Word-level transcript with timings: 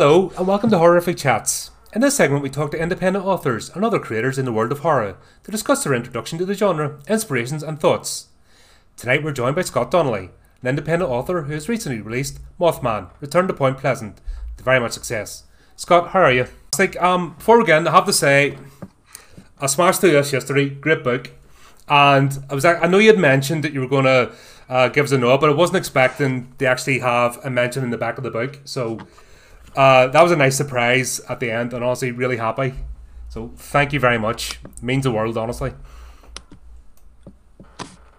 Hello, 0.00 0.32
and 0.38 0.46
welcome 0.46 0.70
to 0.70 0.78
Horrorific 0.78 1.18
Chats. 1.18 1.72
In 1.92 2.00
this 2.00 2.16
segment, 2.16 2.42
we 2.42 2.48
talk 2.48 2.70
to 2.70 2.80
independent 2.80 3.22
authors 3.22 3.68
and 3.68 3.84
other 3.84 3.98
creators 3.98 4.38
in 4.38 4.46
the 4.46 4.52
world 4.52 4.72
of 4.72 4.78
horror 4.78 5.18
to 5.44 5.50
discuss 5.50 5.84
their 5.84 5.92
introduction 5.92 6.38
to 6.38 6.46
the 6.46 6.54
genre, 6.54 6.98
inspirations, 7.06 7.62
and 7.62 7.78
thoughts. 7.78 8.28
Tonight, 8.96 9.22
we're 9.22 9.32
joined 9.32 9.56
by 9.56 9.60
Scott 9.60 9.90
Donnelly, 9.90 10.30
an 10.62 10.68
independent 10.68 11.10
author 11.10 11.42
who 11.42 11.52
has 11.52 11.68
recently 11.68 12.00
released 12.00 12.38
Mothman 12.58 13.10
Return 13.20 13.46
to 13.46 13.52
Point 13.52 13.76
Pleasant 13.76 14.22
to 14.56 14.64
very 14.64 14.80
much 14.80 14.92
success. 14.92 15.44
Scott, 15.76 16.12
how 16.12 16.20
are 16.20 16.32
you? 16.32 16.46
It's 16.68 16.78
like, 16.78 16.98
um, 17.02 17.34
before 17.34 17.58
we 17.58 17.64
begin, 17.64 17.86
I 17.86 17.90
have 17.90 18.06
to 18.06 18.14
say, 18.14 18.56
I 19.60 19.66
smashed 19.66 20.00
through 20.00 20.12
this 20.12 20.32
yesterday. 20.32 20.70
Great 20.70 21.04
book, 21.04 21.30
and 21.88 22.42
I 22.48 22.54
was 22.54 22.64
I 22.64 22.86
know 22.86 22.96
you 22.96 23.10
had 23.10 23.18
mentioned 23.18 23.64
that 23.64 23.74
you 23.74 23.80
were 23.80 23.86
going 23.86 24.06
to 24.06 24.32
uh, 24.66 24.88
give 24.88 25.04
us 25.04 25.12
a 25.12 25.18
note, 25.18 25.42
but 25.42 25.50
I 25.50 25.52
wasn't 25.52 25.76
expecting 25.76 26.54
to 26.58 26.64
actually 26.64 27.00
have 27.00 27.38
a 27.44 27.50
mention 27.50 27.84
in 27.84 27.90
the 27.90 27.98
back 27.98 28.16
of 28.16 28.24
the 28.24 28.30
book. 28.30 28.60
So 28.64 29.06
uh, 29.76 30.08
that 30.08 30.22
was 30.22 30.32
a 30.32 30.36
nice 30.36 30.56
surprise 30.56 31.20
at 31.28 31.40
the 31.40 31.50
end, 31.50 31.72
and 31.72 31.84
honestly, 31.84 32.10
really 32.12 32.36
happy. 32.36 32.74
So 33.28 33.52
thank 33.56 33.92
you 33.92 34.00
very 34.00 34.18
much. 34.18 34.58
It 34.64 34.82
means 34.82 35.04
the 35.04 35.12
world, 35.12 35.36
honestly. 35.36 35.72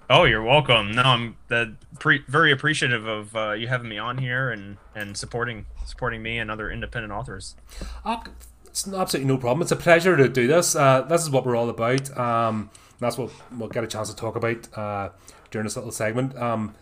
Oh, 0.09 0.25
you're 0.25 0.43
welcome. 0.43 0.91
No, 0.91 1.03
I'm 1.03 1.37
uh, 1.49 1.65
pre- 1.99 2.23
very 2.27 2.51
appreciative 2.51 3.05
of 3.07 3.35
uh, 3.35 3.51
you 3.51 3.67
having 3.67 3.87
me 3.87 3.97
on 3.97 4.17
here 4.17 4.49
and, 4.49 4.77
and 4.93 5.15
supporting 5.15 5.65
supporting 5.85 6.21
me 6.21 6.37
and 6.37 6.51
other 6.51 6.69
independent 6.69 7.13
authors. 7.13 7.55
Uh, 8.03 8.17
it's 8.65 8.87
absolutely 8.87 9.27
no 9.31 9.37
problem. 9.37 9.61
It's 9.61 9.71
a 9.71 9.77
pleasure 9.77 10.15
to 10.17 10.27
do 10.27 10.47
this. 10.47 10.75
Uh, 10.75 11.01
this 11.03 11.21
is 11.21 11.29
what 11.29 11.45
we're 11.45 11.55
all 11.55 11.69
about. 11.69 12.17
Um, 12.17 12.69
that's 12.99 13.17
what 13.17 13.31
we'll 13.57 13.69
get 13.69 13.83
a 13.83 13.87
chance 13.87 14.09
to 14.09 14.15
talk 14.15 14.35
about 14.35 14.77
uh, 14.77 15.09
during 15.49 15.65
this 15.65 15.75
little 15.75 15.91
segment. 15.91 16.37
Um, 16.37 16.75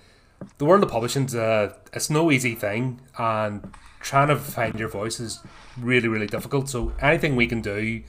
the 0.57 0.65
world 0.65 0.83
of 0.83 0.89
publishing, 0.89 1.25
is 1.25 1.35
uh, 1.35 1.73
it's 1.93 2.09
no 2.09 2.31
easy 2.31 2.55
thing, 2.55 3.01
and 3.17 3.71
trying 3.99 4.27
to 4.29 4.35
find 4.35 4.79
your 4.79 4.89
voice 4.89 5.19
is 5.19 5.39
really, 5.77 6.07
really 6.07 6.27
difficult. 6.27 6.69
So 6.69 6.93
anything 7.01 7.35
we 7.35 7.47
can 7.47 7.61
do 7.61 8.03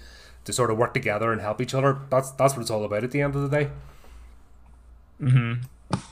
to 0.44 0.52
sort 0.52 0.70
of 0.70 0.78
work 0.78 0.94
together 0.94 1.32
and 1.32 1.40
help 1.40 1.60
each 1.60 1.74
other, 1.74 1.98
that's 2.10 2.30
that's 2.32 2.54
what 2.54 2.62
it's 2.62 2.70
all 2.70 2.84
about 2.84 3.04
at 3.04 3.10
the 3.10 3.20
end 3.20 3.34
of 3.34 3.48
the 3.48 3.64
day. 3.64 3.70
Hmm. 5.18 5.54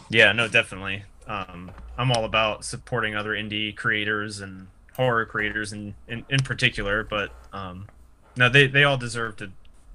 Yeah. 0.09 0.33
No. 0.33 0.49
Definitely. 0.49 1.05
Um, 1.27 1.71
I'm 1.97 2.11
all 2.11 2.25
about 2.25 2.65
supporting 2.65 3.15
other 3.15 3.31
indie 3.31 3.75
creators 3.75 4.41
and 4.41 4.69
horror 4.95 5.25
creators 5.27 5.73
in 5.73 5.95
in, 6.07 6.25
in 6.29 6.41
particular, 6.41 7.05
but 7.05 7.31
um, 7.53 7.87
no, 8.37 8.49
they 8.49 8.67
they 8.67 8.85
all 8.85 8.97
deserve 8.97 9.37
to 9.37 9.51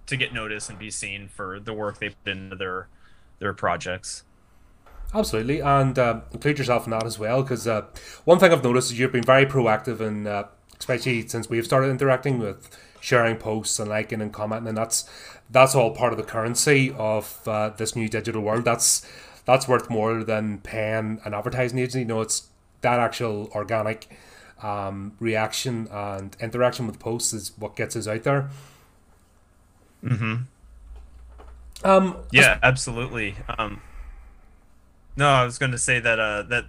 to 0.05 0.17
get 0.17 0.33
noticed 0.33 0.69
and 0.69 0.77
be 0.77 0.91
seen 0.91 1.27
for 1.27 1.59
the 1.59 1.73
work 1.73 1.99
they 1.99 2.09
put 2.09 2.31
into 2.31 2.55
their 2.55 2.87
their 3.39 3.53
projects. 3.53 4.23
Absolutely, 5.13 5.59
and 5.59 5.97
uh, 5.99 6.21
include 6.31 6.57
yourself 6.57 6.85
in 6.85 6.91
that 6.91 7.05
as 7.05 7.19
well. 7.19 7.43
Because 7.43 7.67
uh, 7.67 7.83
one 8.25 8.39
thing 8.39 8.51
I've 8.51 8.63
noticed 8.63 8.91
is 8.91 8.99
you've 8.99 9.11
been 9.11 9.23
very 9.23 9.45
proactive, 9.45 9.99
and 9.99 10.27
uh, 10.27 10.45
especially 10.79 11.27
since 11.27 11.49
we've 11.49 11.65
started 11.65 11.89
interacting 11.89 12.39
with 12.39 12.75
sharing 12.99 13.37
posts 13.37 13.79
and 13.79 13.89
liking 13.89 14.21
and 14.21 14.33
commenting, 14.33 14.69
and 14.69 14.77
that's 14.77 15.07
that's 15.51 15.75
all 15.75 15.91
part 15.91 16.13
of 16.13 16.17
the 16.17 16.23
currency 16.23 16.91
of 16.97 17.47
uh, 17.47 17.69
this 17.69 17.95
new 17.95 18.09
digital 18.09 18.41
world. 18.41 18.65
That's 18.65 19.07
that's 19.45 19.67
worth 19.67 19.89
more 19.89 20.23
than 20.23 20.59
paying 20.59 21.19
an 21.25 21.33
advertising 21.33 21.77
agency. 21.77 21.99
You 21.99 22.05
know, 22.05 22.21
it's 22.21 22.47
that 22.81 22.99
actual 22.99 23.49
organic 23.53 24.17
um, 24.63 25.13
reaction 25.19 25.87
and 25.91 26.35
interaction 26.39 26.87
with 26.87 26.97
posts 26.97 27.33
is 27.33 27.51
what 27.57 27.75
gets 27.75 27.95
us 27.95 28.07
out 28.07 28.23
there. 28.23 28.49
Hmm. 30.01 30.35
Um. 31.83 32.17
Yeah. 32.31 32.57
Absolutely. 32.63 33.35
Um 33.59 33.81
no, 35.15 35.27
I 35.27 35.45
was 35.45 35.57
going 35.57 35.71
to 35.71 35.77
say 35.77 35.99
that 35.99 36.19
uh, 36.19 36.43
that 36.43 36.65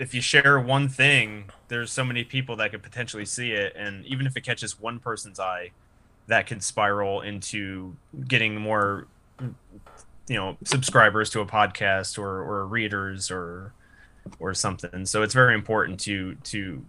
if 0.00 0.14
you 0.14 0.22
share 0.22 0.58
one 0.58 0.88
thing, 0.88 1.50
there's 1.68 1.92
so 1.92 2.02
many 2.04 2.24
people 2.24 2.56
that 2.56 2.70
could 2.70 2.82
potentially 2.82 3.26
see 3.26 3.52
it, 3.52 3.74
and 3.76 4.04
even 4.06 4.26
if 4.26 4.36
it 4.36 4.40
catches 4.40 4.80
one 4.80 4.98
person's 4.98 5.38
eye, 5.38 5.70
that 6.26 6.46
can 6.46 6.60
spiral 6.60 7.20
into 7.20 7.94
getting 8.26 8.56
more, 8.56 9.06
you 10.26 10.36
know, 10.36 10.56
subscribers 10.64 11.28
to 11.30 11.40
a 11.40 11.46
podcast 11.46 12.18
or 12.18 12.42
or 12.42 12.66
readers 12.66 13.30
or 13.30 13.72
or 14.38 14.54
something. 14.54 15.04
So 15.06 15.22
it's 15.22 15.34
very 15.34 15.54
important 15.54 16.00
to 16.00 16.34
to 16.44 16.84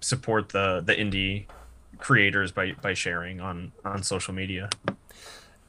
support 0.00 0.48
the 0.50 0.82
the 0.84 0.94
indie 0.94 1.46
creators 1.98 2.52
by 2.52 2.72
by 2.72 2.94
sharing 2.94 3.40
on 3.40 3.72
on 3.84 4.02
social 4.02 4.34
media. 4.34 4.70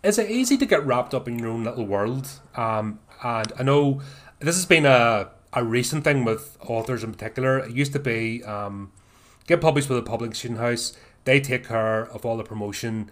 Is 0.04 0.18
it 0.18 0.30
easy 0.30 0.58
to 0.58 0.66
get 0.66 0.86
wrapped 0.86 1.14
up 1.14 1.28
in 1.28 1.38
your 1.38 1.50
own 1.50 1.64
little 1.64 1.86
world? 1.86 2.28
Um, 2.56 3.00
and 3.24 3.52
I 3.58 3.64
know 3.64 4.02
this 4.40 4.56
has 4.56 4.66
been 4.66 4.86
a, 4.86 5.30
a 5.54 5.64
recent 5.64 6.04
thing 6.04 6.24
with 6.24 6.58
authors 6.62 7.04
in 7.04 7.12
particular. 7.12 7.60
It 7.60 7.72
used 7.72 7.94
to 7.94 8.00
be 8.00 8.44
um, 8.44 8.92
get 9.48 9.62
published 9.62 9.90
with 9.90 9.98
a 9.98 10.04
publishing 10.04 10.58
house, 10.58 10.94
they 11.26 11.42
take 11.42 11.68
care 11.68 12.04
of 12.04 12.26
all 12.26 12.38
the 12.38 12.44
promotion, 12.44 13.10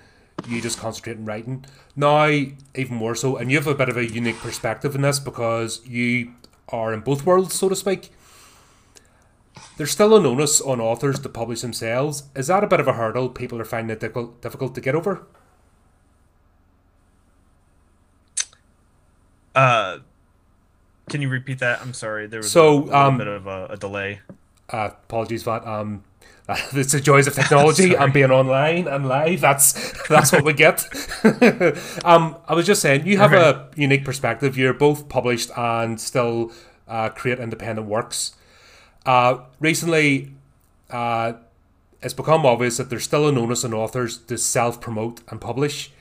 you 0.47 0.61
just 0.61 0.77
concentrate 0.77 1.17
on 1.17 1.25
writing. 1.25 1.66
Now, 1.95 2.27
even 2.27 2.95
more 2.95 3.16
so, 3.16 3.38
and 3.38 3.49
you 3.49 3.57
have 3.57 3.67
a 3.67 3.75
bit 3.75 3.89
of 3.89 3.97
a 3.97 4.05
unique 4.05 4.38
perspective 4.39 4.95
in 4.95 5.01
this 5.01 5.19
because 5.19 5.85
you 5.88 6.33
are 6.69 6.93
in 6.93 7.01
both 7.01 7.25
worlds, 7.25 7.55
so 7.55 7.69
to 7.69 7.75
speak. 7.75 8.11
There's 9.77 9.91
still 9.91 10.16
an 10.16 10.25
onus 10.25 10.61
on 10.61 10.79
authors 10.79 11.19
to 11.19 11.29
publish 11.29 11.61
themselves. 11.61 12.23
Is 12.35 12.47
that 12.47 12.63
a 12.63 12.67
bit 12.67 12.79
of 12.79 12.87
a 12.87 12.93
hurdle 12.93 13.29
people 13.29 13.59
are 13.59 13.66
finding 13.66 13.93
it 13.93 13.99
difficult, 13.99 14.41
difficult 14.41 14.75
to 14.75 14.81
get 14.81 14.95
over? 14.95 15.25
Uh, 19.55 19.99
can 21.09 21.21
you 21.21 21.29
repeat 21.29 21.59
that? 21.59 21.81
I'm 21.81 21.93
sorry. 21.93 22.27
There 22.27 22.39
was 22.39 22.51
so, 22.51 22.89
a, 22.89 23.07
um, 23.07 23.17
bit 23.17 23.27
of 23.27 23.47
a, 23.47 23.67
a 23.71 23.77
delay. 23.77 24.19
Uh, 24.69 24.89
apologies 24.91 25.43
for 25.43 25.59
that. 25.59 25.67
Um, 25.67 26.03
it's 26.73 26.91
the 26.91 26.99
joys 26.99 27.27
of 27.27 27.33
technology 27.33 27.93
and 27.99 28.13
being 28.13 28.31
online 28.31 28.88
and 28.88 29.07
live. 29.07 29.41
That's 29.41 29.73
that's 30.07 30.31
what 30.31 30.43
we 30.43 30.53
get. 30.53 30.85
um, 32.05 32.38
I 32.47 32.53
was 32.53 32.66
just 32.66 32.81
saying, 32.81 33.07
you 33.07 33.17
have 33.17 33.33
okay. 33.33 33.59
a 33.59 33.79
unique 33.79 34.05
perspective. 34.05 34.57
You're 34.57 34.73
both 34.73 35.09
published 35.09 35.51
and 35.57 35.99
still 35.99 36.51
uh, 36.87 37.09
create 37.09 37.39
independent 37.39 37.87
works. 37.87 38.35
Uh, 39.05 39.39
recently, 39.59 40.31
uh, 40.89 41.33
it's 42.01 42.13
become 42.13 42.45
obvious 42.45 42.77
that 42.77 42.89
there's 42.89 43.03
still 43.03 43.27
an 43.27 43.37
onus 43.37 43.63
on 43.63 43.73
authors 43.73 44.17
to 44.17 44.37
self 44.37 44.79
promote 44.79 45.22
and 45.29 45.41
publish. 45.41 45.91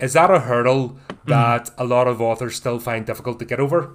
Is 0.00 0.12
that 0.14 0.30
a 0.30 0.40
hurdle 0.40 0.88
hmm. 0.88 1.30
that 1.30 1.66
mm. 1.66 1.74
a 1.78 1.84
lot 1.84 2.06
of 2.06 2.20
authors 2.20 2.56
still 2.56 2.78
find 2.78 3.06
difficult 3.06 3.38
to 3.38 3.44
get 3.44 3.60
over? 3.60 3.92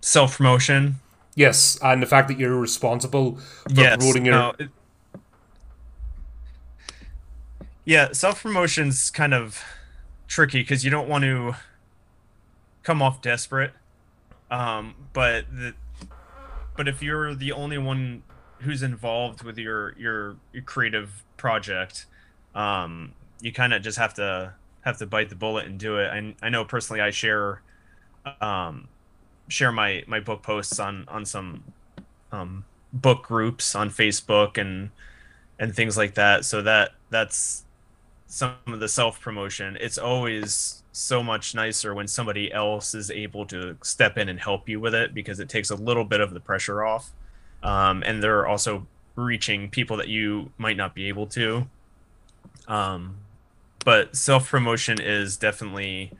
Self 0.00 0.36
promotion. 0.36 0.96
Yes, 1.34 1.78
and 1.82 2.02
the 2.02 2.06
fact 2.06 2.28
that 2.28 2.38
you're 2.38 2.58
responsible 2.58 3.36
for 3.36 3.70
yes, 3.72 3.96
promoting 3.96 4.26
your. 4.26 4.34
No, 4.34 4.52
it... 4.58 4.68
Yeah, 7.84 8.12
self 8.12 8.42
promotion's 8.42 9.10
kind 9.10 9.34
of 9.34 9.62
tricky 10.26 10.60
because 10.60 10.84
you 10.84 10.90
don't 10.90 11.08
want 11.08 11.24
to 11.24 11.56
come 12.82 13.02
off 13.02 13.20
desperate. 13.20 13.72
Um, 14.50 14.94
but 15.12 15.44
the, 15.52 15.74
but 16.76 16.88
if 16.88 17.02
you're 17.02 17.34
the 17.34 17.52
only 17.52 17.78
one 17.78 18.22
who's 18.60 18.82
involved 18.82 19.42
with 19.42 19.58
your 19.58 19.96
your, 19.98 20.36
your 20.52 20.62
creative 20.62 21.24
project, 21.36 22.06
um, 22.54 23.12
you 23.40 23.52
kind 23.52 23.72
of 23.72 23.82
just 23.82 23.98
have 23.98 24.14
to 24.14 24.54
have 24.82 24.98
to 24.98 25.06
bite 25.06 25.28
the 25.28 25.34
bullet 25.34 25.66
and 25.66 25.78
do 25.78 25.98
it. 25.98 26.08
I, 26.08 26.34
I 26.42 26.48
know 26.48 26.64
personally 26.64 27.00
I 27.00 27.10
share 27.10 27.62
um, 28.40 28.88
share 29.48 29.72
my 29.72 30.04
my 30.06 30.20
book 30.20 30.42
posts 30.42 30.78
on 30.78 31.04
on 31.08 31.24
some 31.24 31.64
um, 32.32 32.64
book 32.92 33.22
groups 33.22 33.74
on 33.74 33.90
Facebook 33.90 34.58
and 34.58 34.90
and 35.58 35.74
things 35.74 35.96
like 35.96 36.14
that. 36.14 36.44
So 36.44 36.62
that 36.62 36.92
that's 37.10 37.64
some 38.26 38.54
of 38.66 38.80
the 38.80 38.88
self 38.88 39.20
promotion. 39.20 39.76
It's 39.80 39.98
always 39.98 40.82
so 40.92 41.22
much 41.22 41.54
nicer 41.54 41.94
when 41.94 42.08
somebody 42.08 42.52
else 42.52 42.94
is 42.94 43.10
able 43.10 43.46
to 43.46 43.76
step 43.82 44.18
in 44.18 44.28
and 44.28 44.40
help 44.40 44.68
you 44.68 44.80
with 44.80 44.94
it 44.94 45.14
because 45.14 45.38
it 45.40 45.48
takes 45.48 45.70
a 45.70 45.76
little 45.76 46.04
bit 46.04 46.20
of 46.20 46.34
the 46.34 46.40
pressure 46.40 46.84
off. 46.84 47.12
Um, 47.62 48.02
and 48.04 48.22
they're 48.22 48.46
also 48.46 48.86
reaching 49.14 49.68
people 49.68 49.96
that 49.98 50.08
you 50.08 50.50
might 50.58 50.76
not 50.76 50.94
be 50.94 51.08
able 51.08 51.26
to. 51.28 51.68
Um, 52.66 53.16
but 53.84 54.16
self 54.16 54.48
promotion 54.48 55.00
is 55.00 55.36
definitely 55.36 56.12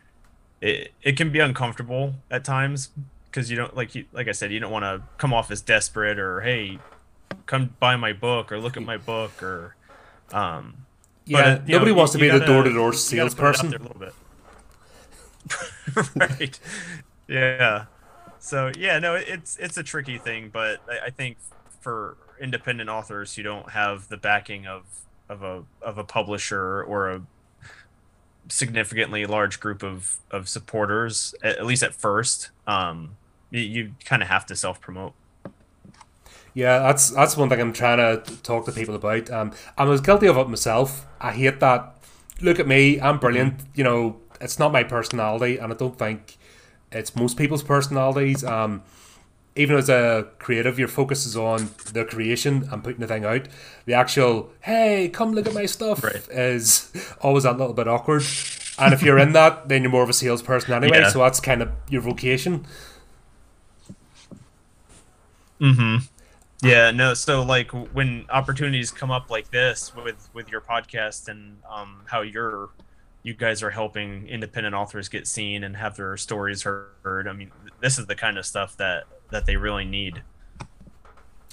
it, 0.60 0.92
it 1.02 1.16
can 1.16 1.30
be 1.30 1.38
uncomfortable 1.38 2.14
at 2.30 2.44
times 2.44 2.90
because 3.30 3.50
you 3.50 3.56
don't 3.56 3.76
like 3.76 3.94
you 3.94 4.04
like 4.12 4.28
I 4.28 4.32
said 4.32 4.52
you 4.52 4.60
don't 4.60 4.72
want 4.72 4.84
to 4.84 5.02
come 5.18 5.32
off 5.32 5.50
as 5.50 5.60
desperate 5.60 6.18
or 6.18 6.40
hey 6.40 6.78
come 7.46 7.74
buy 7.78 7.96
my 7.96 8.12
book 8.12 8.52
or 8.52 8.58
look 8.58 8.76
at 8.76 8.82
my 8.82 8.96
book 8.96 9.42
or 9.42 9.76
um 10.32 10.86
yeah 11.24 11.56
but, 11.56 11.68
nobody 11.68 11.92
know, 11.92 11.98
wants 11.98 12.12
to 12.12 12.18
be 12.18 12.28
gotta, 12.28 12.40
the 12.40 12.46
door 12.46 12.62
to 12.62 12.72
door 12.72 12.92
salesperson. 12.92 13.68
a 13.68 13.78
little 13.78 13.98
bit. 13.98 14.14
Right. 16.14 16.56
Yeah. 17.26 17.86
So 18.38 18.70
yeah 18.78 18.98
no 18.98 19.14
it's 19.14 19.56
it's 19.56 19.76
a 19.76 19.82
tricky 19.82 20.18
thing 20.18 20.50
but 20.52 20.80
I, 20.88 21.06
I 21.06 21.10
think 21.10 21.38
for 21.80 22.16
independent 22.40 22.88
authors 22.88 23.34
who 23.34 23.42
don't 23.42 23.70
have 23.70 24.08
the 24.08 24.16
backing 24.16 24.66
of 24.66 24.82
of 25.28 25.42
a 25.42 25.62
of 25.82 25.98
a 25.98 26.04
publisher 26.04 26.82
or 26.82 27.10
a 27.10 27.22
significantly 28.50 29.24
large 29.26 29.60
group 29.60 29.82
of 29.82 30.18
of 30.30 30.48
supporters 30.48 31.34
at, 31.42 31.64
least 31.64 31.82
at 31.82 31.94
first 31.94 32.50
um 32.66 33.16
you, 33.50 33.60
you 33.60 33.92
kind 34.04 34.22
of 34.22 34.28
have 34.28 34.44
to 34.46 34.56
self 34.56 34.80
promote 34.80 35.14
Yeah, 36.54 36.80
that's 36.80 37.10
that's 37.10 37.36
one 37.36 37.48
thing 37.48 37.60
I'm 37.60 37.72
trying 37.72 37.98
to 37.98 38.22
talk 38.42 38.64
to 38.66 38.72
people 38.72 38.94
about. 38.94 39.30
Um, 39.30 39.52
I 39.78 39.84
was 39.84 40.00
guilty 40.00 40.26
of 40.26 40.36
it 40.36 40.48
myself. 40.48 41.06
I 41.20 41.32
hate 41.32 41.60
that. 41.60 41.94
Look 42.40 42.58
at 42.58 42.66
me, 42.66 43.00
I'm 43.00 43.18
brilliant. 43.18 43.58
Mm-hmm. 43.58 43.70
You 43.76 43.84
know, 43.84 44.16
it's 44.40 44.58
not 44.58 44.72
my 44.72 44.82
personality, 44.82 45.58
and 45.58 45.72
I 45.72 45.76
don't 45.76 45.96
think 45.98 46.38
it's 46.90 47.14
most 47.14 47.36
people's 47.36 47.62
personalities. 47.62 48.42
Um, 48.44 48.82
even 49.56 49.76
as 49.76 49.88
a 49.88 50.28
creative, 50.38 50.78
your 50.78 50.88
focus 50.88 51.26
is 51.26 51.36
on 51.36 51.70
the 51.92 52.04
creation 52.04 52.68
and 52.70 52.84
putting 52.84 53.00
the 53.00 53.06
thing 53.06 53.24
out. 53.24 53.48
The 53.84 53.94
actual, 53.94 54.50
hey, 54.60 55.08
come 55.08 55.32
look 55.32 55.46
at 55.46 55.54
my 55.54 55.66
stuff, 55.66 56.04
right. 56.04 56.26
is 56.30 56.92
always 57.20 57.44
a 57.44 57.52
little 57.52 57.74
bit 57.74 57.88
awkward. 57.88 58.22
And 58.78 58.94
if 58.94 59.02
you're 59.02 59.18
in 59.18 59.32
that, 59.32 59.68
then 59.68 59.82
you're 59.82 59.90
more 59.90 60.02
of 60.02 60.08
a 60.08 60.14
salesperson 60.14 60.72
anyway. 60.72 61.00
Yeah. 61.00 61.08
So 61.08 61.18
that's 61.18 61.40
kind 61.40 61.62
of 61.62 61.70
your 61.88 62.00
vocation. 62.00 62.64
Hmm. 65.60 65.96
Yeah. 66.62 66.90
No. 66.90 67.12
So 67.12 67.42
like 67.42 67.70
when 67.72 68.24
opportunities 68.30 68.90
come 68.90 69.10
up 69.10 69.30
like 69.30 69.50
this 69.50 69.94
with 69.94 70.30
with 70.32 70.50
your 70.50 70.62
podcast 70.62 71.28
and 71.28 71.58
um 71.70 72.02
how 72.06 72.22
you're 72.22 72.70
you 73.22 73.34
guys 73.34 73.62
are 73.62 73.70
helping 73.70 74.26
independent 74.28 74.74
authors 74.74 75.10
get 75.10 75.26
seen 75.26 75.64
and 75.64 75.76
have 75.76 75.96
their 75.96 76.16
stories 76.16 76.62
heard. 76.62 77.28
I 77.28 77.32
mean, 77.32 77.50
this 77.80 77.98
is 77.98 78.06
the 78.06 78.14
kind 78.14 78.38
of 78.38 78.46
stuff 78.46 78.76
that 78.78 79.04
that 79.30 79.46
they 79.46 79.56
really 79.56 79.84
need. 79.84 80.22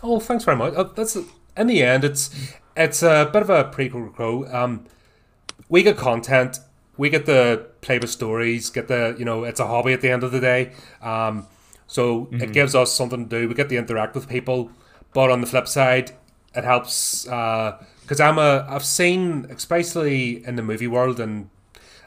Oh, 0.04 0.20
thanks 0.20 0.44
very 0.44 0.58
much. 0.58 0.74
Uh, 0.76 0.84
that's 0.84 1.18
in 1.56 1.68
the 1.68 1.82
end, 1.82 2.04
it's 2.04 2.54
it's 2.76 3.02
a 3.02 3.30
bit 3.32 3.42
of 3.42 3.50
a 3.50 3.66
prequel. 3.66 4.54
Um, 4.54 4.86
we 5.70 5.84
get 5.84 5.98
content, 5.98 6.60
we 6.98 7.10
get 7.10 7.26
the 7.26 7.68
play 7.82 8.00
with 8.00 8.10
stories, 8.10 8.70
get 8.70 8.88
the 8.88 9.16
you 9.18 9.26
know, 9.26 9.44
it's 9.44 9.60
a 9.60 9.68
hobby 9.68 9.94
at 9.94 10.02
the 10.02 10.10
end 10.10 10.24
of 10.24 10.32
the 10.32 10.40
day. 10.40 10.74
Um, 11.02 11.48
so 11.88 12.26
mm-hmm. 12.26 12.42
it 12.42 12.54
gives 12.54 12.76
us 12.76 12.94
something 12.94 13.28
to 13.28 13.42
do. 13.42 13.48
We 13.48 13.56
get 13.56 13.70
to 13.70 13.78
interact 13.78 14.14
with 14.14 14.28
people, 14.28 14.72
but 15.14 15.32
on 15.32 15.42
the 15.42 15.48
flip 15.48 15.68
side, 15.68 16.12
it 16.54 16.64
helps 16.64 17.24
because 17.24 18.20
uh, 18.20 18.24
I'm 18.24 18.38
a 18.38 18.66
I've 18.70 18.86
seen 18.86 19.48
especially 19.50 20.46
in 20.46 20.56
the 20.56 20.64
movie 20.64 20.88
world 20.88 21.20
and 21.20 21.50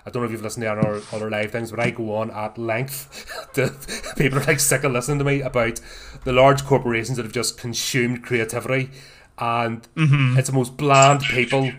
I 0.07 0.11
don't 0.11 0.23
know 0.23 0.27
if 0.27 0.33
you've 0.33 0.43
listened 0.43 0.63
to 0.63 0.69
our 0.69 1.03
other 1.13 1.31
live 1.31 1.51
things, 1.51 1.71
but 1.71 1.81
I 1.81 1.91
go 1.91 2.15
on 2.17 2.31
at 2.31 2.57
length. 2.57 3.27
to, 3.55 3.75
people 4.17 4.39
are 4.39 4.45
like 4.45 4.61
sick 4.61 4.85
of 4.85 4.93
listening 4.93 5.19
to 5.19 5.25
me 5.25 5.41
about 5.43 5.81
the 6.25 6.33
large 6.33 6.65
corporations 6.65 7.17
that 7.17 7.25
have 7.25 7.33
just 7.33 7.59
consumed 7.59 8.23
creativity, 8.23 8.91
and 9.39 9.87
mm-hmm. 9.95 10.39
it's 10.39 10.49
the 10.49 10.55
most 10.55 10.77
bland 10.77 11.23
people 11.23 11.71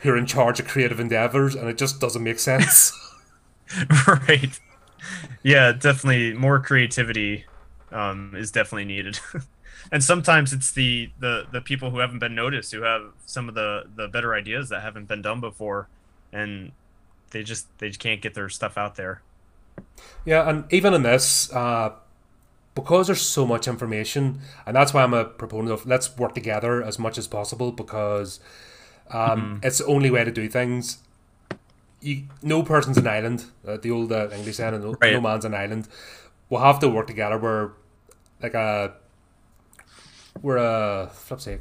who 0.00 0.10
are 0.10 0.16
in 0.16 0.26
charge 0.26 0.60
of 0.60 0.68
creative 0.68 1.00
endeavors, 1.00 1.54
and 1.54 1.68
it 1.68 1.78
just 1.78 2.00
doesn't 2.00 2.22
make 2.22 2.38
sense. 2.38 2.92
right. 4.06 4.58
Yeah, 5.42 5.72
definitely 5.72 6.34
more 6.34 6.60
creativity 6.60 7.44
um, 7.92 8.34
is 8.36 8.50
definitely 8.50 8.84
needed. 8.84 9.20
and 9.92 10.02
sometimes 10.02 10.52
it's 10.52 10.72
the, 10.72 11.10
the 11.18 11.46
the 11.50 11.60
people 11.60 11.90
who 11.90 11.98
haven't 11.98 12.18
been 12.18 12.34
noticed 12.34 12.72
who 12.72 12.82
have 12.82 13.12
some 13.26 13.48
of 13.48 13.54
the 13.54 13.84
the 13.94 14.08
better 14.08 14.34
ideas 14.34 14.68
that 14.68 14.82
haven't 14.82 15.08
been 15.08 15.22
done 15.22 15.40
before 15.40 15.88
and 16.32 16.72
they 17.30 17.42
just 17.42 17.66
they 17.78 17.88
just 17.88 18.00
can't 18.00 18.20
get 18.20 18.34
their 18.34 18.48
stuff 18.48 18.76
out 18.76 18.96
there. 18.96 19.22
Yeah, 20.24 20.48
and 20.48 20.64
even 20.72 20.94
in 20.94 21.02
this, 21.02 21.52
uh, 21.52 21.92
because 22.74 23.06
there's 23.06 23.22
so 23.22 23.46
much 23.46 23.66
information, 23.66 24.40
and 24.66 24.76
that's 24.76 24.92
why 24.92 25.02
I'm 25.02 25.14
a 25.14 25.24
proponent 25.24 25.72
of 25.72 25.86
let's 25.86 26.16
work 26.16 26.34
together 26.34 26.82
as 26.82 26.98
much 26.98 27.18
as 27.18 27.26
possible 27.26 27.72
because 27.72 28.40
um, 29.10 29.40
mm-hmm. 29.40 29.66
it's 29.66 29.78
the 29.78 29.86
only 29.86 30.10
way 30.10 30.24
to 30.24 30.30
do 30.30 30.48
things. 30.48 30.98
You, 32.00 32.24
no 32.42 32.62
person's 32.62 32.96
an 32.96 33.06
island. 33.06 33.44
Uh, 33.66 33.76
the 33.76 33.90
old 33.90 34.12
uh, 34.12 34.30
English 34.30 34.56
saying, 34.56 34.80
no, 34.80 34.94
right. 35.00 35.12
no 35.12 35.20
man's 35.20 35.44
an 35.44 35.54
island. 35.54 35.88
We'll 36.48 36.62
have 36.62 36.78
to 36.80 36.88
work 36.88 37.06
together. 37.06 37.38
We're 37.38 37.72
like 38.42 38.54
a 38.54 38.94
we're 40.42 40.56
a 40.56 41.10
flip 41.12 41.40
sake. 41.40 41.60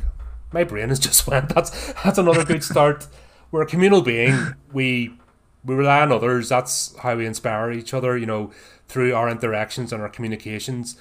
My 0.51 0.63
brain 0.63 0.89
has 0.89 0.99
just 0.99 1.27
went. 1.27 1.49
That's 1.49 1.93
that's 1.93 2.17
another 2.17 2.45
good 2.45 2.63
start. 2.63 3.07
We're 3.51 3.63
a 3.63 3.67
communal 3.67 4.01
being. 4.01 4.55
We 4.71 5.18
we 5.63 5.75
rely 5.75 6.01
on 6.01 6.11
others. 6.11 6.49
That's 6.49 6.95
how 6.97 7.15
we 7.15 7.25
inspire 7.25 7.71
each 7.71 7.93
other, 7.93 8.17
you 8.17 8.25
know, 8.25 8.51
through 8.87 9.13
our 9.13 9.29
interactions 9.29 9.93
and 9.93 10.01
our 10.01 10.09
communications. 10.09 10.97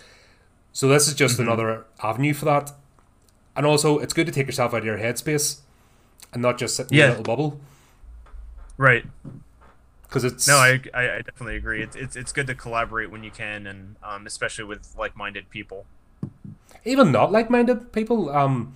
So 0.72 0.88
this 0.88 1.08
is 1.08 1.14
just 1.14 1.34
mm-hmm. 1.34 1.48
another 1.48 1.84
avenue 2.02 2.34
for 2.34 2.44
that. 2.44 2.72
And 3.56 3.66
also, 3.66 3.98
it's 3.98 4.12
good 4.12 4.26
to 4.26 4.32
take 4.32 4.46
yourself 4.46 4.72
out 4.74 4.78
of 4.80 4.84
your 4.84 4.98
headspace 4.98 5.60
and 6.32 6.42
not 6.42 6.58
just 6.58 6.76
sit 6.76 6.90
in 6.90 6.98
yeah. 6.98 7.06
a 7.06 7.10
little 7.10 7.24
bubble. 7.24 7.60
Right. 8.76 9.04
Because 10.02 10.24
it's 10.24 10.46
no, 10.46 10.56
I, 10.56 10.80
I, 10.94 11.16
I 11.16 11.22
definitely 11.22 11.56
agree. 11.56 11.82
It's, 11.82 11.96
it's 11.96 12.16
it's 12.16 12.32
good 12.32 12.46
to 12.46 12.54
collaborate 12.54 13.10
when 13.10 13.24
you 13.24 13.30
can, 13.30 13.66
and 13.66 13.96
um, 14.02 14.26
especially 14.26 14.64
with 14.64 14.94
like-minded 14.96 15.50
people. 15.50 15.84
Even 16.84 17.12
not 17.12 17.30
like-minded 17.30 17.92
people, 17.92 18.30
um, 18.30 18.74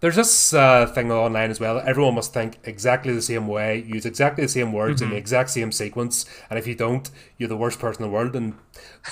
there's 0.00 0.16
this 0.16 0.52
uh, 0.52 0.86
thing 0.86 1.10
online 1.10 1.50
as 1.50 1.60
well. 1.60 1.80
Everyone 1.80 2.14
must 2.14 2.34
think 2.34 2.58
exactly 2.64 3.14
the 3.14 3.22
same 3.22 3.46
way, 3.48 3.84
use 3.86 4.04
exactly 4.04 4.44
the 4.44 4.48
same 4.48 4.72
words 4.72 4.96
mm-hmm. 4.96 5.04
in 5.04 5.10
the 5.10 5.14
mm-hmm. 5.14 5.20
exact 5.20 5.50
same 5.50 5.72
sequence, 5.72 6.26
and 6.50 6.58
if 6.58 6.66
you 6.66 6.74
don't, 6.74 7.10
you're 7.38 7.48
the 7.48 7.56
worst 7.56 7.78
person 7.78 8.02
in 8.02 8.10
the 8.10 8.14
world. 8.14 8.36
And 8.36 8.54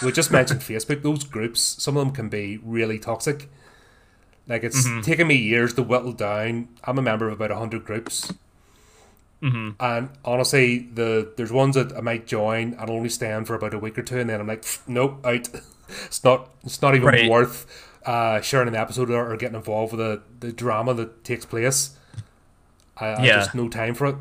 we 0.02 0.12
just 0.12 0.30
mentioned 0.30 0.60
Facebook; 0.62 1.02
those 1.02 1.24
groups, 1.24 1.60
some 1.62 1.96
of 1.96 2.04
them 2.04 2.14
can 2.14 2.28
be 2.28 2.58
really 2.62 2.98
toxic. 2.98 3.48
Like 4.48 4.64
it's 4.64 4.86
mm-hmm. 4.86 5.00
taken 5.00 5.28
me 5.28 5.36
years 5.36 5.72
to 5.74 5.82
whittle 5.82 6.12
down. 6.12 6.68
I'm 6.84 6.98
a 6.98 7.02
member 7.02 7.28
of 7.28 7.34
about 7.34 7.56
hundred 7.56 7.84
groups, 7.84 8.32
mm-hmm. 9.40 9.70
and 9.80 10.10
honestly, 10.24 10.90
the 10.92 11.32
there's 11.36 11.52
ones 11.52 11.76
that 11.76 11.96
I 11.96 12.00
might 12.00 12.26
join 12.26 12.74
and 12.74 12.90
only 12.90 13.08
stand 13.08 13.46
for 13.46 13.54
about 13.54 13.72
a 13.72 13.78
week 13.78 13.96
or 13.96 14.02
two, 14.02 14.18
and 14.18 14.28
then 14.28 14.40
I'm 14.40 14.48
like, 14.48 14.64
nope, 14.86 15.24
out. 15.24 15.48
it's 16.06 16.22
not. 16.24 16.50
It's 16.64 16.82
not 16.82 16.94
even 16.94 17.06
right. 17.06 17.30
worth 17.30 17.66
uh, 18.04 18.40
sharing 18.40 18.68
an 18.68 18.74
episode 18.74 19.10
or, 19.10 19.32
or, 19.32 19.36
getting 19.36 19.56
involved 19.56 19.92
with 19.92 20.00
the, 20.00 20.22
the 20.46 20.52
drama 20.52 20.94
that 20.94 21.24
takes 21.24 21.44
place. 21.44 21.96
I, 22.96 23.06
I 23.06 23.24
yeah. 23.24 23.36
just 23.36 23.54
no 23.54 23.68
time 23.68 23.94
for 23.94 24.06
it. 24.06 24.16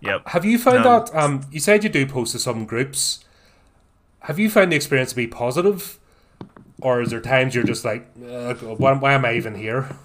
Yep. 0.00 0.28
Have 0.28 0.44
you 0.44 0.58
found 0.58 0.84
no. 0.84 1.00
that? 1.00 1.14
Um, 1.14 1.46
you 1.50 1.60
said 1.60 1.84
you 1.84 1.90
do 1.90 2.06
post 2.06 2.32
to 2.32 2.38
some 2.38 2.66
groups. 2.66 3.24
Have 4.20 4.38
you 4.38 4.50
found 4.50 4.72
the 4.72 4.76
experience 4.76 5.10
to 5.10 5.16
be 5.16 5.26
positive, 5.26 5.98
or 6.80 7.00
is 7.00 7.10
there 7.10 7.20
times 7.20 7.54
you're 7.54 7.64
just 7.64 7.84
like, 7.84 8.08
why, 8.16 8.92
why 8.92 9.12
am 9.12 9.24
I 9.24 9.34
even 9.34 9.54
here? 9.54 9.96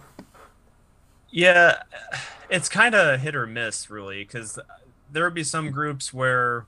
Yeah, 1.30 1.82
it's 2.50 2.70
kind 2.70 2.96
of 2.96 3.20
hit 3.20 3.36
or 3.36 3.46
miss, 3.46 3.90
really, 3.90 4.24
because 4.24 4.58
there 5.12 5.24
would 5.24 5.34
be 5.34 5.44
some 5.44 5.72
groups 5.72 6.14
where 6.14 6.66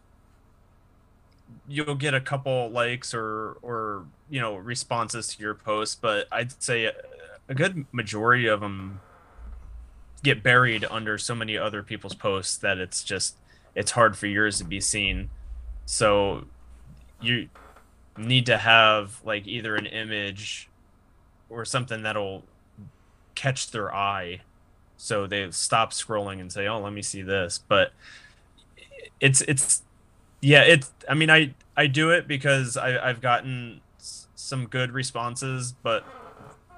you'll 1.68 1.96
get 1.96 2.14
a 2.14 2.22
couple 2.22 2.70
likes 2.70 3.14
or 3.14 3.58
or 3.62 4.06
you 4.30 4.40
know 4.42 4.56
responses 4.56 5.36
to 5.36 5.42
your 5.42 5.54
post, 5.56 6.02
but 6.02 6.28
I'd 6.32 6.62
say 6.62 6.86
a, 7.48 7.54
good 7.54 7.86
majority 7.92 8.48
of 8.48 8.60
them 8.60 9.02
get 10.24 10.44
buried 10.44 10.86
under 10.90 11.18
so 11.18 11.34
many 11.34 11.58
other 11.58 11.82
people's 11.82 12.14
posts 12.14 12.58
that 12.58 12.78
it's 12.78 13.04
just 13.04 13.36
it's 13.76 13.92
hard 13.92 14.18
for 14.18 14.28
yours 14.28 14.58
to 14.60 14.64
be 14.64 14.80
seen. 14.80 15.30
So 15.86 16.46
you 17.22 17.50
need 18.18 18.46
to 18.48 18.58
have 18.58 19.22
like 19.24 19.48
either 19.48 19.76
an 19.76 19.86
image 19.86 20.70
or 21.50 21.66
something 21.66 22.04
that'll 22.04 22.44
catch 23.36 23.72
their 23.72 23.94
eye 23.94 24.42
so 24.98 25.26
they 25.26 25.50
stop 25.52 25.92
scrolling 25.92 26.42
and 26.42 26.52
say 26.52 26.68
oh 26.68 26.80
let 26.80 26.92
me 26.92 27.02
see 27.02 27.22
this 27.22 27.58
but 27.70 27.94
it's 29.22 29.42
it's 29.44 29.84
yeah 30.42 30.62
it's 30.62 30.92
i 31.08 31.14
mean 31.14 31.30
i 31.30 31.54
i 31.76 31.88
do 31.88 32.12
it 32.12 32.28
because 32.28 32.78
i 32.78 33.10
i've 33.10 33.22
gotten 33.22 33.82
some 34.50 34.66
good 34.66 34.92
responses, 34.92 35.74
but 35.84 36.04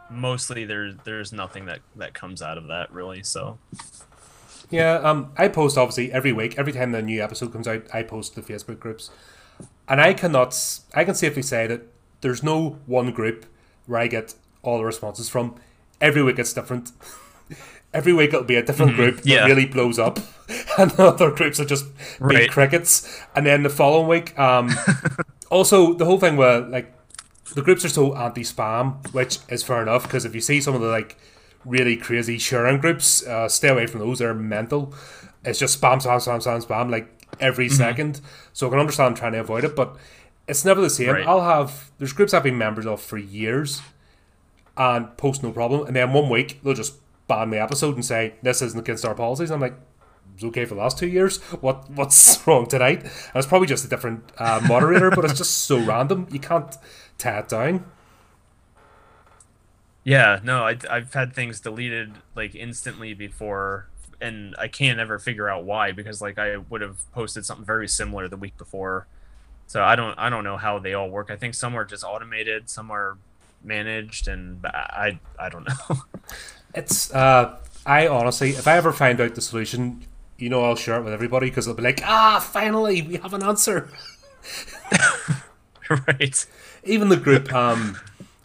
mostly 0.10 0.66
there's 0.66 0.96
there's 1.06 1.32
nothing 1.32 1.66
that 1.66 1.80
that 1.96 2.14
comes 2.14 2.42
out 2.42 2.58
of 2.58 2.68
that 2.68 2.92
really. 2.92 3.24
So 3.24 3.58
yeah, 4.70 4.96
um, 4.96 5.32
I 5.38 5.48
post 5.48 5.78
obviously 5.78 6.12
every 6.12 6.34
week. 6.34 6.58
Every 6.58 6.74
time 6.74 6.92
the 6.92 7.02
new 7.02 7.24
episode 7.24 7.54
comes 7.54 7.68
out, 7.68 7.84
I 7.94 8.04
post 8.04 8.36
the 8.36 8.42
Facebook 8.42 8.80
groups, 8.80 9.10
and 9.88 10.02
I 10.02 10.14
cannot. 10.14 10.58
I 10.94 11.04
can 11.06 11.16
safely 11.16 11.42
say 11.42 11.66
that 11.68 11.82
there's 12.20 12.44
no 12.44 12.78
one 12.86 13.12
group 13.12 13.46
where 13.86 14.02
I 14.02 14.08
get 14.08 14.36
all 14.62 14.78
the 14.78 14.86
responses 14.86 15.30
from. 15.30 15.56
Every 16.00 16.24
week 16.24 16.40
it's 16.40 16.54
different. 16.54 16.92
every 17.94 18.14
week 18.14 18.30
it'll 18.30 18.44
be 18.44 18.56
a 18.56 18.64
different 18.64 18.94
mm-hmm. 18.94 19.02
group 19.02 19.22
yeah. 19.24 19.46
really 19.46 19.66
blows 19.66 20.00
up, 20.00 20.20
and 20.78 20.92
other 21.00 21.32
groups 21.32 21.60
are 21.60 21.66
just 21.66 21.86
big 22.20 22.22
right. 22.22 22.52
crickets. 22.52 23.22
And 23.36 23.46
then 23.46 23.64
the 23.64 23.70
following 23.70 24.08
week, 24.08 24.38
um, 24.38 24.72
also 25.50 25.94
the 25.94 26.06
whole 26.06 26.20
thing 26.20 26.38
where 26.38 26.62
like 26.62 26.94
the 27.54 27.62
groups 27.62 27.84
are 27.86 27.90
so 27.90 28.16
anti-spam, 28.16 29.14
which 29.14 29.40
is 29.50 29.64
fair 29.64 29.82
enough 29.82 30.04
because 30.04 30.26
if 30.26 30.34
you 30.34 30.42
see 30.42 30.62
some 30.62 30.76
of 30.76 30.82
the 30.82 30.88
like 30.88 31.18
really 31.66 31.98
crazy 31.98 32.38
sharing 32.38 32.80
groups, 32.80 33.26
uh, 33.26 33.48
stay 33.48 33.70
away 33.70 33.88
from 33.88 34.00
those. 34.00 34.20
They're 34.20 34.34
mental. 34.34 34.94
It's 35.44 35.60
just 35.60 35.82
spam, 35.82 36.02
spam, 36.02 36.18
spam, 36.18 36.44
spam, 36.44 36.66
spam, 36.66 36.92
like 36.92 37.28
every 37.40 37.68
mm-hmm. 37.68 37.76
second. 37.76 38.22
So 38.54 38.68
I 38.68 38.70
can 38.72 38.80
understand 38.80 39.18
trying 39.18 39.34
to 39.34 39.40
avoid 39.40 39.64
it, 39.64 39.76
but 39.76 39.98
it's 40.48 40.66
never 40.66 40.82
the 40.82 40.90
same. 40.90 41.10
Right. 41.10 41.28
I'll 41.28 41.42
have 41.42 41.92
there's 41.98 42.14
groups 42.14 42.34
I've 42.34 42.44
been 42.44 42.58
members 42.58 42.86
of 42.86 43.02
for 43.02 43.18
years, 43.18 43.82
and 44.78 45.16
post 45.18 45.44
no 45.44 45.52
problem, 45.52 45.88
and 45.88 45.96
then 45.96 46.14
one 46.14 46.30
week 46.30 46.62
they'll 46.64 46.74
just 46.74 46.96
ban 47.28 47.50
my 47.50 47.58
episode 47.58 47.96
and 47.96 48.04
say 48.04 48.36
this 48.42 48.62
isn't 48.62 48.80
against 48.80 49.06
our 49.06 49.16
policies. 49.16 49.52
I'm 49.52 49.62
like, 49.62 49.76
it's 50.34 50.44
okay 50.44 50.66
for 50.66 50.76
the 50.76 50.82
last 50.82 50.98
two 50.98 51.08
years. 51.08 51.40
What 51.62 51.90
what's 51.92 52.40
wrong 52.48 52.68
tonight? 52.68 53.04
And 53.04 53.36
it's 53.36 53.48
probably 53.48 53.68
just 53.68 53.86
a 53.86 53.88
different 53.88 54.24
uh, 54.38 54.62
moderator, 54.68 55.12
but 55.12 55.26
it's 55.26 55.38
just 55.38 55.66
so 55.66 55.80
random. 55.80 56.28
You 56.32 56.40
can't 56.40 56.76
tie 57.18 57.40
it 57.40 57.50
down. 57.50 57.86
Yeah, 60.04 60.40
no, 60.44 60.64
I, 60.64 60.78
I've 60.90 61.14
had 61.14 61.34
things 61.34 61.60
deleted 61.60 62.14
like 62.36 62.56
instantly 62.56 63.14
before, 63.14 63.88
and 64.20 64.56
I 64.58 64.68
can't 64.68 65.00
ever 65.00 65.20
figure 65.20 65.48
out 65.48 65.64
why 65.64 65.92
because 65.92 66.22
like 66.22 66.40
I 66.40 66.58
would 66.58 66.82
have 66.82 67.12
posted 67.12 67.46
something 67.46 67.66
very 67.66 67.88
similar 67.88 68.28
the 68.28 68.38
week 68.38 68.58
before. 68.58 69.08
So 69.68 69.84
I 69.84 69.96
don't 69.96 70.18
I 70.18 70.30
don't 70.30 70.44
know 70.44 70.58
how 70.58 70.80
they 70.80 70.94
all 70.94 71.10
work. 71.10 71.30
I 71.30 71.36
think 71.36 71.54
some 71.54 71.76
are 71.76 71.86
just 71.86 72.04
automated, 72.04 72.70
some 72.70 72.92
are 72.92 73.18
managed, 73.64 74.28
and 74.28 74.66
I 74.66 75.20
I 75.40 75.50
don't 75.50 75.68
know. 75.68 75.98
It's 76.74 77.14
uh, 77.14 77.58
I 77.86 78.08
honestly, 78.08 78.52
if 78.52 78.68
I 78.68 78.78
ever 78.78 78.94
find 78.94 79.20
out 79.20 79.36
the 79.36 79.42
solution, 79.42 80.06
you 80.42 80.50
know, 80.50 80.64
I'll 80.64 80.76
share 80.76 81.00
it 81.00 81.04
with 81.04 81.14
everybody 81.14 81.50
because 81.50 81.66
they'll 81.66 81.76
be 81.76 81.84
like, 81.84 82.02
ah, 82.04 82.40
finally, 82.40 83.02
we 83.02 83.18
have 83.18 83.34
an 83.34 83.44
answer. 83.44 83.90
right. 86.08 86.46
Even 86.84 87.10
the 87.10 87.18
group, 87.18 87.54
um, 87.54 87.98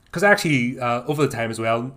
because 0.04 0.22
actually, 0.22 0.78
uh, 0.78 1.04
over 1.06 1.26
the 1.26 1.32
time 1.34 1.50
as 1.50 1.58
well, 1.58 1.94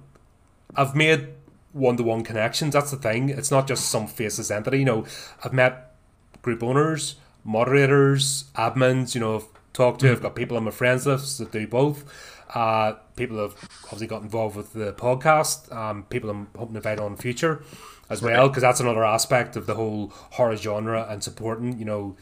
I've 0.76 0.96
made 0.96 1.28
one-to-one 1.74 2.24
connections. 2.24 2.74
That's 2.74 2.92
the 2.92 2.98
thing. 2.98 3.30
It's 3.30 3.52
not 3.52 3.68
just 3.68 3.90
some 3.90 4.08
faceless 4.08 4.50
entity. 4.50 4.80
You 4.80 4.86
know, 4.86 5.06
I've 5.44 5.54
met 5.54 5.96
group 6.42 6.64
owners, 6.64 7.16
moderators, 7.44 8.46
admins. 8.56 9.16
You 9.16 9.22
know, 9.22 9.36
I've 9.36 9.48
talked 9.74 10.00
to. 10.02 10.12
I've 10.12 10.22
got 10.22 10.36
people 10.36 10.56
on 10.56 10.64
my 10.64 10.72
friends 10.72 11.06
list 11.06 11.40
that 11.40 11.52
do 11.52 11.68
both. 11.68 12.06
Uh, 12.54 12.94
people 13.16 13.38
have 13.38 13.54
obviously 13.84 14.08
got 14.08 14.22
involved 14.22 14.56
with 14.56 14.74
the 14.74 14.94
podcast. 14.94 15.76
Um, 15.76 16.04
people 16.04 16.30
I'm 16.30 16.48
hoping 16.56 16.74
to 16.74 16.78
invite 16.78 17.00
on 17.00 17.12
in 17.12 17.18
future 17.18 17.64
as 18.10 18.22
well, 18.22 18.48
because 18.50 18.62
that's 18.62 18.80
another 18.80 19.04
aspect 19.04 19.56
of 19.56 19.66
the 19.68 19.76
whole 19.76 20.08
horror 20.32 20.56
genre 20.56 21.06
and 21.10 21.24
supporting. 21.24 21.78
You 21.80 21.86
know, 21.86 22.18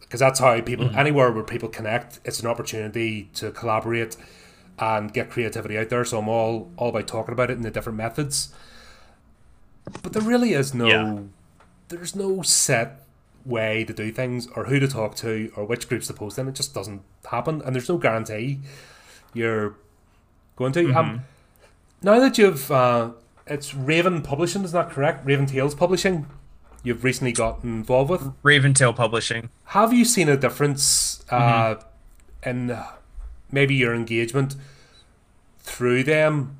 because 0.00 0.20
that's 0.20 0.40
how 0.40 0.60
people 0.60 0.86
Mm-hmm. 0.86 0.98
anywhere 0.98 1.30
where 1.32 1.44
people 1.44 1.68
connect, 1.68 2.20
it's 2.24 2.40
an 2.40 2.46
opportunity 2.48 3.30
to 3.34 3.50
collaborate 3.52 4.16
and 4.78 5.12
get 5.12 5.30
creativity 5.30 5.76
out 5.78 5.88
there. 5.90 6.04
So 6.04 6.18
I'm 6.18 6.28
all 6.28 6.70
all 6.76 6.88
about 6.88 7.06
talking 7.06 7.32
about 7.32 7.50
it 7.50 7.54
in 7.56 7.62
the 7.62 7.70
different 7.70 7.98
methods. 7.98 8.52
But 10.02 10.12
there 10.12 10.22
really 10.22 10.52
is 10.52 10.74
no 10.74 10.86
Yeah. 10.86 11.18
there's 11.88 12.14
no 12.16 12.42
set 12.42 13.04
way 13.44 13.84
to 13.84 13.92
do 13.92 14.12
things 14.12 14.46
or 14.54 14.64
who 14.66 14.78
to 14.78 14.86
talk 14.86 15.14
to 15.16 15.50
or 15.56 15.64
which 15.64 15.88
groups 15.88 16.06
to 16.08 16.12
post 16.14 16.38
in. 16.38 16.46
It 16.48 16.54
just 16.54 16.74
doesn't 16.74 17.02
happen 17.30 17.62
and 17.64 17.74
there's 17.74 17.88
no 17.88 17.98
guarantee 17.98 18.60
you're 19.34 19.74
going 20.56 20.72
to. 20.72 20.92
Um, 20.92 21.22
now 22.02 22.18
that 22.20 22.36
you've 22.38 22.70
uh, 22.70 23.10
it's 23.50 23.74
Raven 23.74 24.22
Publishing, 24.22 24.64
is 24.64 24.72
that 24.72 24.90
correct? 24.90 25.26
Raven 25.26 25.46
Tales 25.46 25.74
Publishing. 25.74 26.26
You've 26.82 27.04
recently 27.04 27.32
got 27.32 27.62
involved 27.62 28.10
with. 28.10 28.42
Raventail 28.42 28.96
Publishing. 28.96 29.50
Have 29.66 29.92
you 29.92 30.04
seen 30.06 30.28
a 30.28 30.36
difference 30.36 31.22
uh, 31.30 31.74
in 32.42 32.78
maybe 33.52 33.74
your 33.74 33.92
engagement 33.92 34.56
through 35.58 36.04
them 36.04 36.56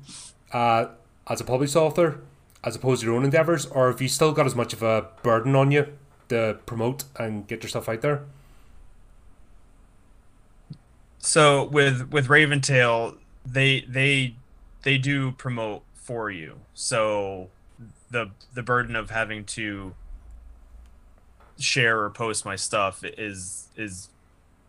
uh, 0.51 0.87
as 1.27 1.41
a 1.41 1.43
published 1.43 1.75
author 1.75 2.19
as 2.63 2.75
opposed 2.75 3.01
to 3.01 3.07
your 3.07 3.15
own 3.15 3.23
endeavors, 3.23 3.65
or 3.65 3.89
have 3.89 4.01
you 4.01 4.07
still 4.07 4.33
got 4.33 4.45
as 4.45 4.55
much 4.55 4.73
of 4.73 4.83
a 4.83 5.07
burden 5.23 5.55
on 5.55 5.71
you 5.71 5.87
to 6.29 6.59
promote 6.65 7.05
and 7.17 7.47
get 7.47 7.63
your 7.63 7.69
stuff 7.69 7.89
out 7.89 8.01
there? 8.01 8.23
So 11.17 11.63
with 11.63 12.11
with 12.11 12.27
Raventail, 12.27 13.17
they 13.45 13.81
they 13.81 14.35
they 14.83 14.97
do 14.97 15.31
promote 15.31 15.83
for 16.11 16.29
you. 16.29 16.59
So 16.73 17.47
the 18.11 18.31
the 18.53 18.61
burden 18.61 18.97
of 18.97 19.09
having 19.09 19.45
to 19.45 19.95
share 21.57 22.01
or 22.01 22.09
post 22.09 22.43
my 22.43 22.57
stuff 22.57 23.01
is 23.03 23.69
is 23.77 24.09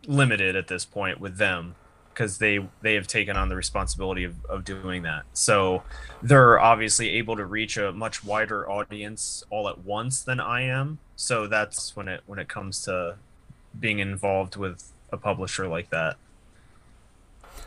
limited 0.07 0.55
at 0.55 0.69
this 0.69 0.85
point 0.85 1.21
with 1.21 1.39
them 1.39 1.75
because 2.15 2.39
they 2.39 2.61
they 2.81 2.95
have 2.95 3.09
taken 3.09 3.37
on 3.37 3.49
the 3.49 3.57
responsibility 3.57 4.23
of, 4.23 4.35
of 4.47 4.65
doing 4.65 5.03
that 5.03 5.23
so 5.33 5.83
they're 6.23 6.61
obviously 6.61 7.09
able 7.11 7.35
to 7.37 7.47
reach 7.47 7.77
a 7.77 7.93
much 7.93 8.23
wider 8.23 8.69
audience 8.69 9.43
all 9.49 9.69
at 9.69 9.79
once 9.85 10.23
than 10.23 10.39
i 10.39 10.61
am 10.61 10.99
so 11.17 11.47
that's 11.47 11.97
when 11.97 12.09
it 12.09 12.21
when 12.27 12.39
it 12.39 12.49
comes 12.49 12.83
to 12.83 13.17
being 13.79 14.01
involved 14.01 14.57
with 14.57 14.93
a 15.11 15.17
publisher 15.17 15.67
like 15.67 15.89
that 15.91 16.17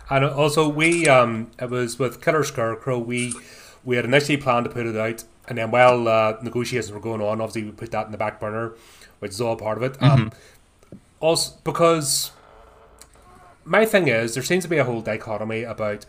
And 0.09 0.25
also, 0.25 0.69
we 0.69 1.07
um, 1.07 1.51
it 1.59 1.69
was 1.69 1.97
with 1.97 2.21
Killer 2.21 2.43
Scarecrow. 2.43 2.99
We 2.99 3.33
we 3.85 3.95
had 3.95 4.05
initially 4.05 4.37
planned 4.37 4.65
to 4.65 4.71
put 4.71 4.85
it 4.85 4.97
out, 4.97 5.23
and 5.47 5.57
then 5.57 5.71
while 5.71 6.07
uh, 6.07 6.37
negotiations 6.41 6.91
were 6.91 6.99
going 6.99 7.21
on, 7.21 7.39
obviously 7.39 7.63
we 7.63 7.71
put 7.71 7.91
that 7.91 8.07
in 8.07 8.11
the 8.11 8.17
back 8.17 8.39
burner, 8.39 8.73
which 9.19 9.31
is 9.31 9.39
all 9.39 9.55
part 9.55 9.77
of 9.77 9.83
it. 9.83 10.01
Um, 10.01 10.31
also, 11.19 11.55
because 11.63 12.31
my 13.63 13.85
thing 13.85 14.07
is, 14.07 14.33
there 14.33 14.43
seems 14.43 14.63
to 14.63 14.69
be 14.69 14.77
a 14.77 14.83
whole 14.83 15.01
dichotomy 15.01 15.63
about 15.63 16.05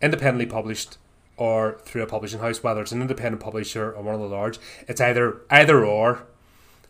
independently 0.00 0.46
published 0.46 0.98
or 1.36 1.80
through 1.84 2.02
a 2.02 2.06
publishing 2.06 2.40
house, 2.40 2.62
whether 2.62 2.82
it's 2.82 2.92
an 2.92 3.00
independent 3.00 3.42
publisher 3.42 3.92
or 3.92 4.02
one 4.02 4.14
of 4.14 4.20
the 4.20 4.26
large. 4.26 4.58
It's 4.86 5.00
either 5.00 5.40
either 5.50 5.84
or, 5.84 6.24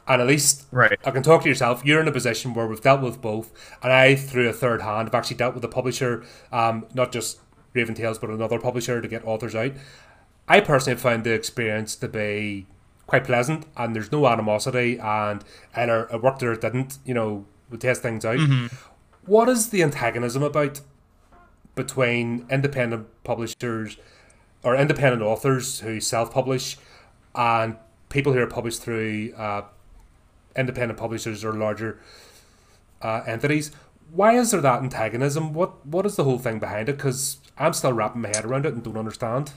and 0.09 0.21
at 0.21 0.27
least 0.27 0.67
right 0.73 0.99
I 1.05 1.11
can 1.11 1.23
talk 1.23 1.43
to 1.43 1.49
yourself. 1.49 1.85
You're 1.85 2.01
in 2.01 2.09
a 2.09 2.13
position 2.13 2.55
where 2.55 2.67
we've 2.67 2.81
dealt 2.81 3.03
with 3.03 3.21
both, 3.21 3.53
and 3.83 3.93
I, 3.93 4.15
through 4.17 4.49
a 4.49 4.53
third 4.53 4.83
hand, 4.83 5.09
have 5.09 5.15
actually 5.15 5.37
dealt 5.37 5.55
with 5.55 5.65
a 5.65 5.69
publisher, 5.69 6.25
um, 6.51 6.87
not 6.95 7.13
just 7.13 7.41
Raven 7.75 7.95
Tales, 7.95 8.19
but 8.19 8.31
another 8.31 8.59
publisher 8.59 9.01
to 9.01 9.09
get 9.09 9.25
authors 9.25 9.55
out. 9.55 9.73
I 10.49 10.61
personally 10.61 10.99
found 10.99 11.25
the 11.25 11.33
experience 11.33 11.97
to 11.97 12.09
be 12.09 12.67
quite 13.07 13.25
pleasant, 13.25 13.67
and 13.77 13.95
there's 13.95 14.13
no 14.13 14.27
animosity, 14.27 14.99
and 14.99 15.45
either 15.75 16.09
it 16.13 16.23
worked 16.23 16.43
or 16.43 16.53
it 16.53 16.61
didn't. 16.61 16.99
You 17.05 17.15
know, 17.15 17.47
we 17.71 17.79
test 17.79 18.03
things 18.03 18.25
out. 18.25 18.39
What 19.27 19.49
is 19.49 19.71
the 19.71 19.83
antagonism 19.83 20.43
about 20.43 20.81
between 21.75 22.47
independent 22.51 23.07
publishers 23.25 23.97
or 24.63 24.77
independent 24.77 25.23
authors 25.23 25.81
who 25.81 26.01
self-publish 26.01 26.77
and 27.35 27.77
people 28.09 28.33
who 28.33 28.39
are 28.39 28.47
published 28.47 28.83
through 28.83 29.33
uh, 29.37 29.63
independent 30.57 30.99
publishers 30.99 31.45
or 31.45 31.53
larger 31.55 31.99
uh, 33.01 33.23
entities. 33.27 33.73
Why 34.15 34.37
is 34.37 34.51
there 34.51 34.61
that 34.61 34.83
antagonism? 34.83 35.55
What 35.55 35.87
what 35.87 36.05
is 36.05 36.17
the 36.17 36.25
whole 36.25 36.39
thing 36.39 36.59
behind 36.59 36.89
it? 36.89 36.97
Because 36.97 37.39
I'm 37.57 37.73
still 37.73 37.93
wrapping 37.93 38.21
my 38.21 38.29
head 38.29 38.45
around 38.45 38.67
it 38.67 38.75
and 38.75 38.83
don't 38.83 38.99
understand. 38.99 39.53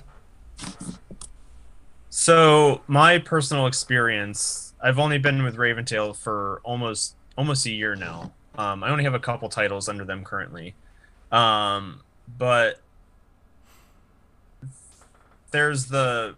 So 2.09 2.81
my 2.87 3.19
personal 3.19 3.67
experience, 3.67 4.73
I've 4.81 4.97
only 4.97 5.17
been 5.17 5.43
with 5.43 5.57
Raventail 5.57 6.15
for 6.15 6.61
almost 6.63 7.15
almost 7.37 7.65
a 7.65 7.71
year 7.71 7.95
now. 7.95 8.31
Um, 8.57 8.81
I 8.83 8.89
only 8.89 9.03
have 9.03 9.13
a 9.13 9.19
couple 9.19 9.49
titles 9.49 9.89
under 9.89 10.05
them 10.05 10.23
currently, 10.23 10.75
um, 11.33 12.01
but 12.37 12.79
there's 15.51 15.87
the 15.87 16.35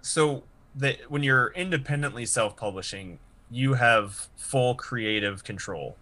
so 0.00 0.44
that 0.74 1.10
when 1.10 1.22
you're 1.22 1.48
independently 1.48 2.24
self-publishing, 2.24 3.18
you 3.52 3.74
have 3.74 4.28
full 4.36 4.74
creative 4.74 5.44
control, 5.44 5.96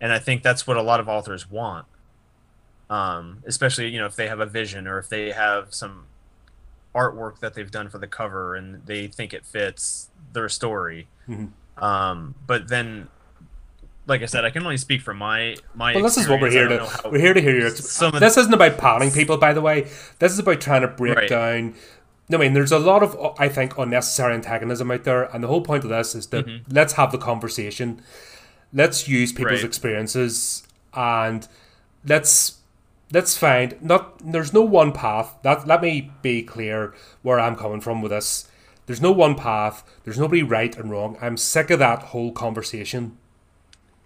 and 0.00 0.12
I 0.12 0.18
think 0.18 0.42
that's 0.42 0.66
what 0.66 0.76
a 0.76 0.82
lot 0.82 0.98
of 1.00 1.08
authors 1.08 1.50
want 1.50 1.86
um, 2.90 3.38
especially 3.46 3.86
you 3.88 3.98
know 4.00 4.06
if 4.06 4.16
they 4.16 4.26
have 4.26 4.40
a 4.40 4.46
vision 4.46 4.86
or 4.88 4.98
if 4.98 5.08
they 5.08 5.30
have 5.30 5.72
some 5.72 6.06
artwork 6.94 7.38
that 7.38 7.54
they've 7.54 7.70
done 7.70 7.88
for 7.88 7.98
the 7.98 8.06
cover 8.08 8.56
and 8.56 8.84
they 8.84 9.06
think 9.06 9.32
it 9.32 9.46
fits 9.46 10.10
their 10.32 10.48
story. 10.48 11.06
Mhm. 11.28 11.50
Um, 11.80 12.34
but 12.48 12.66
then, 12.66 13.06
like 14.08 14.22
I 14.22 14.26
said, 14.26 14.44
I 14.44 14.50
can 14.50 14.64
only 14.64 14.76
speak 14.76 15.02
from 15.02 15.18
my 15.18 15.54
my. 15.74 15.94
Well, 15.94 16.02
this 16.02 16.16
is 16.16 16.28
what 16.28 16.40
we're 16.40 16.50
here 16.50 16.66
to. 16.66 16.90
We're 17.04 17.20
here 17.20 17.32
to 17.32 17.40
hear 17.40 17.56
your. 17.56 17.70
this 17.70 18.36
isn't 18.36 18.52
about 18.52 18.76
panning 18.76 19.12
people, 19.12 19.36
by 19.36 19.52
the 19.52 19.60
way. 19.60 19.82
This 20.18 20.32
is 20.32 20.40
about 20.40 20.60
trying 20.60 20.82
to 20.82 20.88
break 20.88 21.16
Right. 21.16 21.28
down. 21.28 21.74
I 22.32 22.36
mean, 22.36 22.52
there's 22.52 22.72
a 22.72 22.78
lot 22.78 23.02
of 23.02 23.16
I 23.38 23.48
think 23.48 23.76
unnecessary 23.78 24.34
antagonism 24.34 24.90
out 24.90 25.04
there, 25.04 25.24
and 25.24 25.42
the 25.42 25.48
whole 25.48 25.62
point 25.62 25.84
of 25.84 25.90
this 25.90 26.14
is 26.14 26.26
that 26.28 26.46
mm-hmm. 26.46 26.72
let's 26.72 26.94
have 26.94 27.12
the 27.12 27.18
conversation. 27.18 28.02
Let's 28.72 29.08
use 29.08 29.32
people's 29.32 29.60
Right. 29.60 29.64
experiences, 29.64 30.62
and 30.94 31.46
let's 32.06 32.58
let's 33.12 33.36
find 33.36 33.76
not. 33.80 34.18
There's 34.24 34.52
no 34.52 34.62
one 34.62 34.92
path. 34.92 35.36
That 35.42 35.66
let 35.66 35.82
me 35.82 36.12
be 36.22 36.42
clear 36.42 36.94
where 37.22 37.40
I'm 37.40 37.56
coming 37.56 37.80
from 37.80 38.02
with 38.02 38.10
this. 38.10 38.48
There's 38.86 39.00
no 39.00 39.12
one 39.12 39.34
path. 39.34 39.84
There's 40.04 40.18
nobody 40.18 40.42
right 40.42 40.76
and 40.76 40.90
wrong. 40.90 41.16
I'm 41.20 41.36
sick 41.36 41.70
of 41.70 41.78
that 41.78 42.02
whole 42.04 42.32
conversation. 42.32 43.16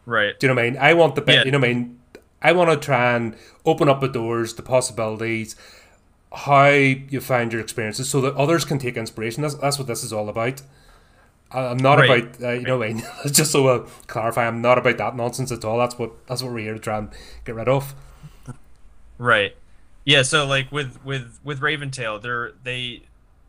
right. 0.06 0.38
Do 0.38 0.46
you 0.46 0.48
know 0.48 0.60
what 0.60 0.66
I 0.66 0.70
mean? 0.70 0.78
I 0.78 0.94
want 0.94 1.14
the 1.14 1.22
bit. 1.22 1.34
Yeah. 1.36 1.44
You 1.44 1.50
know 1.52 1.58
what 1.58 1.68
I 1.68 1.74
mean? 1.74 2.00
I 2.42 2.52
want 2.52 2.70
to 2.70 2.76
try 2.76 3.14
and 3.16 3.36
open 3.64 3.88
up 3.88 4.02
the 4.02 4.08
doors, 4.08 4.54
the 4.54 4.62
possibilities, 4.62 5.56
how 6.34 6.68
you 6.68 7.20
find 7.20 7.52
your 7.52 7.62
experiences, 7.62 8.08
so 8.08 8.20
that 8.22 8.34
others 8.34 8.64
can 8.64 8.78
take 8.78 8.96
inspiration. 8.96 9.42
That's 9.42 9.54
that's 9.54 9.78
what 9.78 9.86
this 9.86 10.02
is 10.02 10.12
all 10.12 10.28
about. 10.28 10.62
I'm 11.50 11.76
not 11.76 11.98
Right. 11.98 12.24
about 12.24 12.42
uh, 12.42 12.50
you 12.52 12.62
know 12.62 12.82
Just 13.30 13.52
so 13.52 13.68
I 13.68 13.88
clarify, 14.06 14.46
I'm 14.46 14.60
not 14.60 14.78
about 14.78 14.98
that 14.98 15.16
nonsense 15.16 15.52
at 15.52 15.64
all. 15.64 15.78
That's 15.78 15.98
what 15.98 16.26
that's 16.26 16.42
what 16.42 16.52
we're 16.52 16.60
here 16.60 16.74
to 16.74 16.80
try 16.80 16.98
and 16.98 17.10
get 17.44 17.54
rid 17.54 17.68
of. 17.68 17.94
Right. 19.18 19.56
Yeah, 20.04 20.22
so 20.22 20.46
like 20.46 20.70
with 20.72 21.02
with 21.04 21.38
with 21.44 21.60
Raventail, 21.60 22.20
they're 22.20 22.52
they 22.62 23.02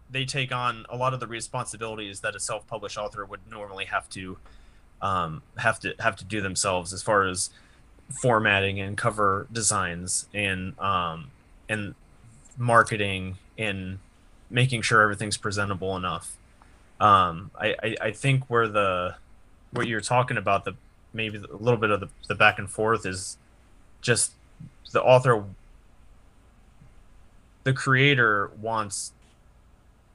they 0.09 0.25
take 0.25 0.51
on 0.51 0.85
a 0.89 0.95
lot 0.95 1.13
of 1.13 1.19
the 1.19 1.27
responsibilities 1.27 2.19
that 2.21 2.35
a 2.35 2.39
self-published 2.39 2.97
author 2.97 3.25
would 3.25 3.41
normally 3.49 3.85
have 3.85 4.07
to 4.09 4.37
um 5.01 5.41
have 5.57 5.79
to 5.79 5.93
have 5.99 6.15
to 6.17 6.23
do 6.25 6.41
themselves 6.41 6.93
as 6.93 7.01
far 7.01 7.23
as 7.23 7.49
formatting 8.21 8.79
and 8.79 8.97
cover 8.97 9.47
designs 9.51 10.27
and 10.33 10.77
um, 10.79 11.31
and 11.67 11.95
marketing 12.57 13.37
and 13.57 13.99
making 14.49 14.81
sure 14.81 15.01
everything's 15.01 15.37
presentable 15.37 15.95
enough. 15.95 16.35
Um, 16.99 17.51
I, 17.59 17.75
I, 17.83 17.95
I 18.01 18.11
think 18.11 18.45
where 18.49 18.67
the 18.67 19.15
what 19.71 19.87
you're 19.87 20.01
talking 20.01 20.37
about 20.37 20.65
the 20.65 20.73
maybe 21.13 21.37
a 21.37 21.55
little 21.55 21.79
bit 21.79 21.89
of 21.89 21.99
the, 21.99 22.09
the 22.27 22.35
back 22.35 22.59
and 22.59 22.69
forth 22.69 23.05
is 23.05 23.37
just 24.01 24.33
the 24.91 25.01
author 25.01 25.43
the 27.63 27.73
creator 27.73 28.51
wants 28.61 29.11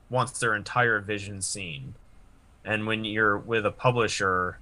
wants 0.08 0.38
their 0.38 0.54
entire 0.54 1.00
vision 1.00 1.42
seen 1.42 1.94
and 2.64 2.86
when 2.86 3.04
you're 3.04 3.36
with 3.36 3.66
a 3.66 3.70
publisher 3.70 4.58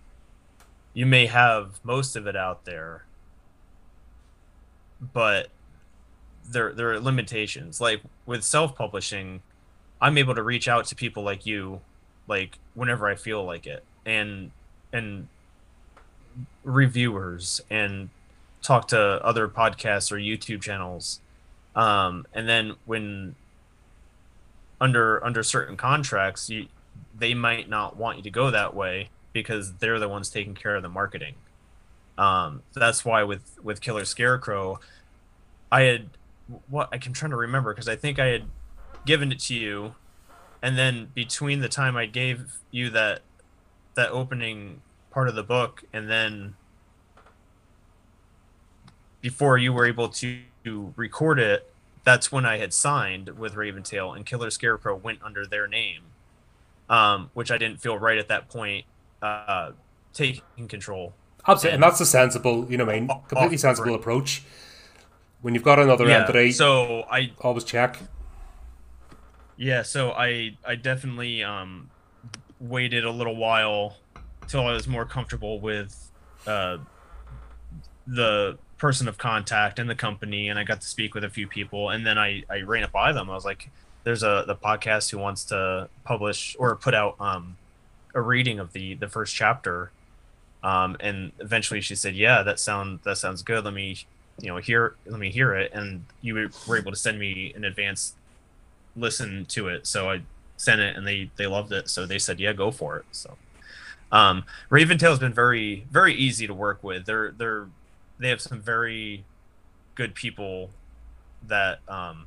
you 0.94 1.06
may 1.06 1.26
have 1.26 1.78
most 1.85 2.16
of 2.16 2.26
it 2.26 2.37
out 2.37 2.64
there 2.64 3.04
but 5.12 5.49
there 6.50 6.73
there 6.73 6.90
are 6.93 7.00
limitations 7.00 7.81
like 7.81 8.00
with 8.26 8.43
self-publishing 8.43 9.40
i'm 10.00 10.17
able 10.17 10.35
to 10.35 10.43
reach 10.43 10.69
out 10.69 10.85
to 10.87 10.95
people 10.95 11.23
like 11.23 11.47
you 11.47 11.81
like 12.26 12.59
whenever 12.75 13.07
i 13.07 13.14
feel 13.14 13.45
like 13.45 13.67
it 13.67 13.85
and 14.07 14.50
and 14.93 15.28
reviewers 16.64 17.61
and 17.71 18.09
talk 18.62 18.88
to 18.88 18.99
other 18.99 19.49
podcasts 19.49 20.11
or 20.11 20.17
youtube 20.17 20.62
channels 20.62 21.21
um 21.76 22.26
and 22.33 22.49
then 22.49 22.75
when 22.87 23.35
under 24.81 25.25
under 25.25 25.43
certain 25.43 25.76
contracts 25.76 26.49
you 26.49 26.67
they 27.19 27.35
might 27.35 27.69
not 27.69 27.97
want 27.97 28.17
you 28.17 28.23
to 28.23 28.31
go 28.31 28.50
that 28.50 28.75
way 28.75 29.11
because 29.33 29.75
they're 29.75 29.99
the 29.99 30.09
ones 30.09 30.31
taking 30.31 30.55
care 30.55 30.76
of 30.76 30.83
the 30.83 30.88
marketing. 30.88 31.35
Um, 32.17 32.62
that's 32.75 33.05
why 33.05 33.23
with 33.23 33.59
with 33.62 33.81
Killer 33.81 34.05
Scarecrow, 34.05 34.81
I 35.71 35.83
had 35.83 36.11
what 36.69 36.88
I 36.93 36.99
can 36.99 37.12
trying 37.12 37.31
to 37.31 37.37
remember 37.37 37.73
because 37.73 37.88
I 37.88 37.97
think 37.97 38.19
I 38.19 38.26
had 38.26 38.45
given 39.07 39.33
it 39.33 39.40
to 39.40 39.55
you, 39.55 39.95
and 40.62 40.78
then 40.78 41.11
between 41.14 41.61
the 41.61 41.69
time 41.69 41.97
I 41.97 42.07
gave 42.07 42.59
you 42.71 42.90
that 42.90 43.21
that 43.95 44.11
opening 44.11 44.83
part 45.11 45.28
of 45.28 45.35
the 45.35 45.43
book, 45.43 45.85
and 45.93 46.11
then 46.11 46.55
before 49.21 49.59
you 49.59 49.73
were 49.73 49.87
able 49.87 50.09
to 50.09 50.43
record 50.97 51.39
it, 51.39 51.73
that's 52.04 52.30
when 52.30 52.47
I 52.47 52.58
had 52.58 52.73
signed 52.73 53.30
with 53.39 53.54
Raventail, 53.54 54.15
and 54.15 54.25
Killer 54.25 54.50
Scarecrow 54.50 54.97
went 54.97 55.21
under 55.23 55.47
their 55.47 55.67
name 55.67 56.02
um, 56.89 57.30
which 57.34 57.50
I 57.50 57.58
didn't 57.58 57.80
feel 57.80 57.99
right 57.99 58.19
at 58.19 58.28
that 58.28 58.49
point 58.49 58.84
uh, 59.23 59.73
taking 60.13 60.69
control. 60.69 61.15
Absolutely, 61.47 61.75
and, 61.75 61.84
and 61.84 61.93
that's 61.93 62.00
a 62.00 62.06
sensible, 62.06 62.67
you 62.71 62.76
know, 62.76 62.89
I 62.89 63.00
mean, 63.00 63.08
completely 63.28 63.56
sensible 63.56 63.95
approach. 63.95 64.43
When 65.41 65.55
you've 65.55 65.65
got 65.65 65.79
another 65.79 66.07
yeah, 66.07 66.21
entity, 66.21 66.53
so 66.53 67.05
I 67.11 67.33
always 67.41 67.65
check. 67.65 67.99
Yeah, 69.57 69.83
so 69.83 70.11
I 70.13 70.57
I 70.67 70.75
definitely 70.75 71.43
um, 71.43 71.91
waited 72.61 73.05
a 73.05 73.11
little 73.11 73.37
while 73.37 73.97
till 74.49 74.67
I 74.67 74.73
was 74.73 74.89
more 74.89 75.05
comfortable 75.05 75.61
with 75.61 76.11
uh, 76.47 76.79
the 78.07 78.59
person 78.79 79.09
of 79.09 79.19
contact 79.19 79.79
and 79.79 79.89
the 79.89 79.95
company, 79.95 80.49
and 80.49 80.59
I 80.59 80.65
got 80.65 80.81
to 80.81 80.87
speak 80.87 81.15
with 81.15 81.25
a 81.25 81.31
few 81.31 81.47
people, 81.47 81.91
and 81.91 82.07
then 82.07 82.19
I 82.19 82.43
I 82.51 82.63
ran 82.63 82.83
it 82.83 82.93
by 82.93 83.13
them. 83.13 83.31
I 83.31 83.35
was 83.35 83.45
like, 83.45 83.71
there's 84.05 84.23
a 84.23 84.45
the 84.47 84.57
podcast 84.57 85.11
who 85.11 85.19
wants 85.19 85.45
to 85.47 85.89
publish 86.05 86.57
or 86.59 86.75
put 86.77 86.95
out 86.95 87.17
um, 87.21 87.57
a 88.15 88.21
reading 88.21 88.59
of 88.59 88.73
the 88.73 88.95
the 88.95 89.09
first 89.09 89.35
chapter, 89.35 89.91
um, 90.63 90.97
and 91.01 91.33
eventually 91.39 91.81
she 91.81 91.95
said, 91.95 92.15
"Yeah, 92.15 92.43
that 92.43 92.59
sound 92.59 93.01
that 93.05 93.19
sounds 93.19 93.43
good. 93.43 93.65
Let 93.65 93.75
me 93.75 94.07
you 94.41 94.49
know 94.49 94.57
hear 94.59 94.97
let 95.07 95.21
me 95.21 95.31
hear 95.31 95.55
it." 95.55 95.73
And 95.73 96.05
you 96.21 96.51
were 96.67 96.77
able 96.79 96.93
to 96.93 96.97
send 96.97 97.19
me 97.19 97.53
an 97.57 97.65
advance 97.65 98.15
listen 98.97 99.45
to 99.47 99.69
it, 99.69 99.87
so 99.87 100.11
I 100.11 100.23
sent 100.57 100.81
it, 100.81 100.97
and 100.97 101.07
they 101.07 101.31
they 101.37 101.47
loved 101.47 101.73
it, 101.73 101.89
so 101.89 102.07
they 102.07 102.19
said, 102.19 102.41
"Yeah, 102.41 102.53
go 102.53 102.71
for 102.71 102.97
it." 102.99 103.05
So. 103.13 103.37
Um, 104.11 104.45
Raventail 104.71 105.11
has 105.11 105.19
been 105.19 105.35
very, 105.35 105.87
very 105.91 106.15
easy 106.15 106.47
to 106.47 106.55
work 106.55 106.83
with. 106.83 107.05
They're 107.05 107.33
they're 107.33 107.67
they 108.19 108.31
have 108.31 108.41
some 108.41 108.61
very 108.61 109.25
good 109.95 110.15
people 110.15 110.71
that 111.47 111.81
um, 111.89 112.27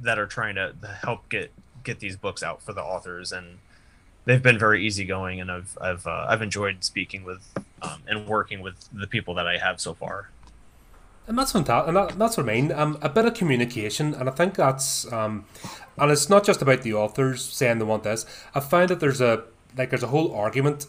that 0.00 0.18
are 0.18 0.26
trying 0.26 0.54
to 0.54 0.74
help 1.02 1.28
get 1.28 1.52
get 1.82 2.00
these 2.00 2.16
books 2.16 2.42
out 2.42 2.62
for 2.62 2.72
the 2.72 2.82
authors 2.82 3.30
and 3.30 3.58
they've 4.24 4.42
been 4.42 4.58
very 4.58 4.84
easygoing 4.84 5.40
and 5.40 5.50
I've 5.50 5.76
I've 5.80 6.06
uh, 6.06 6.26
I've 6.28 6.42
enjoyed 6.42 6.82
speaking 6.82 7.24
with 7.24 7.42
um, 7.82 8.02
and 8.06 8.26
working 8.26 8.60
with 8.60 8.88
the 8.92 9.06
people 9.06 9.34
that 9.34 9.46
I 9.46 9.58
have 9.58 9.80
so 9.80 9.94
far. 9.94 10.30
And 11.26 11.38
that's 11.38 11.52
fantastic, 11.52 11.88
and 11.88 11.96
that, 11.96 12.18
that's 12.18 12.36
what 12.36 12.48
I 12.48 12.52
mean. 12.52 12.70
Um, 12.70 12.98
a 13.00 13.08
bit 13.08 13.24
of 13.24 13.32
communication, 13.32 14.12
and 14.14 14.28
I 14.28 14.32
think 14.32 14.54
that's 14.54 15.10
um, 15.10 15.46
and 15.96 16.10
it's 16.10 16.28
not 16.28 16.44
just 16.44 16.60
about 16.60 16.82
the 16.82 16.92
authors 16.92 17.42
saying 17.42 17.78
they 17.78 17.84
want 17.84 18.02
this. 18.02 18.26
I 18.54 18.60
find 18.60 18.90
that 18.90 19.00
there's 19.00 19.22
a 19.22 19.44
like 19.76 19.90
there's 19.90 20.02
a 20.02 20.08
whole 20.08 20.34
argument 20.34 20.86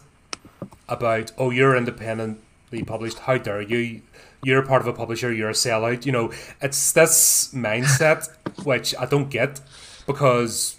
about 0.88 1.32
oh 1.38 1.50
you're 1.50 1.74
independently 1.74 2.82
published, 2.84 3.20
how 3.20 3.38
dare 3.38 3.62
you? 3.62 4.02
you're 4.46 4.62
part 4.62 4.80
of 4.80 4.86
a 4.86 4.92
publisher, 4.92 5.32
you're 5.32 5.50
a 5.50 5.54
sellout. 5.54 6.06
You 6.06 6.12
know, 6.12 6.32
it's 6.60 6.92
this 6.92 7.50
mindset 7.52 8.28
which 8.64 8.94
I 8.98 9.06
don't 9.06 9.28
get 9.28 9.60
because 10.06 10.76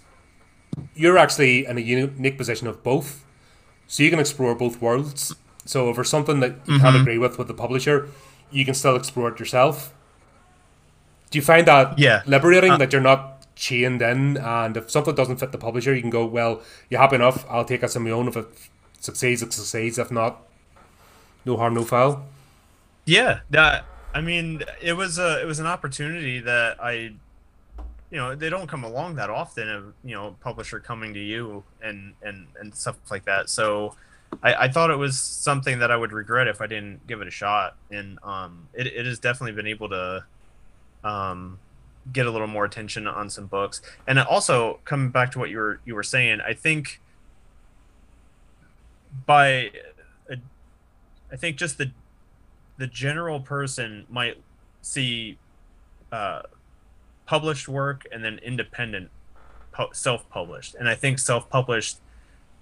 you're 0.94 1.18
actually 1.18 1.66
in 1.66 1.76
a 1.76 1.80
unique 1.80 2.38
position 2.38 2.66
of 2.66 2.82
both, 2.82 3.24
so 3.86 4.02
you 4.02 4.10
can 4.10 4.18
explore 4.18 4.54
both 4.54 4.80
worlds. 4.80 5.34
So 5.64 5.90
if 5.90 5.96
there's 5.96 6.08
something 6.08 6.40
that 6.40 6.52
you 6.66 6.74
mm-hmm. 6.74 6.78
can't 6.78 6.96
agree 6.96 7.18
with 7.18 7.36
with 7.36 7.46
the 7.48 7.54
publisher, 7.54 8.08
you 8.50 8.64
can 8.64 8.74
still 8.74 8.96
explore 8.96 9.28
it 9.28 9.38
yourself. 9.38 9.94
Do 11.30 11.38
you 11.38 11.42
find 11.42 11.66
that 11.66 11.98
yeah. 11.98 12.22
liberating 12.26 12.72
uh, 12.72 12.76
that 12.78 12.92
you're 12.92 13.02
not 13.02 13.54
chained 13.54 14.00
in, 14.00 14.36
and 14.36 14.76
if 14.76 14.90
something 14.90 15.14
doesn't 15.14 15.36
fit 15.36 15.52
the 15.52 15.58
publisher, 15.58 15.94
you 15.94 16.00
can 16.00 16.10
go, 16.10 16.24
well, 16.24 16.62
you're 16.88 17.00
happy 17.00 17.16
enough. 17.16 17.44
I'll 17.48 17.64
take 17.64 17.82
it 17.82 17.96
on 17.96 18.04
my 18.04 18.10
own. 18.10 18.28
If 18.28 18.36
it 18.36 18.46
succeeds, 19.00 19.42
it 19.42 19.52
succeeds. 19.52 19.98
If 19.98 20.10
not, 20.10 20.42
no 21.44 21.56
harm, 21.56 21.74
no 21.74 21.84
foul. 21.84 22.24
Yeah, 23.04 23.40
that 23.50 23.84
I 24.14 24.20
mean, 24.20 24.62
it 24.80 24.94
was 24.94 25.18
a 25.18 25.40
it 25.40 25.46
was 25.46 25.60
an 25.60 25.66
opportunity 25.66 26.40
that 26.40 26.82
I, 26.82 26.92
you 28.10 28.16
know, 28.16 28.34
they 28.34 28.50
don't 28.50 28.66
come 28.66 28.84
along 28.84 29.16
that 29.16 29.30
often. 29.30 29.68
Of 29.68 29.94
you 30.04 30.14
know, 30.14 30.36
publisher 30.40 30.80
coming 30.80 31.14
to 31.14 31.20
you 31.20 31.62
and 31.82 32.14
and 32.22 32.46
and 32.58 32.74
stuff 32.74 32.96
like 33.10 33.24
that. 33.24 33.50
So, 33.50 33.94
I, 34.42 34.54
I 34.54 34.68
thought 34.68 34.90
it 34.90 34.96
was 34.96 35.18
something 35.18 35.78
that 35.80 35.90
I 35.90 35.96
would 35.96 36.12
regret 36.12 36.48
if 36.48 36.60
I 36.60 36.66
didn't 36.66 37.06
give 37.06 37.20
it 37.20 37.28
a 37.28 37.30
shot. 37.30 37.76
And 37.90 38.18
um, 38.22 38.68
it 38.74 38.86
it 38.86 39.06
has 39.06 39.18
definitely 39.18 39.52
been 39.52 39.66
able 39.66 39.88
to, 39.88 40.24
um, 41.04 41.58
get 42.12 42.26
a 42.26 42.30
little 42.30 42.46
more 42.46 42.64
attention 42.64 43.06
on 43.06 43.28
some 43.28 43.46
books. 43.46 43.82
And 44.06 44.18
also 44.18 44.80
coming 44.84 45.10
back 45.10 45.30
to 45.32 45.38
what 45.38 45.50
you 45.50 45.58
were 45.58 45.80
you 45.84 45.94
were 45.94 46.02
saying, 46.02 46.40
I 46.40 46.54
think 46.54 47.00
by, 49.26 49.70
I 51.32 51.36
think 51.36 51.56
just 51.56 51.78
the 51.78 51.90
the 52.78 52.86
general 52.86 53.40
person 53.40 54.06
might 54.08 54.38
see 54.82 55.36
uh, 56.12 56.42
published 57.26 57.68
work 57.68 58.06
and 58.10 58.24
then 58.24 58.38
independent 58.38 59.10
pu- 59.72 59.92
self-published 59.92 60.74
and 60.76 60.88
i 60.88 60.94
think 60.94 61.18
self-published 61.18 61.98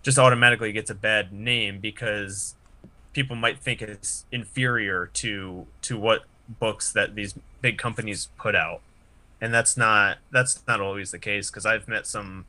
just 0.07 0.21
automatically 0.21 0.71
gets 0.71 0.89
a 0.89 0.95
bad 0.95 1.33
name 1.33 1.81
because 1.81 2.55
people 3.13 3.35
might 3.35 3.59
think 3.59 3.83
it's 3.83 4.25
inferior 4.31 5.11
to 5.15 5.67
to 5.83 5.99
what 5.99 6.23
books 6.49 6.93
that 6.93 7.17
these 7.17 7.35
big 7.61 7.77
companies 7.77 8.29
put 8.39 8.55
out. 8.55 8.83
And 9.41 9.53
that's 9.53 9.77
not 9.77 10.19
that's 10.31 10.63
not 10.69 10.81
always 10.81 11.11
the 11.11 11.19
case 11.19 11.51
because 11.51 11.67
i've 11.67 11.89
met 11.89 12.07
some 12.07 12.45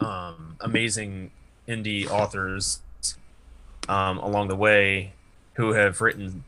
um, 0.00 0.56
amazing 0.60 1.30
indie 1.68 2.10
authors 2.10 2.80
um, 3.88 4.18
along 4.18 4.48
the 4.48 4.56
way 4.56 5.12
who 5.52 5.74
have 5.74 6.00
written 6.00 6.42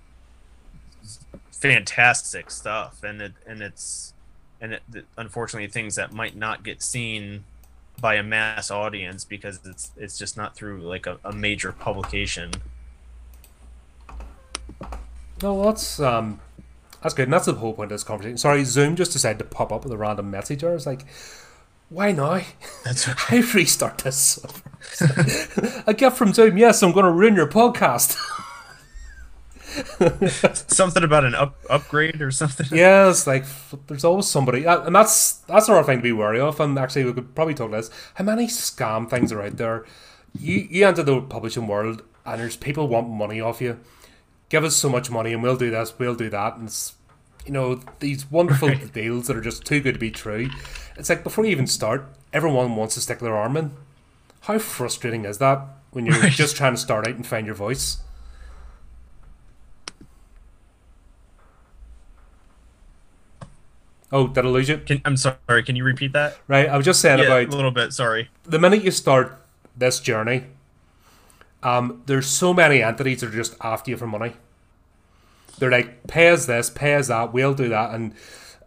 fantastic 1.53 2.51
stuff, 2.51 3.05
and 3.05 3.23
it 3.23 3.35
and 3.47 3.62
it's 3.62 4.12
and 4.61 4.73
it, 4.73 4.83
unfortunately 5.17 5.69
things 5.69 5.95
that 5.95 6.12
might 6.12 6.35
not 6.35 6.65
get 6.65 6.83
seen 6.83 7.45
by 8.01 8.15
a 8.15 8.23
mass 8.23 8.71
audience 8.71 9.25
because 9.25 9.61
it's 9.65 9.93
it's 9.97 10.19
just 10.19 10.37
not 10.37 10.55
through 10.55 10.81
like 10.81 11.07
a, 11.07 11.19
a 11.25 11.33
major 11.33 11.73
publication. 11.73 12.51
No, 15.43 15.65
that's 15.65 16.01
um, 16.01 16.41
that's 17.03 17.15
good, 17.15 17.25
and 17.25 17.33
that's 17.33 17.47
the 17.47 17.55
whole 17.55 17.75
point 17.75 17.93
of 17.93 17.95
this 17.95 18.05
conversation. 18.05 18.39
Sorry, 18.39 18.65
Zoom 18.65 18.97
just 18.97 19.13
decided 19.13 19.39
to 19.39 19.45
pop 19.45 19.73
up 19.73 19.85
with 19.85 19.93
a 19.93 19.97
random 19.97 20.31
message. 20.31 20.65
I 20.65 20.73
was 20.73 20.87
like, 20.87 21.05
why 21.89 22.13
now? 22.13 22.41
That's. 22.85 23.09
I 23.31 23.43
restart 23.55 23.99
this. 23.99 24.45
a 25.87 25.95
gift 25.95 26.17
from 26.17 26.33
Zoom. 26.33 26.57
Yes, 26.59 26.83
I'm 26.83 26.93
going 26.93 27.05
to 27.05 27.13
ruin 27.13 27.37
your 27.37 27.49
podcast. 27.49 28.17
something 30.69 31.03
about 31.03 31.25
an 31.25 31.35
up 31.35 31.57
upgrade 31.71 32.21
or 32.23 32.31
something. 32.31 32.67
Yeah, 32.77 33.09
it's 33.11 33.27
like 33.27 33.45
there's 33.87 34.05
always 34.05 34.27
somebody, 34.27 34.67
uh, 34.67 34.83
and 34.83 34.95
that's 34.95 35.33
that's 35.49 35.69
another 35.69 35.85
thing 35.85 35.99
to 35.99 36.03
be 36.03 36.12
wary 36.12 36.41
of. 36.41 36.61
And 36.61 36.79
actually, 36.79 37.05
we 37.05 37.12
could 37.12 37.35
probably 37.35 37.55
talk 37.55 37.71
this: 37.71 37.91
how 38.15 38.25
many 38.25 38.47
scam 38.47 39.09
things 39.09 39.33
are 39.33 39.43
out 39.43 39.57
there? 39.57 39.85
You 40.39 40.67
you 40.71 40.87
enter 40.87 41.03
the 41.03 41.21
publishing 41.21 41.67
world, 41.67 42.03
and 42.25 42.41
there's 42.41 42.57
people 42.57 42.89
want 42.89 43.09
money 43.09 43.41
off 43.41 43.61
you. 43.61 43.79
give 44.49 44.65
us 44.65 44.77
so 44.77 44.89
much 44.89 45.11
money 45.11 45.33
and 45.33 45.43
we'll 45.43 45.57
do 45.57 45.71
this, 45.71 45.99
we'll 45.99 46.15
do 46.15 46.31
that, 46.31 46.57
and 46.57 46.69
it's, 46.69 46.95
you 47.45 47.53
know 47.53 47.81
these 48.01 48.31
wonderful 48.31 48.69
Right. 48.69 48.93
deals 48.93 49.27
that 49.27 49.37
are 49.37 49.41
just 49.41 49.65
too 49.65 49.81
good 49.81 49.95
to 49.95 50.01
be 50.01 50.11
true. 50.11 50.49
It's 50.97 51.09
like 51.09 51.25
before 51.25 51.45
you 51.45 51.51
even 51.51 51.67
start, 51.67 52.07
everyone 52.33 52.77
wants 52.77 52.95
to 52.95 53.01
stick 53.01 53.19
their 53.19 53.35
arm 53.37 53.57
in. 53.57 53.73
How 54.43 54.59
frustrating 54.59 55.25
is 55.25 55.39
that 55.39 55.61
when 55.91 56.07
you're 56.07 56.21
Right. 56.21 56.31
just 56.33 56.55
trying 56.57 56.75
to 56.75 56.81
start 56.81 57.09
out 57.09 57.17
and 57.17 57.27
find 57.27 57.45
your 57.47 57.57
voice? 57.57 57.99
Oh, 64.12 64.29
did 64.29 64.45
I 64.45 64.49
lose 64.49 64.69
you? 64.69 64.79
Can, 64.79 65.01
I'm 65.05 65.16
sorry. 65.16 65.62
Can 65.64 65.75
you 65.77 65.85
repeat 65.85 66.12
that? 66.12 66.38
Right, 66.47 66.69
I 66.69 66.77
was 66.77 66.87
just 66.87 67.01
saying 67.01 67.19
Yeah, 67.19 67.25
about 67.27 67.53
a 67.53 67.57
little 67.57 67.71
bit. 67.73 67.92
Sorry. 67.92 68.31
the 68.45 68.59
minute 68.59 68.85
you 68.85 68.90
start 68.92 69.37
this 69.77 69.99
journey, 70.01 70.45
um, 71.62 72.03
there's 72.07 72.27
so 72.27 72.55
many 72.55 72.83
entities 72.83 73.21
that 73.21 73.29
are 73.31 73.37
just 73.37 73.57
after 73.61 73.90
you 73.90 73.97
for 73.97 74.07
money. 74.07 74.35
They're 75.59 75.71
like, 75.71 76.07
pay 76.07 76.29
us 76.31 76.47
this, 76.47 76.71
pay 76.71 76.95
us 76.95 77.09
that, 77.09 77.33
we'll 77.33 77.55
do 77.55 77.69
that. 77.71 77.95
And 77.95 78.14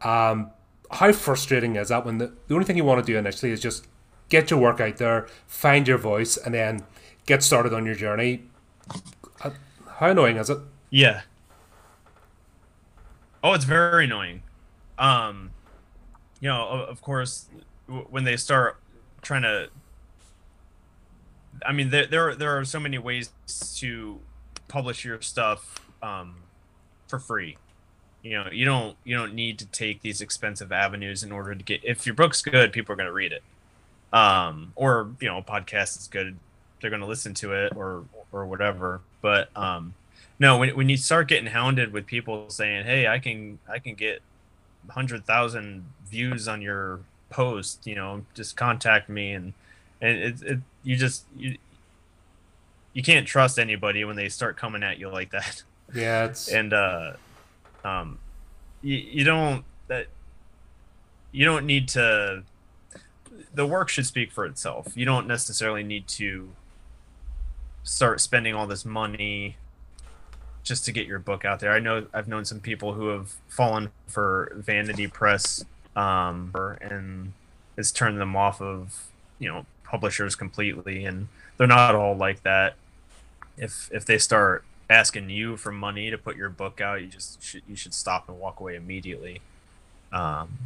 um, 0.01 0.51
how 0.91 1.11
frustrating 1.13 1.75
is 1.77 1.89
that 1.89 2.05
when 2.05 2.17
the, 2.17 2.33
the 2.47 2.53
only 2.55 2.65
thing 2.65 2.75
you 2.77 2.83
want 2.83 3.05
to 3.05 3.09
do 3.11 3.17
initially 3.17 3.51
is 3.51 3.61
just 3.61 3.87
get 4.27 4.51
your 4.51 4.59
work 4.59 4.79
out 4.81 4.97
there, 4.97 5.27
find 5.47 5.87
your 5.87 5.97
voice, 5.99 6.35
and 6.35 6.53
then 6.53 6.83
get 7.25 7.43
started 7.43 7.73
on 7.73 7.85
your 7.85 7.95
journey? 7.95 8.43
Uh, 9.41 9.51
How 9.99 10.09
annoying 10.09 10.37
is 10.37 10.49
it? 10.49 10.57
Yeah. 10.89 11.21
Oh, 13.43 13.53
it's 13.53 13.65
very 13.65 14.05
annoying. 14.05 14.41
Um, 14.99 15.51
you 16.39 16.49
know, 16.49 16.67
of, 16.67 16.89
of 16.89 17.01
course, 17.01 17.49
when 17.87 18.23
they 18.23 18.37
start 18.37 18.77
trying 19.21 19.41
to, 19.43 19.69
I 21.65 21.71
mean, 21.71 21.89
there 21.89 22.05
there 22.05 22.35
there 22.35 22.57
are 22.57 22.65
so 22.65 22.79
many 22.79 22.97
ways 22.97 23.31
to 23.77 24.19
publish 24.67 25.03
your 25.03 25.21
stuff 25.21 25.81
um, 26.03 26.35
for 27.07 27.19
free. 27.19 27.57
You 28.21 28.31
know, 28.31 28.49
you 28.51 28.65
don't 28.65 28.97
you 29.03 29.15
don't 29.15 29.33
need 29.33 29.59
to 29.59 29.65
take 29.65 30.01
these 30.01 30.21
expensive 30.21 30.71
avenues 30.71 31.23
in 31.23 31.31
order 31.31 31.55
to 31.55 31.63
get. 31.63 31.81
If 31.83 32.05
your 32.05 32.15
book's 32.15 32.41
good, 32.41 32.71
people 32.71 32.93
are 32.93 32.95
going 32.95 33.07
to 33.07 33.13
read 33.13 33.31
it. 33.31 33.43
Um, 34.11 34.73
or 34.75 35.11
you 35.19 35.27
know, 35.27 35.37
a 35.37 35.43
podcast 35.43 35.97
is 35.99 36.07
good, 36.07 36.37
they're 36.81 36.89
going 36.89 37.01
to 37.01 37.07
listen 37.07 37.33
to 37.35 37.53
it, 37.53 37.73
or 37.75 38.03
or 38.31 38.45
whatever. 38.45 39.01
But 39.21 39.55
um, 39.55 39.93
no, 40.37 40.57
when 40.57 40.75
when 40.75 40.89
you 40.89 40.97
start 40.97 41.27
getting 41.27 41.47
hounded 41.51 41.93
with 41.93 42.05
people 42.05 42.49
saying, 42.49 42.85
"Hey, 42.85 43.07
I 43.07 43.19
can 43.19 43.59
I 43.69 43.79
can 43.79 43.95
get 43.95 44.21
hundred 44.89 45.25
thousand 45.25 45.85
views 46.05 46.47
on 46.47 46.61
your 46.61 46.99
post," 47.29 47.85
you 47.85 47.95
know, 47.95 48.25
just 48.33 48.55
contact 48.55 49.09
me, 49.09 49.31
and 49.33 49.53
and 50.01 50.17
it, 50.17 50.41
it 50.41 50.59
you 50.83 50.95
just 50.95 51.25
you 51.37 51.57
you 52.93 53.03
can't 53.03 53.27
trust 53.27 53.59
anybody 53.59 54.03
when 54.03 54.15
they 54.15 54.29
start 54.29 54.57
coming 54.57 54.83
at 54.83 54.99
you 54.99 55.09
like 55.09 55.31
that, 55.31 55.63
Yeah, 55.93 56.25
it's 56.29 56.47
and 56.47 56.73
uh, 56.73 57.13
um, 57.83 58.19
you 58.81 58.97
you 58.97 59.23
don't 59.23 59.63
that 59.87 60.07
you 61.31 61.45
don't 61.45 61.65
need 61.65 61.87
to. 61.89 62.43
The 63.53 63.65
work 63.65 63.89
should 63.89 64.05
speak 64.05 64.31
for 64.31 64.45
itself. 64.45 64.95
You 64.95 65.05
don't 65.05 65.27
necessarily 65.27 65.83
need 65.83 66.07
to 66.09 66.49
start 67.83 68.21
spending 68.21 68.53
all 68.53 68.67
this 68.67 68.85
money 68.85 69.57
just 70.63 70.85
to 70.85 70.91
get 70.91 71.07
your 71.07 71.19
book 71.19 71.45
out 71.45 71.59
there. 71.59 71.71
I 71.71 71.79
know 71.79 72.07
I've 72.13 72.27
known 72.27 72.45
some 72.45 72.59
people 72.59 72.93
who 72.93 73.07
have 73.07 73.33
fallen 73.47 73.91
for 74.07 74.51
vanity 74.55 75.07
press 75.07 75.63
um 75.95 76.51
and 76.81 77.33
it's 77.77 77.91
turned 77.91 78.19
them 78.19 78.35
off 78.35 78.61
of, 78.61 79.07
you 79.39 79.47
know, 79.47 79.65
publishers 79.83 80.35
completely 80.35 81.05
and 81.05 81.27
they're 81.57 81.67
not 81.67 81.95
all 81.95 82.15
like 82.15 82.43
that. 82.43 82.75
If 83.57 83.89
if 83.91 84.05
they 84.05 84.17
start 84.17 84.63
asking 84.89 85.29
you 85.29 85.57
for 85.57 85.71
money 85.71 86.09
to 86.09 86.17
put 86.17 86.35
your 86.35 86.49
book 86.49 86.81
out, 86.81 87.01
you 87.01 87.07
just 87.07 87.41
should 87.41 87.63
you 87.67 87.75
should 87.75 87.93
stop 87.93 88.29
and 88.29 88.39
walk 88.39 88.59
away 88.59 88.75
immediately. 88.75 89.41
Um 90.11 90.57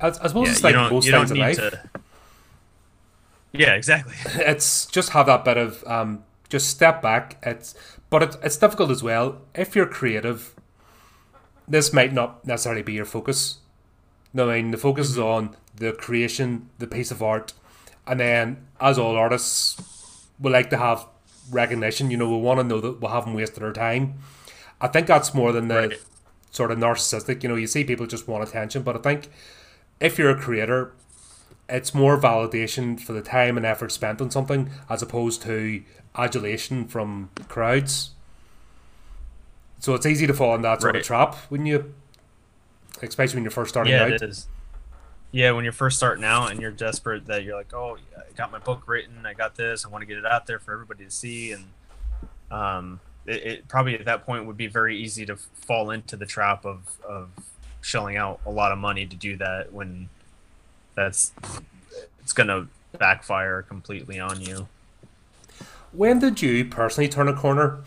I, 0.00 0.08
I 0.08 0.10
suppose 0.12 0.46
yeah, 0.46 0.52
it's 0.52 0.64
like 0.64 0.74
most 0.74 1.06
you 1.06 1.12
things 1.12 1.28
don't 1.30 1.38
in 1.38 1.42
need 1.42 1.58
life. 1.58 1.72
to 1.72 1.80
Yeah, 3.52 3.74
exactly. 3.74 4.14
it's 4.42 4.86
just 4.86 5.10
have 5.10 5.26
that 5.26 5.44
bit 5.44 5.56
of 5.56 5.84
um, 5.86 6.24
just 6.50 6.68
step 6.68 7.00
back. 7.00 7.38
It's 7.42 7.74
but 8.10 8.22
it's 8.22 8.36
it's 8.42 8.56
difficult 8.58 8.90
as 8.90 9.02
well 9.02 9.40
if 9.54 9.74
you're 9.74 9.86
creative. 9.86 10.54
This 11.66 11.92
might 11.92 12.12
not 12.12 12.46
necessarily 12.46 12.82
be 12.82 12.92
your 12.92 13.04
focus. 13.06 13.58
No, 14.34 14.50
I 14.50 14.56
mean 14.56 14.72
the 14.72 14.76
focus 14.76 15.08
is 15.08 15.16
mm-hmm. 15.16 15.46
on 15.46 15.56
the 15.76 15.92
creation, 15.92 16.68
the 16.78 16.86
piece 16.86 17.10
of 17.10 17.22
art, 17.22 17.54
and 18.06 18.20
then 18.20 18.66
as 18.80 18.98
all 18.98 19.16
artists, 19.16 20.28
we 20.38 20.50
like 20.50 20.68
to 20.70 20.76
have 20.76 21.06
recognition. 21.50 22.10
You 22.10 22.18
know, 22.18 22.28
we 22.28 22.42
want 22.42 22.60
to 22.60 22.64
know 22.64 22.80
that 22.80 23.00
we 23.00 23.08
haven't 23.08 23.34
wasted 23.34 23.62
our 23.62 23.72
time. 23.72 24.18
I 24.80 24.88
think 24.88 25.06
that's 25.06 25.32
more 25.32 25.52
than 25.52 25.68
the 25.68 25.88
Right. 25.88 25.98
sort 26.50 26.70
of 26.70 26.78
narcissistic. 26.78 27.42
You 27.42 27.48
know, 27.48 27.54
you 27.54 27.66
see 27.66 27.84
people 27.84 28.06
just 28.06 28.26
want 28.26 28.46
attention, 28.46 28.82
but 28.82 28.96
I 28.96 28.98
think 29.00 29.30
if 30.00 30.18
you're 30.18 30.30
a 30.30 30.40
creator, 30.40 30.92
it's 31.68 31.94
more 31.94 32.18
validation 32.20 32.98
for 32.98 33.12
the 33.12 33.22
time 33.22 33.56
and 33.56 33.64
effort 33.64 33.92
spent 33.92 34.20
on 34.20 34.30
something 34.30 34.70
as 34.88 35.02
opposed 35.02 35.42
to 35.42 35.82
adulation 36.16 36.86
from 36.86 37.30
crowds. 37.48 38.10
So 39.78 39.94
it's 39.94 40.06
easy 40.06 40.26
to 40.26 40.34
fall 40.34 40.54
in 40.54 40.62
that 40.62 40.80
sort 40.82 40.94
of 40.94 41.00
Right. 41.00 41.04
trap 41.04 41.34
when 41.48 41.64
you, 41.66 41.94
especially 43.02 43.36
when 43.36 43.44
you're 43.44 43.50
first 43.50 43.70
starting 43.70 43.92
yeah, 43.92 44.02
out. 44.04 44.10
it 44.12 44.22
is. 44.22 44.46
Yeah, 45.32 45.52
when 45.52 45.64
you're 45.64 45.72
first 45.72 45.96
starting 45.96 46.24
out 46.24 46.50
and 46.50 46.60
you're 46.60 46.72
desperate 46.72 47.26
that 47.26 47.44
you're 47.44 47.56
like, 47.56 47.72
oh, 47.72 47.96
I 48.16 48.32
got 48.36 48.50
my 48.50 48.58
book 48.58 48.82
written, 48.86 49.24
I 49.24 49.32
got 49.32 49.54
this, 49.54 49.86
I 49.86 49.88
want 49.88 50.02
to 50.02 50.06
get 50.06 50.18
it 50.18 50.26
out 50.26 50.46
there 50.46 50.58
for 50.58 50.72
everybody 50.72 51.04
to 51.04 51.10
see, 51.10 51.52
and 51.52 51.64
um, 52.50 53.00
it, 53.26 53.46
it 53.46 53.68
probably 53.68 53.96
at 53.98 54.04
that 54.06 54.26
point 54.26 54.46
would 54.46 54.56
be 54.56 54.66
very 54.66 54.98
easy 54.98 55.24
to 55.26 55.36
fall 55.36 55.90
into 55.92 56.16
the 56.16 56.26
trap 56.26 56.64
of 56.66 56.80
of 57.08 57.30
shelling 57.80 58.16
out 58.16 58.40
a 58.44 58.50
lot 58.50 58.72
of 58.72 58.78
money 58.78 59.06
to 59.06 59.16
do 59.16 59.36
that 59.36 59.72
when 59.72 60.08
that's 60.96 61.32
it's 62.20 62.32
gonna 62.32 62.66
backfire 62.98 63.62
completely 63.62 64.18
on 64.18 64.40
you. 64.40 64.66
When 65.92 66.20
did 66.20 66.40
you 66.40 66.64
personally 66.64 67.08
turn 67.08 67.28
a 67.28 67.34
corner? 67.34 67.80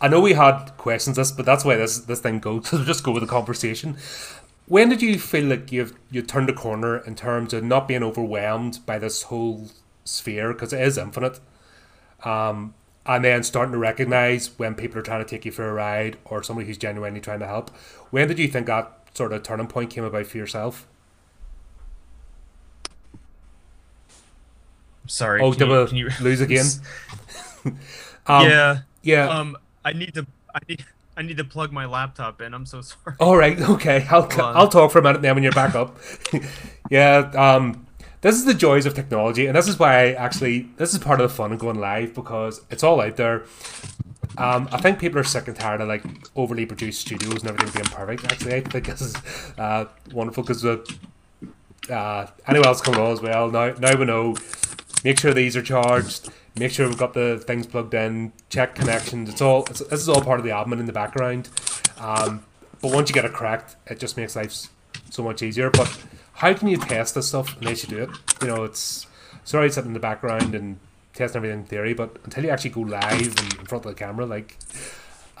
I 0.00 0.08
know 0.08 0.20
we 0.20 0.32
had 0.32 0.76
questions 0.76 1.16
this, 1.16 1.30
but 1.30 1.46
that's 1.46 1.64
why 1.64 1.76
this 1.76 1.98
this 1.98 2.20
thing 2.20 2.40
goes. 2.40 2.68
So 2.68 2.84
just 2.84 3.04
go 3.04 3.12
with 3.12 3.22
the 3.22 3.28
conversation. 3.28 3.96
When 4.66 4.88
did 4.88 5.02
you 5.02 5.18
feel 5.18 5.44
like 5.44 5.70
you've 5.70 5.94
you 6.10 6.22
turned 6.22 6.50
a 6.50 6.54
corner 6.54 6.98
in 6.98 7.14
terms 7.14 7.52
of 7.52 7.62
not 7.62 7.86
being 7.86 8.02
overwhelmed 8.02 8.80
by 8.86 8.98
this 8.98 9.24
whole 9.24 9.68
sphere 10.04 10.52
because 10.52 10.72
it 10.72 10.80
is 10.80 10.98
infinite, 10.98 11.38
um, 12.24 12.74
and 13.06 13.24
then 13.24 13.42
starting 13.42 13.72
to 13.72 13.78
recognize 13.78 14.58
when 14.58 14.74
people 14.74 14.98
are 14.98 15.02
trying 15.02 15.24
to 15.24 15.28
take 15.28 15.44
you 15.44 15.52
for 15.52 15.68
a 15.68 15.72
ride 15.72 16.16
or 16.24 16.42
somebody 16.42 16.66
who's 16.66 16.78
genuinely 16.78 17.20
trying 17.20 17.40
to 17.40 17.46
help? 17.46 17.70
When 18.10 18.26
did 18.26 18.38
you 18.38 18.48
think 18.48 18.66
that 18.66 18.90
sort 19.14 19.32
of 19.32 19.42
turning 19.42 19.68
point 19.68 19.90
came 19.90 20.04
about 20.04 20.26
for 20.26 20.38
yourself? 20.38 20.88
Sorry. 25.06 25.40
Oh, 25.40 25.52
can 25.52 25.68
you, 25.68 25.86
can 25.86 25.96
you 25.96 26.10
lose 26.20 26.40
again? 26.48 26.66
Um, 28.26 28.48
yeah. 28.48 28.78
yeah. 29.02 29.28
Um, 29.28 29.54
I 29.84 29.92
need 29.92 30.14
to. 30.14 30.26
I 30.54 30.60
need. 30.66 30.84
I 31.14 31.22
need 31.22 31.36
to 31.36 31.44
plug 31.44 31.72
my 31.72 31.84
laptop 31.84 32.40
in. 32.40 32.54
I'm 32.54 32.64
so 32.64 32.80
sorry. 32.80 33.16
All 33.20 33.36
right, 33.36 33.60
okay. 33.70 34.06
I'll. 34.10 34.26
I'll 34.40 34.68
talk 34.68 34.92
for 34.92 34.98
a 35.00 35.02
minute 35.02 35.20
now 35.20 35.34
when 35.34 35.42
you're 35.42 35.52
back 35.52 35.74
up. 35.74 35.98
yeah, 36.90 37.30
um, 37.34 37.86
this 38.22 38.36
is 38.36 38.46
the 38.46 38.54
joys 38.54 38.86
of 38.86 38.94
technology, 38.94 39.46
and 39.46 39.54
this 39.54 39.68
is 39.68 39.78
why 39.78 40.06
I 40.06 40.12
actually 40.12 40.70
this 40.78 40.94
is 40.94 41.00
part 41.00 41.20
of 41.20 41.28
the 41.28 41.34
fun 41.34 41.52
of 41.52 41.58
going 41.58 41.78
live 41.78 42.14
because 42.14 42.62
it's 42.70 42.82
all 42.82 43.00
out 43.02 43.16
there. 43.16 43.44
Um, 44.38 44.68
I 44.72 44.80
think 44.80 44.98
people 44.98 45.18
are 45.18 45.24
sick 45.24 45.46
and 45.46 45.56
tired 45.56 45.80
of 45.80 45.88
like 45.88 46.02
overly 46.34 46.66
produced 46.66 47.02
studios 47.02 47.42
and 47.42 47.50
everything 47.50 47.82
being 47.82 47.94
perfect. 47.94 48.24
Actually, 48.24 48.54
I 48.54 48.60
think 48.62 48.86
this 48.86 49.00
is 49.02 49.14
uh, 49.58 49.84
wonderful 50.12 50.42
because 50.42 50.64
uh, 50.64 50.82
uh, 51.90 52.26
anyone 52.48 52.66
else 52.66 52.80
coming 52.80 53.00
on 53.00 53.12
as 53.12 53.20
well. 53.20 53.50
Now, 53.50 53.72
now 53.74 53.96
we 53.96 54.06
know. 54.06 54.36
Make 55.04 55.20
sure 55.20 55.34
these 55.34 55.56
are 55.56 55.62
charged. 55.62 56.30
Make 56.58 56.72
sure 56.72 56.88
we've 56.88 56.98
got 56.98 57.12
the 57.12 57.42
things 57.46 57.66
plugged 57.66 57.94
in. 57.94 58.32
Check 58.48 58.74
connections. 58.74 59.28
It's 59.28 59.42
all. 59.42 59.64
It's, 59.66 59.80
this 59.80 60.00
is 60.00 60.08
all 60.08 60.22
part 60.22 60.40
of 60.40 60.44
the 60.44 60.52
admin 60.52 60.80
in 60.80 60.86
the 60.86 60.92
background. 60.92 61.50
Um, 61.98 62.44
but 62.80 62.92
once 62.92 63.08
you 63.08 63.14
get 63.14 63.24
it 63.24 63.32
cracked, 63.32 63.76
it 63.86 64.00
just 64.00 64.16
makes 64.16 64.34
life 64.34 64.68
so 65.10 65.22
much 65.22 65.42
easier. 65.42 65.70
But 65.70 65.96
how 66.34 66.54
can 66.54 66.68
you 66.68 66.78
test 66.78 67.14
this 67.14 67.28
stuff 67.28 67.56
unless 67.60 67.84
you 67.84 67.96
do 67.96 68.02
it? 68.04 68.10
You 68.40 68.48
know, 68.48 68.64
it's 68.64 69.06
sorry 69.44 69.70
sitting 69.70 69.90
in 69.90 69.94
the 69.94 70.00
background 70.00 70.54
and 70.54 70.78
testing 71.12 71.38
everything 71.38 71.60
in 71.60 71.64
theory, 71.66 71.94
but 71.94 72.16
until 72.24 72.44
you 72.44 72.50
actually 72.50 72.70
go 72.70 72.80
live 72.80 73.38
and 73.38 73.54
in 73.54 73.66
front 73.66 73.84
of 73.84 73.94
the 73.94 73.94
camera, 73.94 74.26
like. 74.26 74.58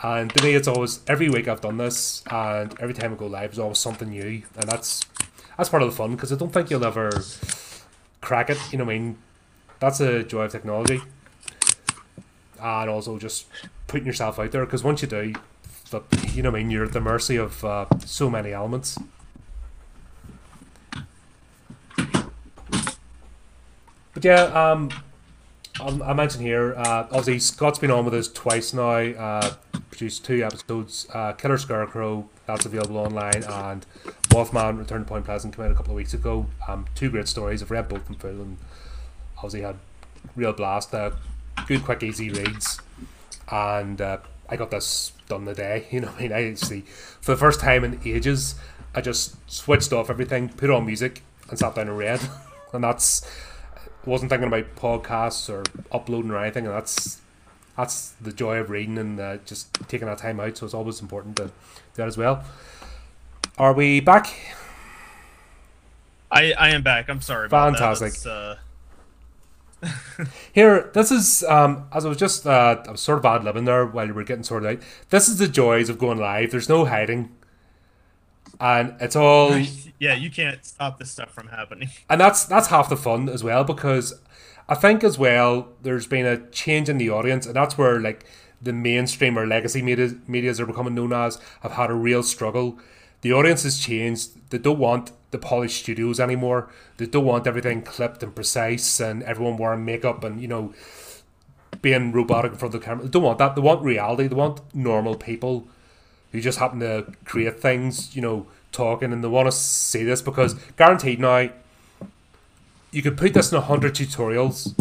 And 0.02 0.30
to 0.34 0.44
me, 0.44 0.54
it's 0.54 0.68
always 0.68 1.00
every 1.06 1.30
week 1.30 1.48
I've 1.48 1.62
done 1.62 1.78
this, 1.78 2.22
and 2.30 2.78
every 2.78 2.92
time 2.92 3.12
I 3.12 3.16
go 3.16 3.26
live, 3.26 3.52
is 3.52 3.58
always 3.58 3.78
something 3.78 4.10
new, 4.10 4.42
and 4.56 4.68
that's 4.68 5.06
that's 5.56 5.70
part 5.70 5.82
of 5.82 5.88
the 5.88 5.96
fun 5.96 6.14
because 6.14 6.30
I 6.30 6.36
don't 6.36 6.52
think 6.52 6.68
you'll 6.68 6.84
ever 6.84 7.10
crack 8.20 8.50
it. 8.50 8.58
You 8.70 8.78
know, 8.78 8.84
what 8.84 8.94
I 8.94 8.98
mean, 8.98 9.18
that's 9.80 10.00
a 10.00 10.22
joy 10.22 10.44
of 10.44 10.52
technology, 10.52 11.00
and 12.60 12.90
also 12.90 13.18
just 13.18 13.46
putting 13.86 14.06
yourself 14.06 14.38
out 14.38 14.50
there 14.52 14.64
because 14.64 14.82
once 14.82 15.02
you 15.02 15.08
do, 15.08 15.34
you 16.32 16.42
know, 16.42 16.50
what 16.50 16.58
I 16.58 16.62
mean, 16.62 16.70
you're 16.70 16.84
at 16.84 16.92
the 16.92 17.00
mercy 17.00 17.36
of 17.36 17.64
uh, 17.64 17.86
so 18.04 18.28
many 18.30 18.52
elements. 18.52 18.98
But 24.14 24.24
yeah, 24.24 24.42
um, 24.44 24.90
um, 25.80 26.02
I 26.02 26.12
mentioned 26.12 26.44
here, 26.44 26.74
uh, 26.76 27.06
obviously 27.10 27.40
Scott's 27.40 27.80
been 27.80 27.90
on 27.90 28.04
with 28.04 28.14
us 28.14 28.28
twice 28.28 28.72
now. 28.72 28.84
Uh, 28.84 29.54
produced 29.90 30.24
two 30.24 30.44
episodes. 30.44 31.06
Uh, 31.12 31.32
Killer 31.32 31.58
Scarecrow, 31.58 32.28
that's 32.46 32.64
available 32.64 32.98
online, 32.98 33.42
and 33.44 33.86
Mothman 34.28 34.78
Return 34.78 35.00
to 35.00 35.08
Point 35.08 35.24
Pleasant 35.24 35.54
came 35.54 35.64
out 35.64 35.72
a 35.72 35.74
couple 35.74 35.92
of 35.92 35.96
weeks 35.96 36.14
ago. 36.14 36.46
Um, 36.68 36.86
two 36.94 37.10
great 37.10 37.28
stories. 37.28 37.62
I've 37.62 37.70
read 37.70 37.88
both 37.88 38.08
in 38.08 38.16
full 38.16 38.56
obviously 39.44 39.60
had 39.60 39.76
real 40.34 40.52
blast. 40.52 40.94
Uh, 40.94 41.10
good, 41.66 41.84
quick, 41.84 42.02
easy 42.02 42.30
reads, 42.30 42.80
and 43.50 44.00
uh, 44.00 44.18
I 44.48 44.56
got 44.56 44.70
this 44.70 45.12
done 45.28 45.44
the 45.44 45.54
day. 45.54 45.86
You 45.90 46.00
know, 46.00 46.12
I 46.16 46.22
mean, 46.22 46.32
I 46.32 46.50
actually 46.50 46.82
for 47.20 47.32
the 47.32 47.36
first 47.36 47.60
time 47.60 47.84
in 47.84 48.00
ages, 48.04 48.54
I 48.94 49.00
just 49.00 49.36
switched 49.50 49.92
off 49.92 50.10
everything, 50.10 50.48
put 50.48 50.70
on 50.70 50.86
music, 50.86 51.22
and 51.50 51.58
sat 51.58 51.74
down 51.74 51.88
and 51.88 51.98
read, 51.98 52.20
and 52.72 52.82
that's 52.82 53.28
wasn't 54.06 54.30
thinking 54.30 54.48
about 54.48 54.76
podcasts 54.76 55.48
or 55.48 55.62
uploading 55.92 56.30
or 56.30 56.38
anything, 56.38 56.66
and 56.66 56.74
that's 56.74 57.20
that's 57.76 58.10
the 58.20 58.32
joy 58.32 58.58
of 58.58 58.70
reading 58.70 58.98
and 58.98 59.20
uh, 59.20 59.36
just 59.44 59.74
taking 59.88 60.06
that 60.06 60.18
time 60.18 60.40
out. 60.40 60.56
So 60.56 60.64
it's 60.64 60.74
always 60.74 61.00
important 61.00 61.36
to 61.36 61.46
do 61.46 61.52
that 61.96 62.08
as 62.08 62.16
well. 62.16 62.44
Are 63.58 63.72
we 63.72 64.00
back? 64.00 64.34
I 66.30 66.52
I 66.52 66.70
am 66.70 66.82
back. 66.82 67.08
I'm 67.08 67.20
sorry. 67.20 67.48
Fantastic. 67.48 68.14
Uh... 68.26 68.56
Here, 70.52 70.90
this 70.94 71.10
is 71.10 71.42
um, 71.44 71.88
as 71.92 72.04
I 72.04 72.08
was 72.08 72.18
just 72.18 72.46
uh, 72.46 72.82
I 72.86 72.90
was 72.90 73.00
sort 73.00 73.18
of 73.18 73.24
ad 73.24 73.44
living 73.44 73.64
there 73.64 73.86
while 73.86 74.06
we 74.06 74.12
were 74.12 74.24
getting 74.24 74.44
sorted 74.44 74.70
out. 74.78 74.82
This 75.10 75.28
is 75.28 75.38
the 75.38 75.48
joys 75.48 75.88
of 75.88 75.98
going 75.98 76.18
live. 76.18 76.50
There's 76.50 76.68
no 76.68 76.84
hiding, 76.84 77.34
and 78.60 78.94
it's 79.00 79.16
all 79.16 79.56
yeah. 79.98 80.14
You 80.14 80.30
can't 80.30 80.64
stop 80.64 80.98
this 80.98 81.10
stuff 81.10 81.30
from 81.30 81.48
happening, 81.48 81.90
and 82.10 82.20
that's 82.20 82.44
that's 82.44 82.68
half 82.68 82.88
the 82.88 82.96
fun 82.96 83.28
as 83.28 83.44
well 83.44 83.64
because 83.64 84.14
I 84.68 84.74
think 84.74 85.04
as 85.04 85.18
well 85.18 85.68
there's 85.82 86.06
been 86.06 86.26
a 86.26 86.38
change 86.50 86.88
in 86.88 86.98
the 86.98 87.10
audience, 87.10 87.46
and 87.46 87.54
that's 87.54 87.76
where 87.76 88.00
like 88.00 88.24
the 88.60 88.72
mainstream 88.72 89.38
or 89.38 89.46
legacy 89.46 89.82
media 89.82 90.14
medias 90.26 90.60
are 90.60 90.66
becoming 90.66 90.94
known 90.94 91.12
as 91.12 91.38
have 91.60 91.72
had 91.72 91.90
a 91.90 91.94
real 91.94 92.22
struggle. 92.22 92.78
The 93.20 93.32
audience 93.32 93.62
has 93.62 93.78
changed. 93.78 94.50
They 94.50 94.58
don't 94.58 94.78
want 94.78 95.12
the 95.34 95.38
polished 95.38 95.80
studios 95.82 96.20
anymore. 96.20 96.70
They 96.96 97.06
don't 97.06 97.24
want 97.24 97.46
everything 97.46 97.82
clipped 97.82 98.22
and 98.22 98.34
precise 98.34 99.00
and 99.00 99.22
everyone 99.24 99.56
wearing 99.56 99.84
makeup 99.84 100.24
and 100.24 100.40
you 100.40 100.48
know 100.48 100.72
being 101.82 102.12
robotic 102.12 102.52
in 102.52 102.58
front 102.58 102.74
of 102.74 102.80
the 102.80 102.86
camera. 102.86 103.04
They 103.04 103.10
don't 103.10 103.24
want 103.24 103.38
that. 103.38 103.56
They 103.56 103.60
want 103.60 103.82
reality. 103.82 104.28
They 104.28 104.36
want 104.36 104.60
normal 104.74 105.16
people 105.16 105.66
who 106.32 106.40
just 106.40 106.58
happen 106.58 106.80
to 106.80 107.12
create 107.24 107.60
things. 107.60 108.14
You 108.14 108.22
know, 108.22 108.46
talking 108.70 109.12
and 109.12 109.22
they 109.22 109.28
want 109.28 109.46
to 109.46 109.52
see 109.52 110.04
this 110.04 110.22
because 110.22 110.54
guaranteed 110.76 111.20
now 111.20 111.50
you 112.90 113.02
could 113.02 113.16
put 113.16 113.34
this 113.34 113.50
in 113.50 113.58
a 113.58 113.60
hundred 113.60 113.94
tutorials, 113.94 114.72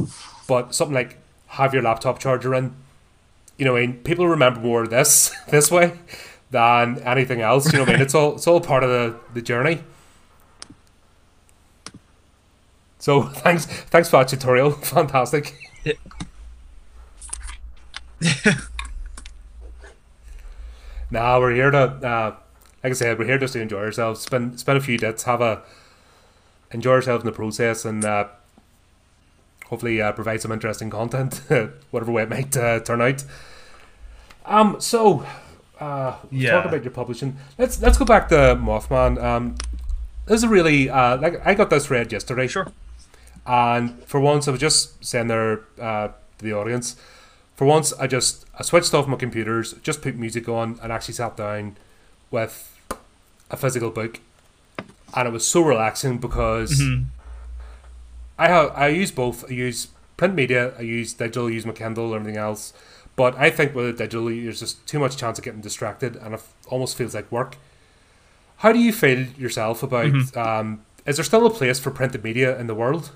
but 0.48 0.76
something 0.76 0.94
like 0.94 1.18
have 1.48 1.74
your 1.74 1.82
laptop 1.82 2.20
charger 2.20 2.54
in. 2.54 2.76
You 3.58 3.66
know, 3.66 3.76
mean, 3.76 4.02
people 4.04 4.28
remember 4.28 4.60
more 4.60 4.88
this 4.88 5.36
this 5.50 5.72
way 5.72 6.00
than 6.52 7.00
anything 7.00 7.42
else. 7.42 7.74
You 7.74 7.80
know, 7.80 7.86
I 7.86 7.94
mean, 7.94 8.02
it's 8.02 8.14
all 8.16 8.36
it's 8.36 8.48
all 8.48 8.62
part 8.62 8.84
of 8.84 8.90
the, 8.90 9.20
the 9.34 9.42
journey. 9.42 9.84
So 13.04 13.24
thanks 13.44 13.66
thanks 13.66 14.10
for 14.10 14.20
that 14.20 14.30
tutorial. 14.30 14.72
Fantastic. 14.96 15.70
Yeah. 15.84 15.94
now 21.12 21.38
we're 21.42 21.54
here 21.54 21.70
to, 21.70 21.80
uh, 21.80 22.36
like 22.82 22.92
I 22.92 22.94
said, 22.94 23.20
we're 23.20 23.26
here 23.26 23.38
just 23.38 23.52
to 23.54 23.62
enjoy 23.62 23.80
ourselves. 23.80 24.22
Spend 24.22 24.58
spend 24.58 24.78
a 24.78 24.82
few 24.82 24.98
days, 24.98 25.24
have 25.24 25.42
a 25.42 25.64
enjoy 26.72 26.92
ourselves 26.92 27.26
in 27.26 27.26
the 27.26 27.36
process 27.36 27.84
and 27.84 28.06
uh, 28.06 28.30
hopefully 29.66 30.02
uh, 30.02 30.14
provide 30.14 30.42
some 30.42 30.54
interesting 30.54 30.90
content, 30.90 31.42
whatever 31.92 32.14
way 32.14 32.24
it 32.24 32.30
might 32.30 32.56
uh, 32.56 32.80
turn 32.80 33.02
out. 33.02 33.26
Um, 34.46 34.80
so 34.80 35.26
uh, 35.78 36.16
yeah. 36.32 36.52
talk 36.52 36.66
about 36.68 36.86
your 36.86 36.92
publishing. 36.92 37.36
Let's 37.58 37.82
let's 37.82 37.98
go 37.98 38.06
back 38.06 38.30
to 38.30 38.36
Mothman. 38.56 39.22
Um, 39.22 39.56
this 40.26 40.38
is 40.38 40.48
really 40.48 40.90
uh, 40.90 41.18
like 41.18 41.46
I 41.46 41.54
got 41.54 41.70
this 41.70 41.92
read 41.92 42.10
yesterday. 42.14 42.48
Sure. 42.48 42.72
And 43.46 44.04
for 44.06 44.20
once, 44.20 44.48
I 44.48 44.52
was 44.52 44.60
just 44.60 45.04
saying 45.04 45.28
there 45.28 45.62
uh, 45.80 46.10
to 46.38 46.46
the 46.46 46.54
audience. 46.54 46.96
For 47.56 47.66
once, 47.66 47.94
I 47.94 48.08
just 48.08 48.46
I 48.58 48.64
switched 48.64 48.94
off 48.94 49.08
my 49.08 49.18
computers, 49.18 49.74
just 49.84 50.02
put 50.02 50.16
music 50.16 50.48
on, 50.50 50.80
and 50.82 50.92
actually 50.92 51.14
sat 51.16 51.38
down 51.38 51.78
with 52.32 52.70
a 53.52 53.58
physical 53.58 53.92
book 53.92 54.20
and 55.16 55.28
it 55.28 55.32
was 55.32 55.48
so 55.48 55.62
relaxing 55.62 56.18
because 56.18 56.80
mm-hmm. 56.80 57.04
I 58.38 58.48
have 58.48 58.72
I 58.76 58.88
use 58.88 59.12
both. 59.12 59.46
I 59.50 59.54
use 59.54 59.88
print 60.18 60.36
media, 60.36 60.74
I 60.78 60.82
use 60.82 61.14
digital, 61.14 61.48
I 61.48 61.52
use 61.52 61.66
my 61.66 61.74
Kindle, 61.74 62.14
everything 62.14 62.38
else. 62.38 62.74
But 63.16 63.36
I 63.38 63.52
think 63.52 63.76
with 63.76 64.00
digital, 64.00 64.26
there's 64.26 64.60
just 64.60 64.86
too 64.88 64.98
much 64.98 65.18
chance 65.18 65.38
of 65.38 65.46
getting 65.46 65.62
distracted, 65.62 66.16
and 66.16 66.34
it 66.34 66.42
almost 66.68 66.98
feels 66.98 67.14
like 67.14 67.32
work. 67.32 67.58
How 68.58 68.72
do 68.72 68.80
you 68.80 68.92
feel 68.92 69.28
yourself 69.38 69.84
about? 69.84 70.08
Mm-hmm. 70.08 70.40
Um, 70.40 70.86
is 71.06 71.18
there 71.18 71.26
still 71.26 71.46
a 71.46 71.50
place 71.50 71.80
for 71.80 71.92
printed 71.92 72.24
media 72.24 72.58
in 72.58 72.68
the 72.68 72.74
world? 72.74 73.12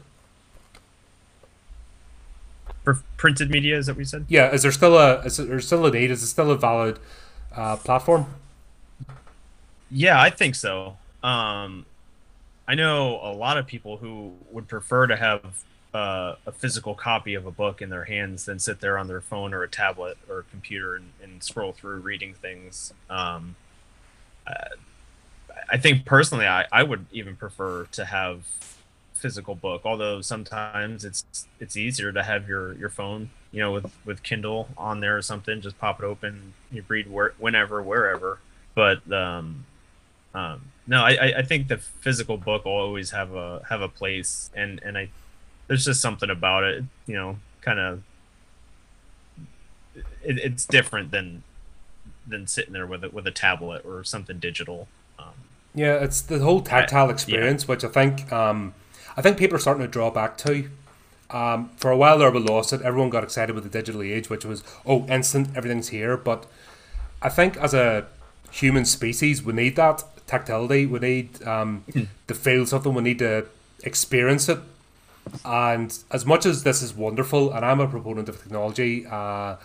For 2.88 3.04
printed 3.18 3.50
media, 3.50 3.78
is 3.78 3.88
that 3.88 3.96
what 3.96 4.00
you 4.00 4.06
said? 4.06 4.26
Yeah. 4.30 4.50
Is 4.50 4.62
there 4.62 4.72
still 4.72 4.98
a 4.98 5.20
is 5.26 5.36
there 5.36 5.60
still 5.60 5.86
a 5.86 5.92
need? 5.92 6.10
Is 6.10 6.24
it 6.24 6.28
still 6.28 6.52
a 6.52 6.56
valid 6.56 7.00
uh, 7.54 7.76
platform? 7.76 8.28
Yeah, 9.92 10.22
I 10.22 10.30
think 10.30 10.56
so. 10.56 10.96
Um, 11.22 11.86
I 12.66 12.76
know 12.76 13.20
a 13.22 13.34
lot 13.34 13.58
of 13.58 13.68
people 13.68 13.98
who 13.98 14.32
would 14.54 14.70
prefer 14.70 15.06
to 15.06 15.18
have 15.18 15.66
uh, 15.94 16.36
a 16.46 16.54
physical 16.54 16.96
copy 16.96 17.34
of 17.34 17.46
a 17.46 17.52
book 17.52 17.82
in 17.82 17.90
their 17.90 18.06
hands 18.06 18.46
than 18.46 18.58
sit 18.58 18.80
there 18.80 18.98
on 18.98 19.10
their 19.10 19.20
phone 19.20 19.54
or 19.54 19.64
a 19.64 19.68
tablet 19.68 20.18
or 20.30 20.40
a 20.40 20.44
computer 20.44 20.96
and, 20.96 21.12
and 21.22 21.44
scroll 21.44 21.74
through 21.74 22.00
reading 22.00 22.36
things. 22.36 22.94
Um, 23.10 23.58
uh, 24.48 24.76
I 25.70 25.76
think 25.76 26.06
personally, 26.06 26.48
I, 26.48 26.68
I 26.72 26.84
would 26.84 27.06
even 27.12 27.36
prefer 27.36 27.84
to 27.92 28.06
have 28.06 28.46
physical 29.18 29.56
book. 29.56 29.82
Although 29.86 30.22
sometimes 30.22 31.04
it's 31.06 31.48
it's 31.60 31.76
easier 31.76 32.12
to 32.12 32.24
have 32.24 32.48
your 32.48 32.74
your 32.78 32.90
phone, 32.90 33.30
you 33.52 33.60
know, 33.60 33.72
with 33.72 33.92
with 34.06 34.24
Kindle 34.24 34.70
on 34.78 35.00
there 35.00 35.18
or 35.18 35.22
something. 35.22 35.62
Just 35.62 35.78
pop 35.80 36.00
it 36.00 36.06
open, 36.06 36.54
you 36.72 36.84
read 36.88 37.12
where, 37.12 37.34
whenever, 37.38 37.82
wherever. 37.82 38.40
But 38.76 39.12
um, 39.12 39.66
um, 40.34 40.62
no, 40.86 41.04
I, 41.04 41.40
I 41.40 41.42
think 41.42 41.68
the 41.68 41.78
physical 41.78 42.38
book 42.38 42.66
will 42.66 42.74
always 42.74 43.12
have 43.12 43.34
a 43.34 43.64
have 43.70 43.82
a 43.82 43.90
place, 43.90 44.52
and 44.56 44.80
and 44.84 44.98
I 44.98 45.10
there's 45.68 45.86
just 45.86 46.02
something 46.02 46.30
about 46.30 46.64
it, 46.64 46.84
you 47.06 47.16
know, 47.16 47.38
kind 47.62 47.80
of 47.80 48.04
it, 50.24 50.38
it's 50.38 50.66
different 50.66 51.12
than 51.12 51.44
than 52.28 52.48
sitting 52.48 52.74
there 52.74 52.86
with 52.86 53.04
it 53.04 53.14
with 53.14 53.26
a 53.28 53.32
tablet 53.32 53.86
or 53.86 54.04
something 54.04 54.40
digital. 54.40 54.88
Um, 55.18 55.34
yeah, 55.74 55.96
it's 56.04 56.22
the 56.22 56.40
whole 56.40 56.62
tactile 56.62 57.10
experience, 57.10 57.64
yeah. 57.64 57.68
which 57.68 57.84
I 57.84 57.90
think 57.90 58.32
um, 58.32 58.74
I 59.18 59.22
think 59.22 59.38
people 59.38 59.56
are 59.56 59.60
starting 59.60 59.82
to 59.82 59.88
draw 59.88 60.12
back 60.12 60.38
to. 60.40 60.70
Um, 61.30 61.72
for 61.76 61.92
a 61.92 61.98
while 61.98 62.20
there, 62.20 62.32
we 62.32 62.40
lost 62.40 62.72
it. 62.72 62.82
Everyone 62.84 63.10
got 63.10 63.24
excited 63.24 63.54
with 63.54 63.64
the 63.64 63.70
digital 63.70 64.02
age, 64.02 64.30
which 64.30 64.46
was 64.46 64.64
oh, 64.86 65.06
instant, 65.08 65.50
everything's 65.56 65.90
here. 65.90 66.16
But 66.16 66.46
I 67.22 67.30
think 67.30 67.58
as 67.58 67.74
a 67.74 68.06
human 68.52 68.86
species, 68.86 69.44
we 69.44 69.54
need 69.54 69.76
that 69.76 70.04
tactility. 70.28 70.86
We 70.86 71.00
need 71.00 71.46
um, 71.46 71.84
mm. 71.92 72.08
to 72.28 72.34
feel 72.34 72.66
something. 72.66 72.94
We 72.94 73.02
need 73.02 73.20
to 73.20 73.48
experience 73.84 74.48
it. 74.48 74.60
And 75.44 75.98
as 76.12 76.26
much 76.26 76.46
as 76.46 76.64
this 76.64 76.82
is 76.82 76.94
wonderful, 76.94 77.52
and 77.52 77.66
I'm 77.66 77.82
a 77.82 77.88
proponent 77.88 78.30
of 78.30 78.42
technology, 78.42 79.06
uh, 79.06 79.58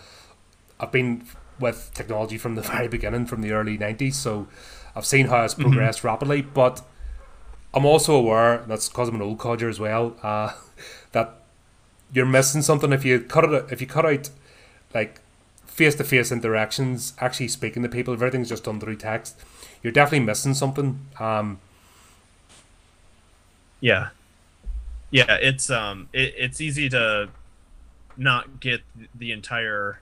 I've 0.80 0.90
been 0.90 1.24
with 1.60 1.92
technology 1.94 2.38
from 2.38 2.54
the 2.54 2.62
very 2.72 2.88
beginning, 2.88 3.26
from 3.26 3.42
the 3.42 3.52
early 3.52 3.78
90s. 3.78 4.14
So 4.14 4.48
I've 4.96 5.06
seen 5.06 5.26
how 5.26 5.44
it's 5.44 5.54
mm-hmm. 5.54 5.64
progressed 5.64 5.98
mm-hmm. 5.98 6.08
rapidly. 6.08 6.42
But 6.42 6.82
I'm 7.74 7.86
also 7.86 8.14
aware, 8.14 8.58
and 8.60 8.70
that's 8.70 8.88
because 8.88 9.08
I'm 9.08 9.14
an 9.14 9.22
old 9.22 9.38
codger 9.38 9.68
as 9.68 9.80
well, 9.80 10.16
uh, 10.22 10.52
that 11.12 11.34
you're 12.12 12.26
missing 12.26 12.62
something 12.62 12.92
if 12.92 13.04
you 13.04 13.20
cut 13.20 13.44
it. 13.44 13.66
If 13.70 13.80
you 13.80 13.86
cut 13.86 14.04
out 14.04 14.30
like 14.94 15.20
face 15.66 15.94
to 15.96 16.04
face 16.04 16.30
interactions, 16.30 17.14
actually 17.18 17.48
speaking 17.48 17.82
to 17.82 17.88
people, 17.88 18.12
everything's 18.12 18.50
just 18.50 18.64
done 18.64 18.78
through 18.78 18.96
text 18.96 19.36
you're 19.82 19.92
definitely 19.92 20.24
missing 20.26 20.54
something. 20.54 21.06
Um, 21.18 21.60
yeah, 23.80 24.10
yeah, 25.10 25.36
it's 25.40 25.70
um, 25.70 26.08
it, 26.12 26.34
it's 26.36 26.60
easy 26.60 26.88
to 26.90 27.30
not 28.16 28.60
get 28.60 28.82
the 29.14 29.32
entire 29.32 30.00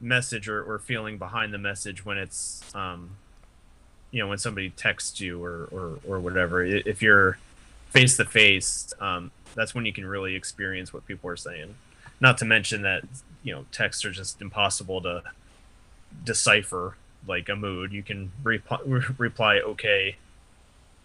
message 0.00 0.48
or, 0.48 0.62
or 0.62 0.78
feeling 0.78 1.16
behind 1.16 1.54
the 1.54 1.58
message 1.58 2.04
when 2.04 2.18
it's 2.18 2.62
um, 2.74 3.10
you 4.12 4.20
know, 4.22 4.28
when 4.28 4.38
somebody 4.38 4.70
texts 4.70 5.20
you 5.20 5.42
or 5.42 5.68
or, 5.72 5.98
or 6.06 6.20
whatever. 6.20 6.64
If 6.64 7.02
you're 7.02 7.38
face 7.90 8.16
to 8.18 8.24
face, 8.24 8.92
um, 9.00 9.30
that's 9.54 9.74
when 9.74 9.84
you 9.84 9.92
can 9.92 10.06
really 10.06 10.34
experience 10.36 10.92
what 10.94 11.04
people 11.06 11.28
are 11.28 11.36
saying. 11.36 11.74
Not 12.20 12.38
to 12.38 12.44
mention 12.44 12.82
that 12.82 13.02
you 13.42 13.52
know 13.54 13.64
texts 13.72 14.04
are 14.04 14.12
just 14.12 14.40
impossible 14.40 15.00
to 15.02 15.22
decipher 16.24 16.96
like 17.26 17.48
a 17.48 17.56
mood. 17.56 17.92
You 17.92 18.02
can 18.02 18.32
reply, 18.42 18.78
reply 19.18 19.56
okay 19.58 20.16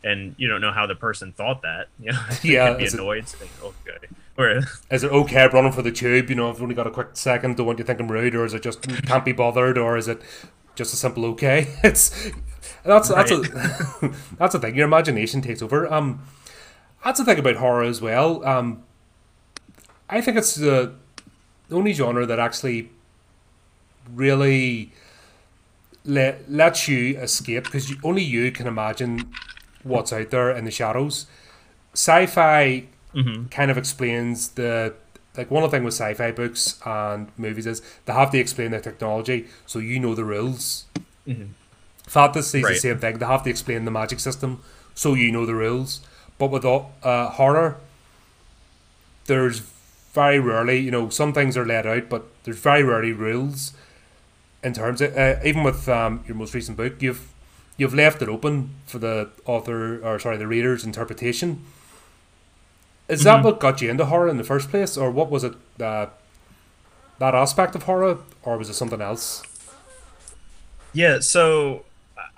and 0.04 0.36
you 0.38 0.48
don't 0.48 0.62
know 0.62 0.72
how 0.72 0.86
the 0.86 0.96
person 0.96 1.32
thought 1.32 1.64
that. 1.64 1.88
You 2.00 2.12
know, 2.12 2.20
Yeah, 2.44 2.74
be 2.74 2.84
is 2.84 2.94
it- 2.94 3.00
annoyed. 3.00 3.28
saying, 3.28 3.50
okay, 3.64 4.08
or 4.38 4.62
Is 4.92 5.04
it 5.04 5.12
okay 5.12 5.42
I'm 5.44 5.50
running 5.52 5.72
for 5.72 5.82
the 5.82 5.92
tube? 5.92 6.30
You 6.30 6.36
know, 6.36 6.50
I've 6.50 6.62
only 6.62 6.76
got 6.76 6.86
a 6.86 6.92
quick 6.92 7.10
second. 7.14 7.58
Don't 7.58 7.66
want 7.66 7.80
you 7.80 7.84
to 7.84 7.88
think 7.88 8.00
I'm 8.00 8.12
rude, 8.12 8.36
or 8.36 8.46
is 8.46 8.54
it 8.54 8.62
just 8.62 8.82
can't 9.06 9.26
be 9.26 9.32
bothered, 9.32 9.78
or 9.78 9.98
is 9.98 10.08
it 10.08 10.22
just 10.78 10.94
a 10.94 10.98
simple 10.98 11.26
okay? 11.26 11.68
It's 11.84 12.32
that's 12.84 13.10
that's 13.10 13.32
a 13.32 13.42
that's 14.38 14.54
the 14.54 14.60
thing. 14.60 14.76
Your 14.76 14.86
imagination 14.86 15.42
takes 15.42 15.62
over. 15.62 15.92
Um, 15.92 16.22
that's 17.04 17.20
the 17.20 17.26
thing 17.26 17.40
about 17.40 17.58
horror 17.58 17.84
as 17.84 18.02
well. 18.02 18.46
Um, 18.46 18.84
I 20.10 20.22
think 20.22 20.38
it's 20.38 20.56
the 20.56 20.94
only 21.72 21.94
genre 21.94 22.26
that 22.26 22.40
actually 22.40 22.92
really 24.14 24.94
let 26.06 26.50
lets 26.50 26.88
you 26.88 27.18
escape 27.20 27.66
because 27.66 27.90
you, 27.90 27.98
only 28.04 28.24
you 28.24 28.52
can 28.52 28.68
imagine 28.68 29.34
what's 29.84 30.14
out 30.14 30.30
there 30.32 30.52
in 30.52 30.64
the 30.66 30.72
shadows. 30.72 31.28
Sci-fi 31.94 32.88
kind 33.50 33.72
of 33.72 33.78
explains 33.78 34.50
the 34.50 34.94
like 35.38 35.52
one 35.52 35.64
of 35.64 35.72
the 35.72 35.78
thing 35.78 35.84
with 35.84 35.94
sci-fi 35.94 36.32
books 36.32 36.80
and 36.86 37.28
movies 37.38 37.68
is 37.68 37.82
they 38.06 38.14
have 38.14 38.32
to 38.32 38.40
explain 38.40 38.72
their 38.72 38.82
technology 38.82 39.48
so 39.66 39.80
you 39.80 40.00
know 40.00 40.16
the 40.16 40.26
rules. 40.26 40.86
Fantasy 42.08 42.60
is 42.60 42.64
the 42.68 42.76
same 42.76 43.00
thing. 43.00 43.18
They 43.20 43.26
have 43.26 43.44
to 43.44 43.50
explain 43.50 43.86
the 43.86 43.92
magic 43.92 44.20
system 44.20 44.62
so 44.96 45.14
you 45.14 45.32
know 45.32 45.46
the 45.46 45.56
rules. 45.56 46.02
But 46.38 46.52
with 46.52 46.66
uh, 46.66 47.30
horror, 47.32 47.78
there's 49.26 49.60
very 50.14 50.40
rarely, 50.40 50.80
you 50.80 50.92
know, 50.92 51.10
some 51.10 51.34
things 51.34 51.58
are 51.58 51.66
laid 51.66 51.86
out, 51.86 52.10
but 52.10 52.26
there's 52.44 52.60
very 52.60 52.84
rarely 52.84 53.12
rules 53.12 53.74
in 54.64 54.74
terms 54.74 55.02
of 55.02 55.16
uh, 55.18 55.36
even 55.44 55.64
with 55.64 55.88
um, 55.90 56.24
your 56.28 56.36
most 56.36 56.54
recent 56.54 56.78
book, 56.78 57.02
you've 57.02 57.32
you've 57.78 57.94
left 57.94 58.22
it 58.22 58.30
open 58.30 58.72
for 58.86 59.00
the 59.00 59.30
author 59.46 60.04
or 60.04 60.20
sorry 60.20 60.38
the 60.38 60.48
reader's 60.48 60.84
interpretation. 60.84 61.64
Is 63.08 63.24
that 63.24 63.44
what 63.44 63.60
got 63.60 63.82
you 63.82 63.90
into 63.90 64.06
horror 64.06 64.28
in 64.28 64.38
the 64.38 64.44
first 64.44 64.70
place, 64.70 64.98
or 64.98 65.10
what 65.10 65.30
was 65.30 65.44
it? 65.44 65.54
Uh, 65.80 66.08
that 67.20 67.34
aspect 67.34 67.76
of 67.76 67.84
horror, 67.84 68.20
or 68.44 68.58
was 68.58 68.70
it 68.70 68.74
something 68.74 69.02
else? 69.02 69.44
Yeah, 70.94 71.20
so 71.20 71.86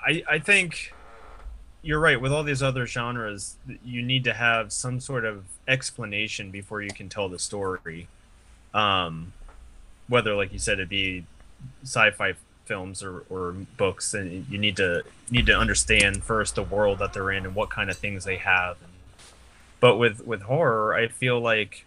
I 0.05 0.23
I 0.29 0.39
think 0.39 0.93
you're 1.82 1.99
right. 1.99 2.19
With 2.19 2.32
all 2.32 2.43
these 2.43 2.62
other 2.62 2.86
genres, 2.86 3.55
you 3.84 4.01
need 4.01 4.23
to 4.25 4.34
have 4.34 4.71
some 4.71 4.99
sort 4.99 5.25
of 5.25 5.45
explanation 5.67 6.51
before 6.51 6.82
you 6.82 6.91
can 6.91 7.10
tell 7.10 7.29
the 7.29 7.39
story. 7.39 8.08
Um, 8.73 9.34
whether, 10.08 10.36
like 10.36 10.53
you 10.53 10.60
said, 10.60 10.79
it 10.79 10.89
be 10.89 11.25
sci-fi 11.84 12.34
films 12.65 13.01
or, 13.01 13.23
or 13.29 13.53
books, 13.77 14.13
and 14.13 14.45
you 14.49 14.58
need 14.58 14.77
to 14.77 15.03
need 15.32 15.47
to 15.47 15.58
understand 15.58 16.23
first 16.23 16.55
the 16.55 16.63
world 16.63 16.99
that 16.99 17.13
they're 17.13 17.32
in 17.32 17.45
and 17.45 17.55
what 17.55 17.69
kind 17.69 17.89
of 17.89 17.97
things 17.97 18.25
they 18.25 18.38
have. 18.38 18.77
But 19.79 19.97
with 19.97 20.25
with 20.25 20.43
horror, 20.43 20.93
I 20.93 21.07
feel 21.07 21.39
like 21.39 21.85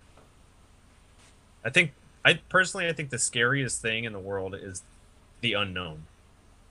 I 1.65 1.71
think 1.71 1.93
I 2.25 2.35
personally 2.49 2.89
I 2.89 2.93
think 2.93 3.11
the 3.11 3.19
scariest 3.19 3.81
thing 3.83 4.05
in 4.05 4.13
the 4.13 4.19
world 4.19 4.55
is 4.55 4.83
the 5.41 5.55
unknown. 5.55 6.05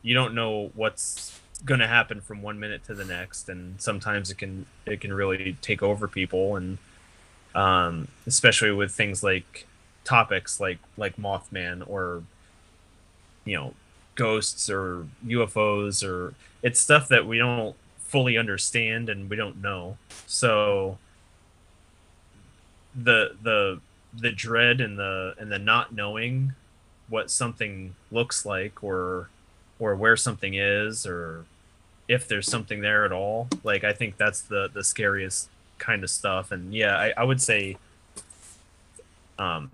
You 0.01 0.13
don't 0.13 0.34
know 0.34 0.71
what's 0.73 1.39
going 1.63 1.79
to 1.79 1.88
happen 1.88 2.21
from 2.21 2.41
one 2.41 2.60
minute 2.60 2.84
to 2.86 2.95
the 2.95 3.05
next 3.05 3.47
and 3.47 3.79
sometimes 3.79 4.31
it 4.31 4.38
can 4.38 4.65
it 4.86 4.99
can 5.01 5.13
really 5.13 5.57
take 5.62 5.84
over 5.84 6.07
people. 6.07 6.55
And 6.55 6.77
um 7.53 8.07
especially 8.25 8.71
with 8.71 8.91
things 8.91 9.23
like 9.23 9.67
topics 10.03 10.60
like 10.60 10.79
like 10.97 11.17
Mothman 11.17 11.88
or 11.88 12.23
you 13.45 13.55
know 13.55 13.73
ghosts 14.15 14.69
or 14.69 15.05
ufos 15.25 16.07
or 16.07 16.34
it's 16.63 16.79
stuff 16.79 17.07
that 17.07 17.25
we 17.25 17.38
don't 17.38 17.75
fully 17.97 18.38
understand 18.38 19.10
and 19.10 19.29
we 19.29 19.36
don't 19.36 19.62
know. 19.62 19.97
So 20.27 20.97
the 22.95 23.36
the 23.41 23.80
the 24.13 24.32
dread 24.32 24.82
and 24.82 24.97
the 24.97 25.34
and 25.39 25.51
the 25.51 25.60
not 25.60 25.93
knowing 25.93 26.54
what 27.08 27.30
something 27.32 27.95
looks 28.12 28.45
like 28.45 28.84
or 28.84 29.30
or 29.80 29.95
where 29.95 30.17
something 30.17 30.54
is 30.56 31.06
or 31.06 31.45
if 32.08 32.27
there's 32.27 32.47
something 32.47 32.82
there 32.82 33.06
at 33.06 33.12
all. 33.12 33.47
Like 33.63 33.84
i 33.84 33.93
think 33.93 34.17
that's 34.17 34.41
the 34.41 34.69
the 34.73 34.84
scariest 34.84 35.49
kind 35.77 36.04
of 36.04 36.10
stuff. 36.10 36.51
And 36.51 36.73
yeah 36.73 36.97
i, 36.97 37.13
I 37.17 37.23
would 37.23 37.41
say 37.41 37.77
um 39.39 39.71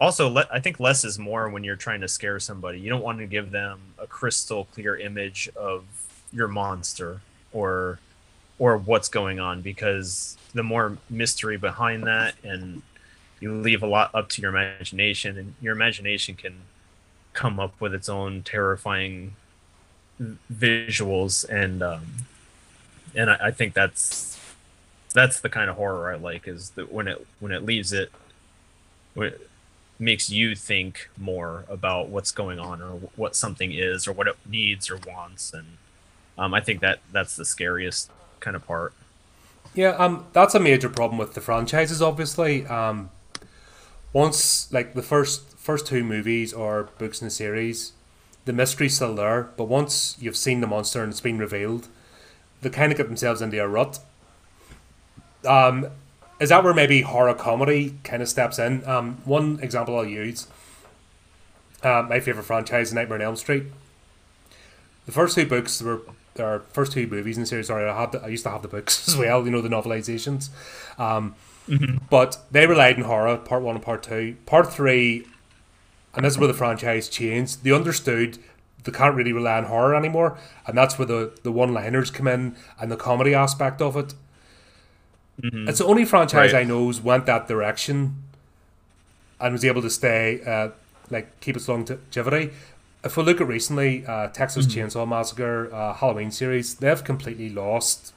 also 0.00 0.28
le- 0.28 0.48
i 0.52 0.58
think 0.60 0.80
less 0.80 1.04
is 1.04 1.18
more 1.18 1.48
when 1.48 1.62
you're 1.64 1.76
trying 1.76 2.00
to 2.00 2.08
scare 2.08 2.40
somebody. 2.40 2.80
You 2.80 2.90
don't 2.90 3.02
want 3.02 3.18
to 3.18 3.26
give 3.26 3.50
them 3.50 3.80
a 3.98 4.06
crystal 4.06 4.66
clear 4.74 4.96
image 4.96 5.48
of 5.56 5.84
your 6.32 6.48
monster 6.48 7.20
or 7.52 8.00
or 8.58 8.76
what's 8.76 9.08
going 9.08 9.40
on 9.40 9.60
because 9.60 10.36
the 10.54 10.62
more 10.62 10.98
mystery 11.10 11.56
behind 11.56 12.04
that 12.04 12.34
and 12.42 12.82
you 13.40 13.52
leave 13.52 13.82
a 13.82 13.86
lot 13.86 14.10
up 14.14 14.28
to 14.28 14.40
your 14.40 14.50
imagination 14.50 15.36
and 15.36 15.54
your 15.60 15.74
imagination 15.74 16.34
can 16.34 16.54
come 17.32 17.58
up 17.58 17.78
with 17.80 17.92
its 17.92 18.08
own 18.08 18.42
terrifying 18.42 19.34
visuals 20.52 21.48
and 21.48 21.82
um 21.82 22.06
and 23.16 23.30
I, 23.30 23.46
I 23.46 23.50
think 23.50 23.74
that's 23.74 24.40
that's 25.12 25.40
the 25.40 25.48
kind 25.48 25.68
of 25.68 25.76
horror 25.76 26.12
I 26.12 26.16
like 26.16 26.46
is 26.46 26.70
that 26.70 26.92
when 26.92 27.08
it 27.08 27.26
when 27.40 27.50
it 27.50 27.64
leaves 27.64 27.92
it 27.92 28.12
when 29.14 29.28
it 29.28 29.50
makes 29.98 30.30
you 30.30 30.54
think 30.54 31.08
more 31.16 31.64
about 31.68 32.08
what's 32.08 32.30
going 32.30 32.58
on 32.58 32.80
or 32.80 32.92
what 33.16 33.34
something 33.36 33.72
is 33.72 34.06
or 34.06 34.12
what 34.12 34.26
it 34.28 34.36
needs 34.48 34.90
or 34.90 34.98
wants 35.06 35.52
and 35.52 35.66
um, 36.36 36.52
I 36.52 36.60
think 36.60 36.80
that 36.80 36.98
that's 37.12 37.36
the 37.36 37.44
scariest 37.44 38.10
kind 38.44 38.54
of 38.54 38.66
part. 38.66 38.92
Yeah, 39.74 39.90
um, 39.90 40.26
that's 40.32 40.54
a 40.54 40.60
major 40.60 40.88
problem 40.88 41.18
with 41.18 41.34
the 41.34 41.40
franchises. 41.40 42.00
Obviously, 42.00 42.66
um, 42.66 43.10
once 44.12 44.72
like 44.72 44.94
the 44.94 45.02
first 45.02 45.58
first 45.58 45.86
two 45.86 46.04
movies 46.04 46.52
or 46.52 46.90
books 46.98 47.20
in 47.20 47.26
the 47.26 47.30
series, 47.30 47.92
the 48.44 48.52
mystery's 48.52 48.94
still 48.94 49.14
there. 49.14 49.48
But 49.56 49.64
once 49.64 50.16
you've 50.20 50.36
seen 50.36 50.60
the 50.60 50.66
monster 50.66 51.02
and 51.02 51.10
it's 51.10 51.20
been 51.20 51.38
revealed, 51.38 51.88
they 52.60 52.70
kind 52.70 52.92
of 52.92 52.98
get 52.98 53.08
themselves 53.08 53.40
into 53.42 53.60
a 53.60 53.66
rut. 53.66 53.98
Um, 55.44 55.88
is 56.38 56.50
that 56.50 56.62
where 56.62 56.74
maybe 56.74 57.02
horror 57.02 57.34
comedy 57.34 57.96
kind 58.04 58.22
of 58.22 58.28
steps 58.28 58.58
in? 58.58 58.86
Um, 58.86 59.18
one 59.24 59.58
example 59.60 59.96
I'll 59.96 60.04
use. 60.04 60.46
Uh, 61.82 62.06
my 62.08 62.20
favorite 62.20 62.44
franchise, 62.44 62.92
Nightmare 62.92 63.18
on 63.18 63.22
Elm 63.22 63.36
Street. 63.36 63.64
The 65.06 65.12
first 65.12 65.34
two 65.34 65.46
books 65.46 65.82
were 65.82 66.00
or 66.38 66.60
first 66.72 66.92
two 66.92 67.06
movies 67.06 67.36
in 67.36 67.42
the 67.42 67.46
series. 67.46 67.68
Sorry, 67.68 67.88
I 67.88 68.00
had 68.00 68.12
the, 68.12 68.22
I 68.22 68.28
used 68.28 68.44
to 68.44 68.50
have 68.50 68.62
the 68.62 68.68
books 68.68 69.08
as 69.08 69.16
well. 69.16 69.44
You 69.44 69.50
know 69.50 69.60
the 69.60 69.68
novelizations, 69.68 70.48
um, 70.98 71.34
but 72.10 72.38
they 72.50 72.66
relied 72.66 72.96
on 72.96 73.02
horror. 73.04 73.36
Part 73.36 73.62
one 73.62 73.76
and 73.76 73.84
part 73.84 74.02
two. 74.02 74.36
Part 74.46 74.72
three, 74.72 75.26
and 76.14 76.24
this 76.24 76.34
is 76.34 76.38
where 76.38 76.48
the 76.48 76.54
franchise 76.54 77.08
changed. 77.08 77.64
They 77.64 77.72
understood 77.72 78.38
they 78.84 78.92
can't 78.92 79.14
really 79.14 79.32
rely 79.32 79.56
on 79.58 79.64
horror 79.64 79.94
anymore, 79.94 80.36
and 80.66 80.76
that's 80.76 80.98
where 80.98 81.06
the 81.06 81.32
the 81.42 81.52
one 81.52 81.72
liners 81.72 82.10
come 82.10 82.28
in 82.28 82.56
and 82.80 82.90
the 82.90 82.96
comedy 82.96 83.34
aspect 83.34 83.80
of 83.80 83.96
it. 83.96 84.14
It's 85.42 85.78
the 85.78 85.86
only 85.86 86.04
franchise 86.04 86.52
Right. 86.52 86.60
I 86.60 86.64
know's 86.64 87.00
went 87.00 87.26
that 87.26 87.48
direction, 87.48 88.22
and 89.40 89.52
was 89.52 89.64
able 89.64 89.82
to 89.82 89.90
stay 89.90 90.40
uh, 90.46 90.68
like 91.10 91.40
keep 91.40 91.56
its 91.56 91.68
longevity. 91.68 92.50
If 93.04 93.16
we 93.16 93.22
look 93.22 93.40
at 93.40 93.46
recently, 93.46 94.06
uh, 94.06 94.28
Texas 94.28 94.66
Chainsaw 94.66 95.06
Massacre, 95.06 95.72
uh, 95.74 95.92
Halloween 95.92 96.30
series, 96.30 96.76
they've 96.76 97.04
completely 97.04 97.50
lost 97.50 98.14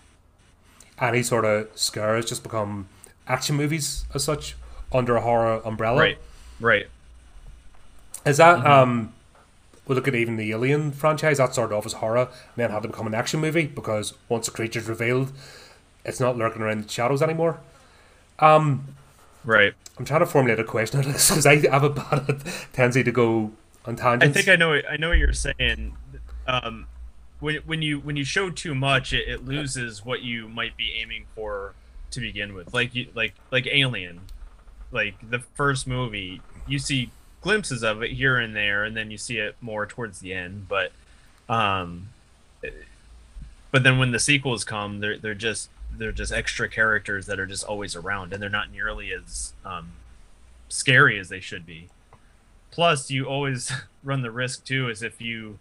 any 0.99 1.21
sort 1.23 1.43
of 1.45 1.67
scare. 1.75 2.15
It's 2.17 2.29
just 2.29 2.41
become 2.41 2.87
action 3.27 3.55
movies 3.57 4.05
as 4.13 4.23
such 4.23 4.55
under 4.93 5.17
a 5.17 5.21
horror 5.21 5.61
umbrella. 5.65 5.99
Right, 5.99 6.17
right. 6.59 6.87
Is 8.25 8.37
that 8.37 8.65
um? 8.65 9.13
We 9.87 9.95
look 9.95 10.07
at 10.07 10.15
even 10.15 10.35
the 10.35 10.51
Alien 10.51 10.91
franchise 10.91 11.37
that 11.37 11.53
started 11.53 11.73
off 11.73 11.85
as 11.85 11.93
horror, 11.93 12.23
and 12.23 12.57
then 12.57 12.71
had 12.71 12.81
to 12.81 12.89
become 12.89 13.07
an 13.07 13.13
action 13.13 13.39
movie 13.39 13.67
because 13.67 14.13
once 14.27 14.47
a 14.49 14.51
creature's 14.51 14.87
revealed, 14.87 15.31
it's 16.03 16.19
not 16.19 16.37
lurking 16.37 16.61
around 16.61 16.83
the 16.83 16.89
shadows 16.89 17.21
anymore. 17.21 17.59
Um, 18.39 18.95
Right. 19.45 19.73
I'm 19.97 20.03
trying 20.03 20.19
to 20.19 20.25
formulate 20.25 20.59
a 20.59 20.63
question 20.65 20.99
on 20.99 21.11
this 21.11 21.29
because 21.29 21.45
I 21.45 21.55
have 21.69 21.83
a 21.83 21.89
bad 22.01 22.43
tendency 22.73 23.01
to 23.03 23.11
go 23.11 23.51
on 23.87 24.21
I 24.21 24.29
think 24.29 24.47
I 24.49 24.55
know. 24.55 24.73
I 24.73 24.97
know 24.97 25.09
what 25.09 25.17
you're 25.17 25.33
saying. 25.33 25.95
Um, 26.45 26.87
when 27.39 27.55
when 27.65 27.81
you 27.81 27.99
when 27.99 28.15
you 28.15 28.23
show 28.23 28.49
too 28.49 28.75
much, 28.75 29.13
it, 29.13 29.27
it 29.27 29.45
loses 29.45 30.03
what 30.05 30.21
you 30.21 30.47
might 30.49 30.75
be 30.75 30.93
aiming 31.01 31.25
for 31.35 31.73
to 32.11 32.19
begin 32.19 32.53
with. 32.53 32.73
Like 32.73 32.93
you 32.93 33.07
like 33.15 33.33
like 33.51 33.67
Alien, 33.67 34.21
like 34.91 35.15
the 35.29 35.39
first 35.39 35.87
movie, 35.87 36.41
you 36.67 36.79
see 36.79 37.11
glimpses 37.41 37.83
of 37.83 38.03
it 38.03 38.11
here 38.11 38.37
and 38.37 38.55
there, 38.55 38.83
and 38.83 38.95
then 38.95 39.09
you 39.09 39.17
see 39.17 39.37
it 39.37 39.55
more 39.61 39.85
towards 39.85 40.19
the 40.19 40.33
end. 40.33 40.67
But 40.67 40.91
um, 41.47 42.09
but 43.71 43.83
then 43.83 43.97
when 43.97 44.11
the 44.11 44.19
sequels 44.19 44.63
come, 44.63 44.99
they're 44.99 45.17
they're 45.17 45.33
just 45.33 45.69
they're 45.97 46.11
just 46.11 46.33
extra 46.33 46.67
characters 46.67 47.25
that 47.27 47.39
are 47.39 47.45
just 47.45 47.63
always 47.63 47.95
around, 47.95 48.33
and 48.33 48.41
they're 48.41 48.49
not 48.49 48.71
nearly 48.71 49.13
as 49.13 49.53
um, 49.65 49.93
scary 50.69 51.17
as 51.19 51.29
they 51.29 51.39
should 51.39 51.65
be. 51.65 51.87
Plus, 52.77 53.09
you 53.09 53.25
always 53.25 53.71
run 54.03 54.21
the 54.21 54.29
risk 54.29 54.63
too, 54.63 54.87
is 54.87 55.01
if 55.01 55.19
you 55.19 55.57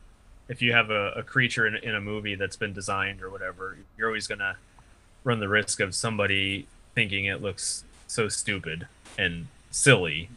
if 0.51 0.61
you 0.61 0.73
have 0.75 0.91
a, 0.91 1.13
a 1.13 1.23
creature 1.23 1.67
in, 1.67 1.75
in 1.77 1.95
a 1.95 2.01
movie 2.01 2.35
that's 2.35 2.57
been 2.57 2.75
designed 2.75 3.23
or 3.23 3.31
whatever, 3.31 3.79
you're 3.97 4.09
always 4.09 4.27
gonna 4.27 4.59
run 5.25 5.41
the 5.41 5.49
risk 5.49 5.81
of 5.81 5.95
somebody 5.95 6.67
thinking 6.95 7.25
it 7.25 7.41
looks 7.41 7.85
so 8.07 8.29
stupid 8.29 8.87
and 9.19 9.47
silly, 9.71 10.29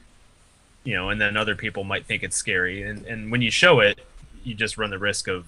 you 0.86 0.95
know, 0.95 1.09
and 1.09 1.19
then 1.19 1.36
other 1.36 1.53
people 1.53 1.84
might 1.84 2.05
think 2.05 2.23
it's 2.23 2.38
scary. 2.38 2.82
And 2.82 3.05
and 3.05 3.30
when 3.30 3.41
you 3.41 3.51
show 3.51 3.82
it, 3.82 3.99
you 4.45 4.55
just 4.55 4.77
run 4.77 4.89
the 4.89 4.97
risk 4.97 5.27
of 5.27 5.47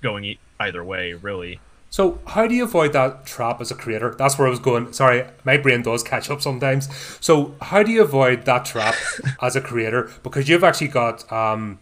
going 0.00 0.36
either 0.58 0.82
way, 0.82 1.12
really. 1.12 1.60
So, 1.92 2.18
how 2.28 2.46
do 2.46 2.54
you 2.54 2.64
avoid 2.64 2.94
that 2.94 3.26
trap 3.26 3.60
as 3.60 3.70
a 3.70 3.74
creator? 3.74 4.14
That's 4.16 4.38
where 4.38 4.46
I 4.46 4.50
was 4.50 4.58
going. 4.58 4.94
Sorry, 4.94 5.26
my 5.44 5.58
brain 5.58 5.82
does 5.82 6.02
catch 6.02 6.30
up 6.30 6.40
sometimes. 6.40 6.88
So, 7.20 7.54
how 7.60 7.82
do 7.82 7.92
you 7.92 8.00
avoid 8.02 8.46
that 8.46 8.64
trap 8.64 8.94
as 9.42 9.56
a 9.56 9.60
creator? 9.60 10.10
Because 10.22 10.48
you've 10.48 10.64
actually 10.64 10.88
got 10.88 11.30
um, 11.30 11.78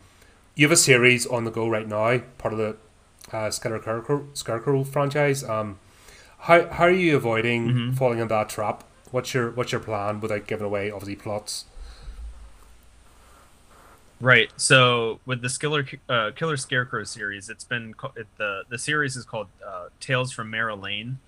you 0.56 0.66
have 0.66 0.72
a 0.72 0.76
series 0.76 1.26
on 1.28 1.44
the 1.44 1.52
go 1.52 1.68
right 1.68 1.86
now, 1.86 2.18
part 2.38 2.52
of 2.52 2.58
the 2.58 2.76
uh, 3.32 3.50
Scarecrow, 3.52 4.26
Scarecrow 4.34 4.82
franchise. 4.82 5.44
Um, 5.44 5.78
how 6.40 6.66
how 6.70 6.84
are 6.86 6.90
you 6.90 7.14
avoiding 7.16 7.68
Mhm. 7.68 7.96
falling 7.96 8.18
in 8.18 8.26
that 8.28 8.48
trap? 8.48 8.82
What's 9.12 9.32
your 9.32 9.52
what's 9.52 9.70
your 9.70 9.80
plan 9.80 10.20
without 10.20 10.48
giving 10.48 10.66
away 10.66 10.90
obviously 10.90 11.14
plots? 11.14 11.66
Right. 14.20 14.50
So 14.56 15.18
with 15.24 15.40
the 15.40 15.48
Killer 15.48 15.86
uh, 16.08 16.32
Killer 16.36 16.58
Scarecrow 16.58 17.04
series, 17.04 17.48
it's 17.48 17.64
been 17.64 17.94
it, 18.16 18.26
the 18.36 18.64
the 18.68 18.78
series 18.78 19.16
is 19.16 19.24
called 19.24 19.48
uh, 19.66 19.86
Tales 19.98 20.30
from 20.30 20.50
Mara 20.50 20.74
Lane, 20.74 21.18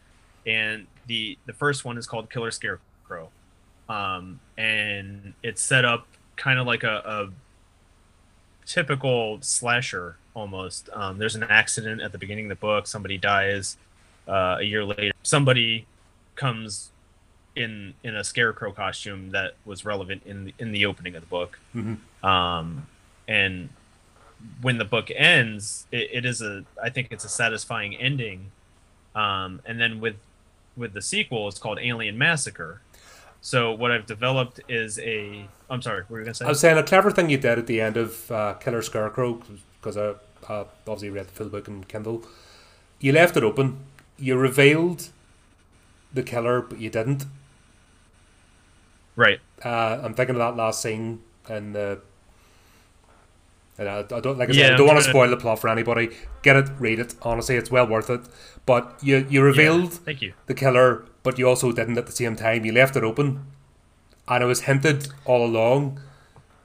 and 0.46 0.86
the 1.06 1.38
the 1.46 1.54
first 1.54 1.86
one 1.86 1.96
is 1.96 2.06
called 2.06 2.28
Killer 2.28 2.50
Scarecrow, 2.50 3.30
um, 3.88 4.40
and 4.58 5.32
it's 5.42 5.62
set 5.62 5.86
up 5.86 6.06
kind 6.36 6.58
of 6.58 6.66
like 6.66 6.82
a, 6.82 7.02
a 7.06 7.30
typical 8.66 9.38
slasher 9.40 10.16
almost. 10.34 10.90
Um, 10.92 11.16
there's 11.16 11.34
an 11.34 11.44
accident 11.44 12.02
at 12.02 12.12
the 12.12 12.18
beginning 12.18 12.44
of 12.46 12.50
the 12.50 12.60
book. 12.60 12.86
Somebody 12.86 13.16
dies. 13.16 13.78
Uh, 14.28 14.58
a 14.60 14.62
year 14.62 14.84
later, 14.84 15.12
somebody 15.22 15.86
comes 16.36 16.92
in 17.56 17.94
in 18.02 18.16
a 18.16 18.24
scarecrow 18.24 18.72
costume 18.72 19.30
that 19.30 19.54
was 19.64 19.84
relevant 19.84 20.22
in 20.24 20.46
the, 20.46 20.54
in 20.58 20.72
the 20.72 20.86
opening 20.86 21.14
of 21.14 21.22
the 21.22 21.26
book 21.28 21.58
Mhm. 21.74 21.98
um, 22.24 22.86
and 23.28 23.68
when 24.60 24.78
the 24.78 24.84
book 24.84 25.10
ends 25.14 25.86
it, 25.92 26.08
it 26.12 26.24
is 26.24 26.40
a 26.42 26.64
i 26.82 26.88
think 26.90 27.08
it's 27.10 27.24
a 27.24 27.28
satisfying 27.28 27.94
ending 27.96 28.50
um, 29.14 29.60
and 29.66 29.80
then 29.80 30.00
with 30.00 30.16
with 30.76 30.94
the 30.94 31.02
sequel 31.02 31.46
it's 31.48 31.58
called 31.58 31.78
alien 31.80 32.16
massacre 32.18 32.80
so 33.40 33.70
what 33.72 33.90
i've 33.92 34.06
developed 34.06 34.58
is 34.68 34.98
a 35.00 35.46
i'm 35.70 35.82
sorry 35.82 36.00
what 36.02 36.10
were 36.10 36.18
you 36.20 36.24
gonna 36.24 36.34
say 36.34 36.44
I 36.44 36.48
was 36.48 36.60
saying 36.60 36.78
a 36.78 36.82
clever 36.82 37.10
thing 37.10 37.28
you 37.30 37.36
did 37.38 37.58
at 37.58 37.66
the 37.66 37.80
end 37.80 37.96
of 37.96 38.30
uh, 38.30 38.54
Killer 38.54 38.82
Scarecrow 38.82 39.40
because 39.80 39.96
I 39.96 40.14
uh, 40.52 40.64
obviously 40.86 41.10
read 41.10 41.26
the 41.28 41.32
full 41.32 41.48
book 41.48 41.68
in 41.68 41.84
Kindle. 41.84 42.24
You 43.00 43.12
left 43.12 43.36
it 43.36 43.42
open. 43.44 43.78
You 44.18 44.36
revealed 44.36 45.08
the 46.12 46.22
killer, 46.22 46.60
but 46.60 46.78
you 46.78 46.88
didn't. 46.90 47.24
Right 49.16 49.40
Uh, 49.64 50.00
I'm 50.02 50.14
thinking 50.14 50.34
of 50.34 50.40
that 50.40 50.56
last 50.56 50.82
scene, 50.82 51.20
and 51.48 51.76
uh, 51.76 51.96
and 53.78 53.88
I, 53.88 53.98
I 54.00 54.20
don't 54.20 54.38
like 54.38 54.48
I 54.48 54.52
Yeah, 54.52 54.64
said, 54.64 54.74
I 54.74 54.76
don't 54.76 54.86
want 54.86 54.98
to 54.98 55.08
spoil 55.08 55.30
the 55.30 55.36
plot 55.36 55.58
for 55.60 55.68
anybody. 55.68 56.10
Get 56.42 56.56
it, 56.56 56.68
read 56.78 56.98
it. 56.98 57.14
Honestly, 57.22 57.56
it's 57.56 57.70
well 57.70 57.86
worth 57.86 58.10
it. 58.10 58.20
But 58.66 58.94
you 59.02 59.26
you 59.30 59.42
revealed 59.42 59.92
Yeah, 59.92 59.98
thank 60.04 60.22
you 60.22 60.32
the 60.46 60.54
killer, 60.54 61.04
but 61.22 61.38
you 61.38 61.48
also 61.48 61.72
didn't 61.72 61.98
at 61.98 62.06
the 62.06 62.12
same 62.12 62.36
time. 62.36 62.64
You 62.64 62.72
left 62.72 62.96
it 62.96 63.04
open, 63.04 63.44
and 64.28 64.42
it 64.44 64.46
was 64.46 64.62
hinted 64.62 65.08
all 65.24 65.44
along, 65.46 66.00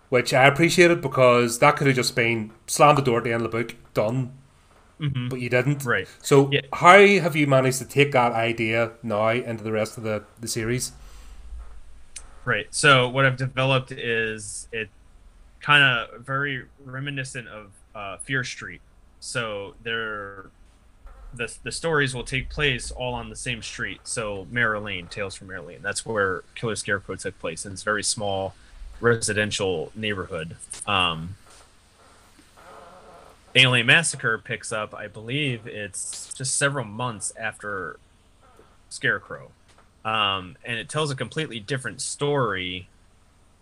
which 0.09 0.33
I 0.33 0.45
appreciated 0.47 1.01
because 1.01 1.59
that 1.59 1.77
could 1.77 1.87
have 1.87 1.95
just 1.95 2.15
been 2.15 2.51
slam 2.67 2.95
the 2.95 3.01
door 3.01 3.19
at 3.19 3.23
the 3.23 3.33
end 3.33 3.45
of 3.45 3.51
the 3.51 3.57
book, 3.63 3.75
done. 3.93 4.33
hmm 4.99 5.29
But 5.29 5.39
you 5.39 5.49
didn't. 5.49 5.85
right 5.85 6.07
So 6.21 6.49
Yeah. 6.51 6.61
how 6.73 6.99
have 6.99 7.35
you 7.35 7.47
managed 7.47 7.79
to 7.79 7.85
take 7.85 8.11
that 8.11 8.33
idea 8.33 8.91
now 9.03 9.29
into 9.29 9.63
the 9.63 9.71
rest 9.71 9.97
of 9.97 10.03
the, 10.03 10.23
the 10.39 10.47
series? 10.47 10.91
Right. 12.47 12.67
So 12.73 13.09
what 13.09 13.25
I've 13.25 13.35
developed 13.35 13.91
is 13.91 14.69
it 14.71 14.87
kind 15.59 15.83
of 15.83 16.21
very 16.21 16.63
reminiscent 16.85 17.49
of 17.49 17.71
uh, 17.93 18.17
Fear 18.19 18.45
Street. 18.45 18.79
So 19.19 19.75
they're 19.83 20.45
the 21.33 21.53
the 21.63 21.73
stories 21.73 22.15
will 22.15 22.23
take 22.23 22.49
place 22.49 22.89
all 22.89 23.13
on 23.13 23.29
the 23.29 23.35
same 23.35 23.61
street. 23.61 23.99
So 24.05 24.47
Mara 24.49 24.79
Lane, 24.79 25.07
Tales 25.07 25.35
from 25.35 25.47
Mara 25.47 25.61
Lane. 25.61 25.79
That's 25.81 26.05
where 26.05 26.45
Killer 26.55 26.77
Scarecrow 26.77 27.17
took 27.17 27.37
place, 27.37 27.65
and 27.65 27.73
it's 27.73 27.81
a 27.81 27.83
very 27.83 28.01
small 28.01 28.55
residential 29.01 29.91
neighborhood. 29.93 30.55
Um, 30.87 31.35
Alien 33.55 33.87
Massacre 33.87 34.37
picks 34.37 34.71
up, 34.71 34.93
I 34.93 35.07
believe 35.07 35.67
it's 35.67 36.33
just 36.33 36.57
several 36.57 36.85
months 36.85 37.33
after 37.37 37.99
Scarecrow 38.87 39.51
um, 40.07 40.55
and 40.63 40.79
it 40.79 40.87
tells 40.87 41.11
a 41.11 41.15
completely 41.15 41.59
different 41.59 41.99
story 41.99 42.87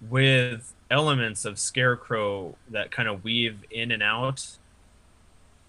with 0.10 0.74
elements 0.92 1.44
of 1.44 1.58
Scarecrow 1.58 2.56
that 2.70 2.92
kind 2.92 3.10
of 3.10 3.24
weave 3.24 3.58
in 3.72 3.92
and 3.92 4.04
out. 4.04 4.46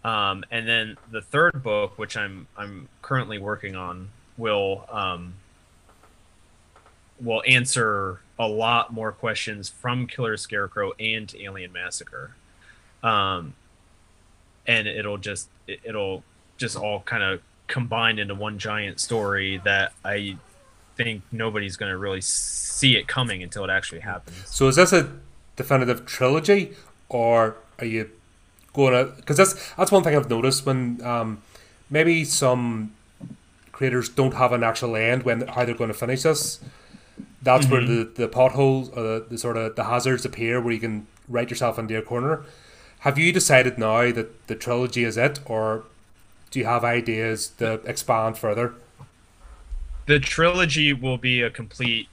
Um, 0.05 0.45
and 0.51 0.68
then 0.68 0.99
the 1.11 1.22
third 1.22 1.62
book, 1.62 1.99
which 1.99 2.14
I'm 2.14 2.47
I'm 2.59 2.91
currently 3.01 3.39
working 3.39 3.74
on, 3.74 4.11
will 4.37 4.85
um, 4.93 5.35
will 7.18 7.43
answer 7.47 8.20
a 8.39 8.47
lot 8.47 8.93
more 8.93 9.12
questions 9.12 9.70
from 9.70 10.07
Killer 10.07 10.37
Scarecrow 10.37 10.93
and 11.01 11.35
Alien 11.41 11.72
Massacre, 11.72 12.37
um, 13.03 13.55
and 14.66 14.87
it'll 14.87 15.16
just 15.16 15.49
it- 15.66 15.81
it'll 15.85 16.22
just 16.59 16.77
all 16.77 17.01
kind 17.01 17.22
of 17.22 17.41
combine 17.66 18.18
into 18.18 18.35
one 18.35 18.59
giant 18.59 19.01
story 19.01 19.57
that 19.64 19.95
I 20.05 20.37
think 20.97 21.22
nobody's 21.30 21.76
going 21.76 21.90
to 21.90 21.99
really 21.99 22.20
see 22.20 22.97
it 22.97 23.07
coming 23.07 23.42
until 23.42 23.64
it 23.64 23.70
actually 23.70 24.01
happens. 24.01 24.36
So 24.47 24.68
is 24.68 24.76
this 24.76 24.92
a 24.92 25.11
definitive 25.57 26.07
trilogy, 26.07 26.74
or 27.09 27.57
are 27.78 27.86
you 27.86 28.11
going 28.72 28.92
to? 28.92 29.12
Because 29.16 29.36
that's 29.36 29.74
that's 29.74 29.92
one 29.92 30.03
thing 30.03 30.16
I've 30.16 30.30
noticed 30.30 30.66
when 30.66 31.05
um, 31.05 31.42
maybe 31.90 32.24
some 32.24 32.92
creators 33.72 34.09
don't 34.09 34.34
have 34.34 34.53
an 34.53 34.62
actual 34.62 34.97
end 34.97 35.22
when 35.24 35.47
how 35.49 35.64
they're 35.64 35.74
going 35.74 35.88
to 35.88 35.94
finish 35.94 36.22
this. 36.22 36.61
That's 37.42 37.68
where 37.68 37.84
the 37.84 38.11
the 38.14 38.28
potholes 38.28 38.88
or 38.90 39.03
the, 39.03 39.26
the 39.30 39.38
sort 39.38 39.57
of 39.57 39.76
the 39.76 39.84
hazards 39.84 40.24
appear, 40.24 40.61
where 40.61 40.72
you 40.72 40.80
can 40.80 41.07
write 41.28 41.51
yourself 41.51 41.78
into 41.78 41.97
a 41.97 42.03
corner. 42.03 42.42
Have 43.01 43.18
you 43.18 43.32
decided 43.32 43.78
now 43.78 44.11
that 44.11 44.47
the 44.49 44.55
trilogy 44.55 45.05
is 45.05 45.16
it, 45.16 45.38
or 45.44 45.84
do 46.51 46.59
you 46.59 46.64
have 46.64 46.84
ideas 46.84 47.49
to 47.59 47.74
expand 47.84 48.36
further? 48.38 48.74
The 50.07 50.21
trilogy 50.21 50.93
will 50.93 51.19
be 51.19 51.43
a 51.43 51.51
complete 51.51 52.09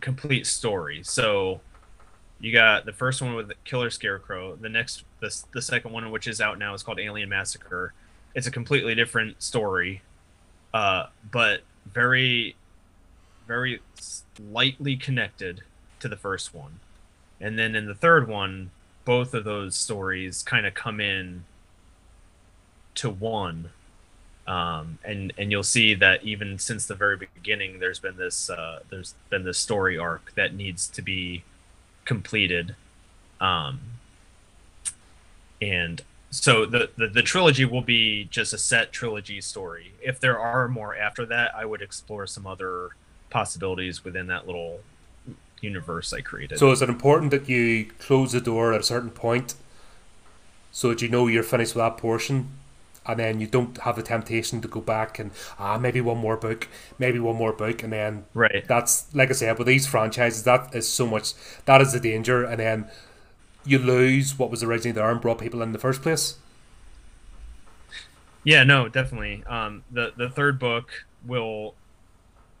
complete 0.00 0.46
story. 0.46 1.02
So 1.02 1.60
you 2.40 2.52
got 2.52 2.86
the 2.86 2.92
first 2.92 3.20
one 3.20 3.34
with 3.34 3.52
Killer 3.64 3.90
Scarecrow, 3.90 4.56
the 4.56 4.70
next 4.70 5.04
the, 5.20 5.34
the 5.52 5.62
second 5.62 5.92
one 5.92 6.10
which 6.10 6.26
is 6.26 6.40
out 6.40 6.58
now 6.58 6.74
is 6.74 6.82
called 6.82 6.98
Alien 6.98 7.28
Massacre. 7.28 7.92
It's 8.34 8.46
a 8.46 8.50
completely 8.50 8.94
different 8.94 9.42
story. 9.42 10.02
Uh, 10.72 11.06
but 11.30 11.60
very 11.92 12.56
very 13.46 13.80
lightly 14.50 14.96
connected 14.96 15.62
to 16.00 16.08
the 16.08 16.16
first 16.16 16.54
one. 16.54 16.80
And 17.40 17.58
then 17.58 17.76
in 17.76 17.86
the 17.86 17.94
third 17.94 18.26
one, 18.26 18.70
both 19.04 19.34
of 19.34 19.44
those 19.44 19.76
stories 19.76 20.42
kind 20.42 20.64
of 20.64 20.72
come 20.72 21.00
in 21.00 21.44
to 22.96 23.10
one. 23.10 23.70
Um, 24.46 24.98
and 25.04 25.32
and 25.38 25.50
you'll 25.50 25.62
see 25.62 25.94
that 25.94 26.22
even 26.22 26.58
since 26.58 26.86
the 26.86 26.94
very 26.94 27.16
beginning, 27.16 27.78
there's 27.78 27.98
been 27.98 28.16
this 28.16 28.50
uh, 28.50 28.80
there's 28.90 29.14
been 29.30 29.44
this 29.44 29.58
story 29.58 29.96
arc 29.96 30.34
that 30.34 30.54
needs 30.54 30.86
to 30.88 31.02
be 31.02 31.44
completed, 32.04 32.76
um, 33.40 33.80
and 35.62 36.02
so 36.30 36.66
the, 36.66 36.90
the 36.98 37.06
the 37.06 37.22
trilogy 37.22 37.64
will 37.64 37.80
be 37.80 38.24
just 38.24 38.52
a 38.52 38.58
set 38.58 38.92
trilogy 38.92 39.40
story. 39.40 39.92
If 40.02 40.20
there 40.20 40.38
are 40.38 40.68
more 40.68 40.94
after 40.94 41.24
that, 41.26 41.54
I 41.54 41.64
would 41.64 41.80
explore 41.80 42.26
some 42.26 42.46
other 42.46 42.90
possibilities 43.30 44.04
within 44.04 44.26
that 44.26 44.46
little 44.46 44.80
universe 45.62 46.12
I 46.12 46.20
created. 46.20 46.58
So 46.58 46.70
is 46.70 46.82
it 46.82 46.90
important 46.90 47.30
that 47.30 47.48
you 47.48 47.86
close 47.98 48.32
the 48.32 48.40
door 48.42 48.74
at 48.74 48.80
a 48.80 48.84
certain 48.84 49.10
point 49.10 49.54
so 50.70 50.90
that 50.90 51.00
you 51.00 51.08
know 51.08 51.28
you're 51.28 51.42
finished 51.42 51.74
with 51.74 51.82
that 51.82 51.96
portion 51.96 52.50
and 53.06 53.18
then 53.18 53.40
you 53.40 53.46
don't 53.46 53.78
have 53.78 53.96
the 53.96 54.02
temptation 54.02 54.60
to 54.60 54.68
go 54.68 54.80
back 54.80 55.18
and 55.18 55.30
ah 55.58 55.78
maybe 55.78 56.00
one 56.00 56.18
more 56.18 56.36
book, 56.36 56.68
maybe 56.98 57.18
one 57.18 57.36
more 57.36 57.52
book 57.52 57.82
and 57.82 57.92
then 57.92 58.24
right. 58.34 58.64
that's 58.66 59.14
like 59.14 59.30
I 59.30 59.32
said 59.32 59.58
with 59.58 59.66
these 59.66 59.86
franchises 59.86 60.42
that 60.44 60.74
is 60.74 60.88
so 60.88 61.06
much 61.06 61.34
that 61.66 61.80
is 61.80 61.92
the 61.92 62.00
danger 62.00 62.44
and 62.44 62.60
then 62.60 62.90
you 63.64 63.78
lose 63.78 64.38
what 64.38 64.50
was 64.50 64.62
originally 64.62 64.92
there 64.92 65.10
and 65.10 65.20
brought 65.20 65.38
people 65.38 65.62
in 65.62 65.72
the 65.72 65.78
first 65.78 66.02
place. 66.02 66.36
Yeah, 68.44 68.62
no, 68.62 68.88
definitely. 68.88 69.42
Um, 69.46 69.84
the 69.90 70.12
the 70.16 70.28
third 70.28 70.58
book 70.58 71.06
will 71.26 71.74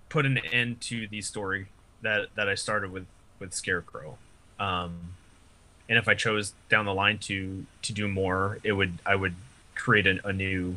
put 0.08 0.24
an 0.24 0.38
end 0.38 0.80
to 0.82 1.06
the 1.06 1.20
story 1.20 1.66
that 2.02 2.28
that 2.36 2.48
I 2.48 2.54
started 2.54 2.90
with 2.90 3.06
with 3.38 3.52
Scarecrow, 3.52 4.16
um, 4.58 5.14
and 5.88 5.98
if 5.98 6.08
I 6.08 6.14
chose 6.14 6.54
down 6.70 6.86
the 6.86 6.94
line 6.94 7.18
to 7.18 7.66
to 7.82 7.92
do 7.92 8.08
more, 8.08 8.58
it 8.64 8.72
would 8.72 8.98
I 9.04 9.14
would 9.14 9.34
create 9.74 10.06
a, 10.06 10.26
a 10.26 10.32
new 10.32 10.76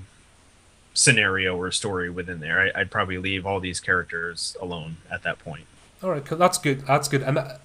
scenario 0.93 1.55
or 1.55 1.71
story 1.71 2.09
within 2.09 2.39
there. 2.39 2.71
I, 2.75 2.79
would 2.79 2.91
probably 2.91 3.17
leave 3.17 3.45
all 3.45 3.59
these 3.59 3.79
characters 3.79 4.57
alone 4.61 4.97
at 5.11 5.23
that 5.23 5.39
point. 5.39 5.65
All 6.01 6.09
right, 6.09 6.25
that's 6.25 6.57
good. 6.57 6.85
That's 6.85 7.07
good. 7.07 7.21
And 7.21 7.37
that, 7.37 7.61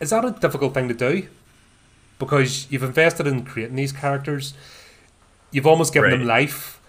is 0.00 0.10
that 0.10 0.24
a 0.24 0.32
difficult 0.32 0.74
thing 0.74 0.88
to 0.88 0.94
do? 0.94 1.28
Because 2.18 2.70
you've 2.70 2.82
invested 2.82 3.26
in 3.26 3.44
creating 3.44 3.76
these 3.76 3.92
characters, 3.92 4.54
you've 5.50 5.66
almost 5.66 5.92
given 5.92 6.10
right. 6.10 6.18
them 6.18 6.26
life. 6.26 6.80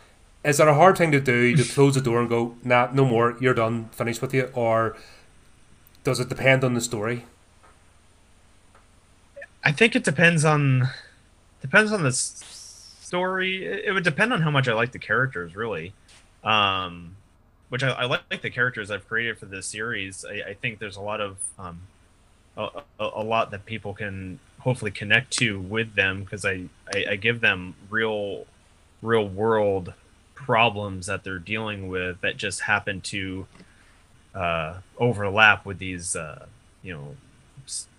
Is 0.43 0.57
that 0.57 0.67
a 0.67 0.75
hard 0.75 0.97
thing 0.97 1.11
to 1.11 1.19
do 1.19 1.55
to 1.55 1.63
close 1.63 1.95
the 1.95 2.01
door 2.01 2.19
and 2.19 2.29
go, 2.29 2.55
nah, 2.63 2.89
no 2.93 3.03
more, 3.05 3.36
you're 3.39 3.55
done, 3.55 3.89
finished 3.91 4.21
with 4.21 4.33
you? 4.33 4.51
Or 4.53 4.95
does 6.03 6.19
it 6.19 6.29
depend 6.29 6.63
on 6.63 6.75
the 6.75 6.81
story? 6.81 7.25
I 9.63 9.71
think 9.71 9.95
it 9.95 10.03
depends 10.03 10.45
on 10.45 10.89
depends 11.61 11.91
on 11.91 12.03
the 12.03 12.11
story. 13.16 13.66
It 13.66 13.93
would 13.93 14.03
depend 14.03 14.34
on 14.34 14.41
how 14.41 14.51
much 14.51 14.68
I 14.68 14.74
like 14.74 14.91
the 14.91 14.99
characters, 14.99 15.55
really. 15.55 15.93
Um, 16.43 17.16
which 17.70 17.82
I, 17.82 17.89
I, 17.89 18.05
like 18.05 18.41
the 18.41 18.49
characters 18.49 18.91
I've 18.91 19.07
created 19.07 19.39
for 19.39 19.45
this 19.45 19.66
series. 19.66 20.24
I, 20.24 20.49
I 20.49 20.53
think 20.53 20.80
there's 20.80 20.97
a 20.97 21.01
lot 21.01 21.22
of 21.22 21.38
um, 21.57 21.80
a, 22.57 22.70
a, 22.99 23.24
lot 23.24 23.51
that 23.51 23.66
people 23.66 23.93
can 23.93 24.39
hopefully 24.59 24.91
connect 24.91 25.32
to 25.39 25.59
with 25.59 25.95
them 25.95 26.24
because 26.24 26.45
I, 26.45 26.66
I, 26.93 27.05
I 27.11 27.16
give 27.16 27.41
them 27.41 27.76
real 27.89 28.45
real 29.01 29.28
world 29.28 29.93
problems 30.36 31.07
that 31.07 31.24
they're 31.24 31.39
dealing 31.39 31.88
with 31.88 32.22
that 32.22 32.38
just 32.38 32.61
happen 32.61 33.01
to 33.01 33.47
uh, 34.34 34.76
overlap 34.97 35.66
with 35.66 35.80
these 35.80 36.16
uh, 36.16 36.45
you 36.84 36.93
know 36.93 37.16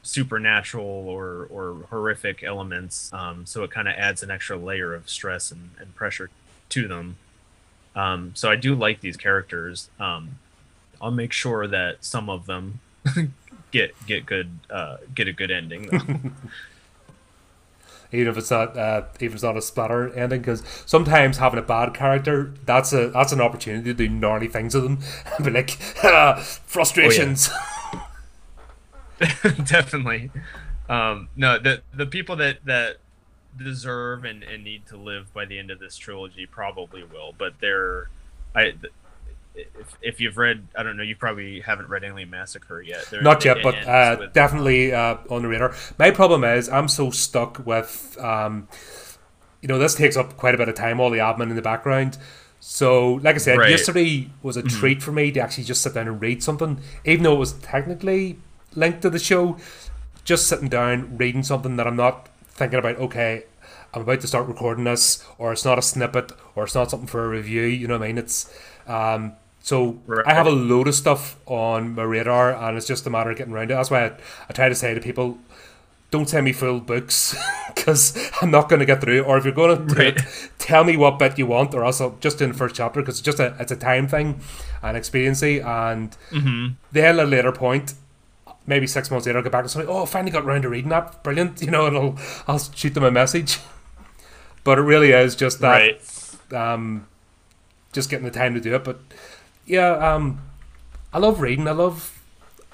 supernatural 0.06 0.86
or 0.86 1.46
or 1.50 1.86
horrific 1.90 2.42
elements. 2.42 3.12
Um, 3.12 3.44
so 3.44 3.64
it 3.64 3.70
kind 3.70 3.88
of 3.88 3.94
adds 3.94 4.22
an 4.22 4.30
extra 4.30 4.56
layer 4.56 4.94
of 4.94 5.10
stress 5.10 5.50
and, 5.50 5.70
and 5.78 5.94
pressure 5.94 6.30
to 6.70 6.88
them. 6.88 7.16
Um, 7.94 8.32
so 8.34 8.50
I 8.50 8.56
do 8.56 8.74
like 8.74 9.00
these 9.00 9.16
characters. 9.16 9.90
Um, 9.98 10.38
I'll 11.00 11.10
make 11.10 11.32
sure 11.32 11.66
that 11.66 12.04
some 12.04 12.30
of 12.30 12.46
them 12.46 12.80
get 13.72 13.94
get 14.06 14.26
good 14.26 14.50
uh, 14.70 14.98
get 15.14 15.28
a 15.28 15.32
good 15.32 15.50
ending. 15.50 15.90
even 18.12 18.28
if 18.28 18.38
it's 18.38 18.50
not 18.50 18.76
uh, 18.76 19.02
even 19.16 19.28
if 19.28 19.34
it's 19.34 19.42
not 19.42 19.56
a 19.56 19.62
splatter 19.62 20.14
ending, 20.14 20.40
because 20.40 20.62
sometimes 20.86 21.38
having 21.38 21.58
a 21.58 21.62
bad 21.62 21.94
character 21.94 22.54
that's 22.64 22.92
a 22.92 23.08
that's 23.08 23.32
an 23.32 23.40
opportunity 23.40 23.84
to 23.84 23.94
do 23.94 24.08
gnarly 24.08 24.48
things 24.48 24.72
to 24.72 24.80
them 24.80 25.00
and 25.36 25.44
be 25.44 25.50
like 25.50 25.70
frustrations. 25.70 27.48
Oh, 27.50 27.56
yeah. 27.56 27.75
definitely. 29.64 30.30
Um, 30.88 31.28
no, 31.36 31.58
the 31.58 31.82
the 31.94 32.06
people 32.06 32.36
that 32.36 32.64
that 32.64 32.98
deserve 33.58 34.24
and, 34.24 34.42
and 34.42 34.62
need 34.62 34.86
to 34.86 34.96
live 34.96 35.32
by 35.32 35.44
the 35.44 35.58
end 35.58 35.70
of 35.70 35.78
this 35.78 35.96
trilogy 35.96 36.46
probably 36.46 37.04
will, 37.04 37.34
but 37.36 37.54
they're 37.60 38.08
I. 38.54 38.74
If, 39.58 39.96
if 40.02 40.20
you've 40.20 40.36
read, 40.36 40.66
I 40.76 40.82
don't 40.82 40.98
know, 40.98 41.02
you 41.02 41.16
probably 41.16 41.60
haven't 41.60 41.88
read 41.88 42.04
Alien 42.04 42.28
Massacre 42.28 42.82
yet. 42.82 43.06
They're, 43.10 43.22
Not 43.22 43.42
yet, 43.42 43.56
but 43.62 43.74
uh, 43.86 44.16
with... 44.20 44.34
definitely 44.34 44.92
uh, 44.92 45.16
on 45.30 45.40
the 45.40 45.48
radar. 45.48 45.74
My 45.98 46.10
problem 46.10 46.44
is 46.44 46.68
I'm 46.68 46.88
so 46.88 47.10
stuck 47.10 47.66
with, 47.66 48.18
um, 48.20 48.68
you 49.62 49.68
know, 49.68 49.78
this 49.78 49.94
takes 49.94 50.14
up 50.14 50.36
quite 50.36 50.54
a 50.54 50.58
bit 50.58 50.68
of 50.68 50.74
time, 50.74 51.00
all 51.00 51.08
the 51.08 51.20
admin 51.20 51.48
in 51.48 51.56
the 51.56 51.62
background. 51.62 52.18
So, 52.60 53.14
like 53.14 53.36
I 53.36 53.38
said, 53.38 53.56
right. 53.56 53.70
yesterday 53.70 54.28
was 54.42 54.58
a 54.58 54.62
mm-hmm. 54.62 54.78
treat 54.78 55.02
for 55.02 55.12
me 55.12 55.32
to 55.32 55.40
actually 55.40 55.64
just 55.64 55.82
sit 55.82 55.94
down 55.94 56.06
and 56.06 56.20
read 56.20 56.42
something, 56.42 56.78
even 57.06 57.22
though 57.22 57.34
it 57.34 57.38
was 57.38 57.54
technically 57.54 58.38
link 58.76 59.00
to 59.00 59.10
the 59.10 59.18
show. 59.18 59.56
Just 60.24 60.48
sitting 60.48 60.68
down, 60.68 61.16
reading 61.16 61.42
something 61.42 61.76
that 61.76 61.86
I'm 61.86 61.96
not 61.96 62.28
thinking 62.48 62.78
about, 62.78 62.96
okay, 62.96 63.44
I'm 63.94 64.02
about 64.02 64.20
to 64.20 64.26
start 64.26 64.46
recording 64.46 64.84
this, 64.84 65.24
or 65.38 65.52
it's 65.52 65.64
not 65.64 65.78
a 65.78 65.82
snippet, 65.82 66.32
or 66.54 66.64
it's 66.64 66.74
not 66.74 66.90
something 66.90 67.06
for 67.06 67.24
a 67.24 67.28
review, 67.28 67.62
you 67.62 67.86
know 67.86 67.98
what 67.98 68.04
I 68.04 68.08
mean? 68.08 68.18
It's 68.18 68.52
um, 68.86 69.34
so 69.66 69.98
right. 70.06 70.26
I 70.26 70.34
have 70.34 70.46
a 70.46 70.50
load 70.50 70.86
of 70.86 70.94
stuff 70.94 71.36
on 71.46 71.94
my 71.94 72.02
radar, 72.04 72.54
and 72.54 72.76
it's 72.76 72.86
just 72.86 73.06
a 73.06 73.10
matter 73.10 73.30
of 73.30 73.36
getting 73.36 73.52
around 73.52 73.70
it. 73.70 73.74
That's 73.74 73.90
why 73.90 74.06
I, 74.06 74.12
I 74.48 74.52
try 74.52 74.68
to 74.68 74.74
say 74.74 74.94
to 74.94 75.00
people, 75.00 75.38
don't 76.12 76.28
send 76.28 76.44
me 76.44 76.52
full 76.52 76.78
books 76.78 77.36
because 77.74 78.16
I'm 78.40 78.50
not 78.50 78.68
going 78.68 78.80
to 78.80 78.86
get 78.86 79.00
through. 79.00 79.22
Or 79.22 79.38
if 79.38 79.44
you're 79.44 79.52
going 79.52 79.88
to 79.88 79.94
right. 79.94 80.16
it, 80.16 80.22
tell 80.58 80.84
me 80.84 80.96
what 80.96 81.18
bit 81.18 81.38
you 81.38 81.46
want, 81.46 81.74
or 81.74 81.84
else 81.84 82.00
I'll 82.00 82.16
just 82.20 82.40
in 82.40 82.52
the 82.52 82.56
first 82.56 82.76
chapter 82.76 83.00
because 83.00 83.18
it's 83.18 83.24
just 83.24 83.40
a 83.40 83.56
it's 83.58 83.72
a 83.72 83.76
time 83.76 84.06
thing 84.06 84.40
and 84.82 84.96
expediency. 84.96 85.58
And 85.58 86.16
mm-hmm. 86.30 86.74
then 86.92 87.18
a 87.18 87.24
later 87.24 87.50
point, 87.50 87.94
maybe 88.66 88.86
six 88.86 89.10
months 89.10 89.26
later, 89.26 89.38
I'll 89.38 89.44
get 89.44 89.52
back 89.52 89.62
and 89.62 89.70
say, 89.70 89.84
"Oh, 89.86 90.02
I 90.02 90.06
finally 90.06 90.30
got 90.30 90.44
around 90.44 90.62
to 90.62 90.68
reading 90.68 90.90
that. 90.90 91.22
Brilliant!" 91.22 91.62
You 91.66 91.70
know, 91.70 91.86
and 91.86 91.96
I'll 91.96 92.18
I'll 92.46 92.58
shoot 92.58 92.94
them 92.94 93.04
a 93.04 93.10
message. 93.10 93.58
but 94.64 94.78
it 94.78 94.82
really 94.82 95.12
is 95.12 95.36
just 95.36 95.60
that, 95.60 96.00
right. 96.50 96.54
um, 96.54 97.06
just 97.92 98.10
getting 98.10 98.24
the 98.24 98.30
time 98.30 98.54
to 98.54 98.60
do 98.60 98.74
it. 98.74 98.84
But 98.84 99.00
yeah, 99.64 99.90
um, 99.92 100.42
I 101.12 101.18
love 101.18 101.40
reading. 101.40 101.68
I 101.68 101.72
love 101.72 102.22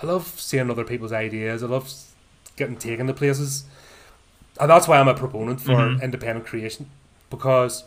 I 0.02 0.06
love 0.06 0.40
seeing 0.40 0.70
other 0.70 0.84
people's 0.84 1.12
ideas. 1.12 1.62
I 1.62 1.66
love 1.66 1.92
getting 2.56 2.76
taken 2.76 3.06
to 3.06 3.14
places, 3.14 3.64
and 4.60 4.70
that's 4.70 4.88
why 4.88 4.98
I'm 4.98 5.08
a 5.08 5.14
proponent 5.14 5.60
for 5.60 5.72
mm-hmm. 5.72 6.02
independent 6.02 6.46
creation 6.46 6.90
because 7.30 7.84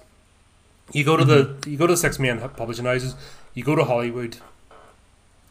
you 0.91 1.03
go 1.03 1.17
to 1.17 1.23
mm-hmm. 1.23 1.61
the 1.61 1.69
you 1.69 1.77
go 1.77 1.87
to 1.87 1.93
the 1.93 1.97
six 1.97 2.19
main 2.19 2.39
publishing 2.39 2.85
houses, 2.85 3.15
you 3.53 3.63
go 3.63 3.75
to 3.75 3.83
Hollywood, 3.83 4.37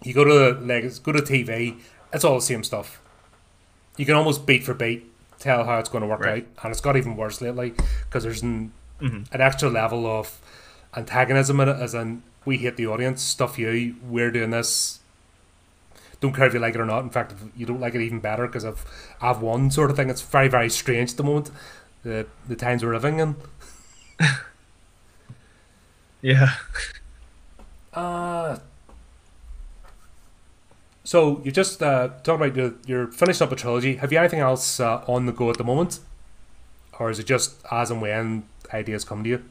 you 0.03 0.15
go 0.15 0.25
to 0.25 0.33
the 0.33 0.61
like 0.61 1.03
go 1.03 1.13
to 1.13 1.21
TV, 1.21 1.79
it's 2.15 2.25
all 2.25 2.37
the 2.37 2.43
same 2.43 2.65
stuff. 2.65 3.01
You 3.97 4.07
can 4.07 4.15
almost 4.15 4.47
beat 4.47 4.65
for 4.65 4.75
beat 4.75 5.11
tell 5.39 5.65
how 5.65 5.79
it's 5.79 5.89
going 5.89 6.03
to 6.03 6.09
work 6.09 6.21
right. 6.21 6.47
out, 6.57 6.65
and 6.65 6.73
it's 6.73 6.81
got 6.81 6.97
even 6.97 7.17
worse 7.17 7.41
lately 7.41 7.75
because 8.07 8.23
there's 8.23 8.43
an, 8.43 8.73
mm-hmm. 9.01 9.35
an 9.35 9.41
extra 9.41 9.69
level 9.69 10.07
of 10.07 10.41
antagonism 10.97 11.61
in 11.61 11.69
it, 11.69 11.77
as 11.77 11.95
in 11.95 12.23
we 12.45 12.59
hate 12.59 12.77
the 12.77 12.87
audience, 12.87 13.23
stuff 13.23 13.59
you, 13.59 13.97
we're 14.09 14.31
doing 14.31 14.51
this. 14.51 15.01
Don't 16.21 16.35
care 16.35 16.47
if 16.47 16.55
you 16.55 16.61
like 16.61 16.75
it 16.75 16.81
or 16.81 16.87
not. 16.87 17.03
In 17.03 17.11
fact, 17.11 17.33
if 17.33 17.39
you 17.57 17.67
don't 17.67 17.81
like 17.81 17.95
it, 17.95 18.01
even 18.01 18.21
better 18.21 18.47
because 18.47 18.65
I've 18.65 18.85
I've 19.21 19.43
won 19.43 19.71
sort 19.71 19.91
of 19.91 19.97
thing. 19.97 20.09
It's 20.09 20.23
very 20.23 20.49
very 20.49 20.71
strange 20.71 21.11
at 21.11 21.17
the 21.17 21.25
moment, 21.25 21.51
the 22.03 22.27
the 22.49 22.57
times 22.57 22.83
we're 22.83 22.95
living 22.95 23.19
in. 23.19 23.37
yeah. 26.23 26.55
Uh 27.93 28.59
so 31.05 31.43
you 31.45 31.53
just 31.53 31.83
uh, 31.83 32.09
talked 32.23 32.29
about 32.29 32.57
your, 32.57 32.75
you're 32.87 33.07
finishing 33.09 33.47
up 33.47 33.53
a 33.53 33.57
trilogy. 33.57 33.97
Have 33.97 34.11
you 34.11 34.19
anything 34.19 34.41
else 34.41 34.81
uh, 34.81 35.05
on 35.07 35.27
the 35.27 35.33
go 35.33 35.51
at 35.51 35.59
the 35.59 35.65
moment, 35.65 36.01
or 36.99 37.11
is 37.11 37.19
it 37.19 37.27
just 37.27 37.57
as 37.71 37.91
and 37.91 38.01
when 38.01 38.45
ideas 38.73 39.05
come 39.05 39.23
to 39.23 39.29
you? 39.31 39.45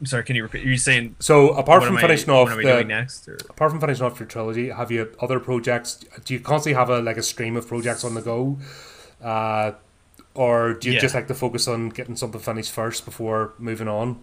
I'm 0.00 0.06
sorry. 0.06 0.24
Can 0.24 0.34
you 0.34 0.42
repeat? 0.42 0.64
Are 0.64 0.68
you 0.68 0.78
saying 0.78 1.14
so? 1.20 1.50
Apart 1.50 1.84
from 1.84 1.96
finishing 1.98 2.30
I, 2.30 2.32
off 2.32 2.48
the 2.48 2.82
next, 2.82 3.28
or? 3.28 3.36
apart 3.48 3.70
from 3.70 3.80
finishing 3.80 4.04
off 4.04 4.18
your 4.18 4.26
trilogy, 4.26 4.70
have 4.70 4.90
you 4.90 5.14
other 5.20 5.38
projects? 5.38 6.04
Do 6.24 6.34
you 6.34 6.40
constantly 6.40 6.76
have 6.76 6.90
a 6.90 7.00
like 7.00 7.18
a 7.18 7.22
stream 7.22 7.56
of 7.56 7.68
projects 7.68 8.02
on 8.02 8.14
the 8.14 8.22
go, 8.22 8.58
uh, 9.22 9.72
or 10.34 10.74
do 10.74 10.88
you 10.88 10.94
yeah. 10.94 11.00
just 11.00 11.14
like 11.14 11.28
to 11.28 11.34
focus 11.34 11.68
on 11.68 11.90
getting 11.90 12.16
something 12.16 12.40
finished 12.40 12.72
first 12.72 13.04
before 13.04 13.52
moving 13.58 13.86
on? 13.86 14.18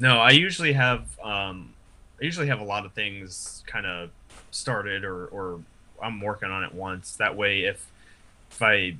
No, 0.00 0.18
I 0.18 0.30
usually 0.30 0.72
have 0.72 1.02
um, 1.22 1.74
I 2.20 2.24
usually 2.24 2.46
have 2.48 2.60
a 2.60 2.64
lot 2.64 2.86
of 2.86 2.92
things 2.92 3.62
kind 3.66 3.86
of 3.86 4.10
started 4.50 5.04
or 5.04 5.26
or 5.26 5.60
I'm 6.02 6.20
working 6.20 6.50
on 6.50 6.64
it 6.64 6.74
once. 6.74 7.16
That 7.16 7.36
way, 7.36 7.64
if 7.64 7.86
if 8.50 8.62
I 8.62 8.96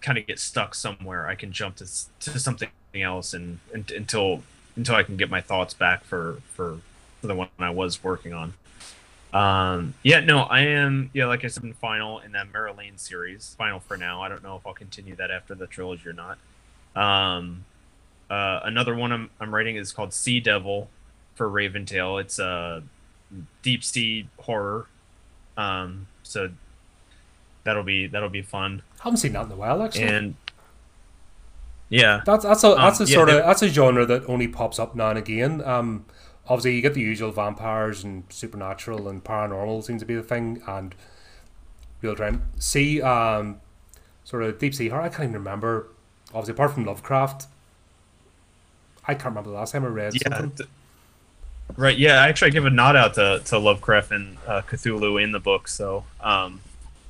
kind 0.00 0.18
of 0.18 0.26
get 0.26 0.38
stuck 0.38 0.74
somewhere, 0.74 1.28
I 1.28 1.34
can 1.34 1.52
jump 1.52 1.76
to 1.76 1.84
to 2.20 2.38
something 2.38 2.70
else 2.94 3.34
and, 3.34 3.60
and 3.74 3.90
until 3.90 4.42
until 4.74 4.94
I 4.94 5.02
can 5.02 5.18
get 5.18 5.30
my 5.30 5.42
thoughts 5.42 5.74
back 5.74 6.02
for 6.04 6.40
for, 6.54 6.78
for 7.20 7.26
the 7.26 7.34
one 7.34 7.48
I 7.58 7.70
was 7.70 8.02
working 8.02 8.32
on. 8.32 8.54
Um, 9.34 9.94
yeah, 10.02 10.20
no, 10.20 10.40
I 10.44 10.60
am. 10.60 11.10
Yeah, 11.12 11.26
like 11.26 11.44
I 11.44 11.48
said, 11.48 11.64
in 11.64 11.74
final 11.74 12.20
in 12.20 12.32
that 12.32 12.50
Mara 12.50 12.72
Lane 12.72 12.96
series, 12.96 13.54
final 13.58 13.80
for 13.80 13.98
now. 13.98 14.22
I 14.22 14.30
don't 14.30 14.42
know 14.42 14.56
if 14.56 14.66
I'll 14.66 14.72
continue 14.72 15.14
that 15.16 15.30
after 15.30 15.54
the 15.54 15.66
trilogy 15.66 16.08
or 16.08 16.14
not. 16.14 16.38
Um, 16.96 17.66
uh, 18.30 18.60
another 18.64 18.94
one 18.94 19.12
I'm, 19.12 19.30
I'm 19.40 19.54
writing 19.54 19.76
is 19.76 19.92
called 19.92 20.12
Sea 20.12 20.40
Devil 20.40 20.88
for 21.34 21.48
Raventail. 21.48 22.20
It's 22.20 22.38
a 22.38 22.82
deep 23.62 23.84
sea 23.84 24.28
horror. 24.38 24.86
Um, 25.56 26.06
so 26.22 26.50
that'll 27.64 27.82
be 27.82 28.06
that'll 28.06 28.28
be 28.28 28.42
fun. 28.42 28.82
I 29.00 29.04
haven't 29.04 29.18
seen 29.18 29.32
that 29.32 29.46
in 29.46 29.52
a 29.52 29.56
while 29.56 29.82
actually. 29.82 30.04
And 30.04 30.34
yeah, 31.88 32.22
that's 32.24 32.44
that's 32.44 32.64
a 32.64 32.74
that's 32.76 33.00
um, 33.00 33.04
a 33.04 33.06
sort 33.06 33.28
yeah, 33.28 33.36
of 33.36 33.46
that's 33.46 33.62
a 33.62 33.68
genre 33.68 34.04
that 34.06 34.24
only 34.28 34.48
pops 34.48 34.78
up 34.78 34.96
now 34.96 35.10
and 35.10 35.18
again. 35.18 35.62
Um, 35.62 36.04
obviously 36.48 36.74
you 36.76 36.82
get 36.82 36.94
the 36.94 37.00
usual 37.00 37.30
vampires 37.30 38.04
and 38.04 38.24
supernatural 38.28 39.08
and 39.08 39.22
paranormal 39.22 39.84
seems 39.84 40.02
to 40.02 40.06
be 40.06 40.14
the 40.14 40.22
thing, 40.22 40.62
and 40.66 40.94
real 42.02 42.16
time 42.16 42.50
sea 42.58 43.02
um, 43.02 43.60
sort 44.24 44.42
of 44.42 44.58
deep 44.58 44.74
sea 44.74 44.88
horror. 44.88 45.02
I 45.02 45.08
can't 45.08 45.24
even 45.28 45.34
remember. 45.34 45.88
Obviously, 46.30 46.52
apart 46.52 46.72
from 46.72 46.84
Lovecraft, 46.84 47.46
I 49.08 49.14
can't 49.14 49.26
remember 49.26 49.50
the 49.50 49.56
last 49.56 49.72
time 49.72 49.84
I 49.84 49.88
read 49.88 50.14
yeah, 50.14 50.36
something. 50.36 50.66
Right. 51.76 51.96
Yeah. 51.96 52.22
Actually, 52.22 52.48
I 52.48 52.50
give 52.50 52.66
a 52.66 52.70
nod 52.70 52.96
out 52.96 53.14
to, 53.14 53.40
to 53.46 53.58
Lovecraft 53.58 54.12
and 54.12 54.36
uh, 54.46 54.62
Cthulhu 54.62 55.22
in 55.22 55.32
the 55.32 55.40
book, 55.40 55.68
so 55.68 56.04
um, 56.20 56.60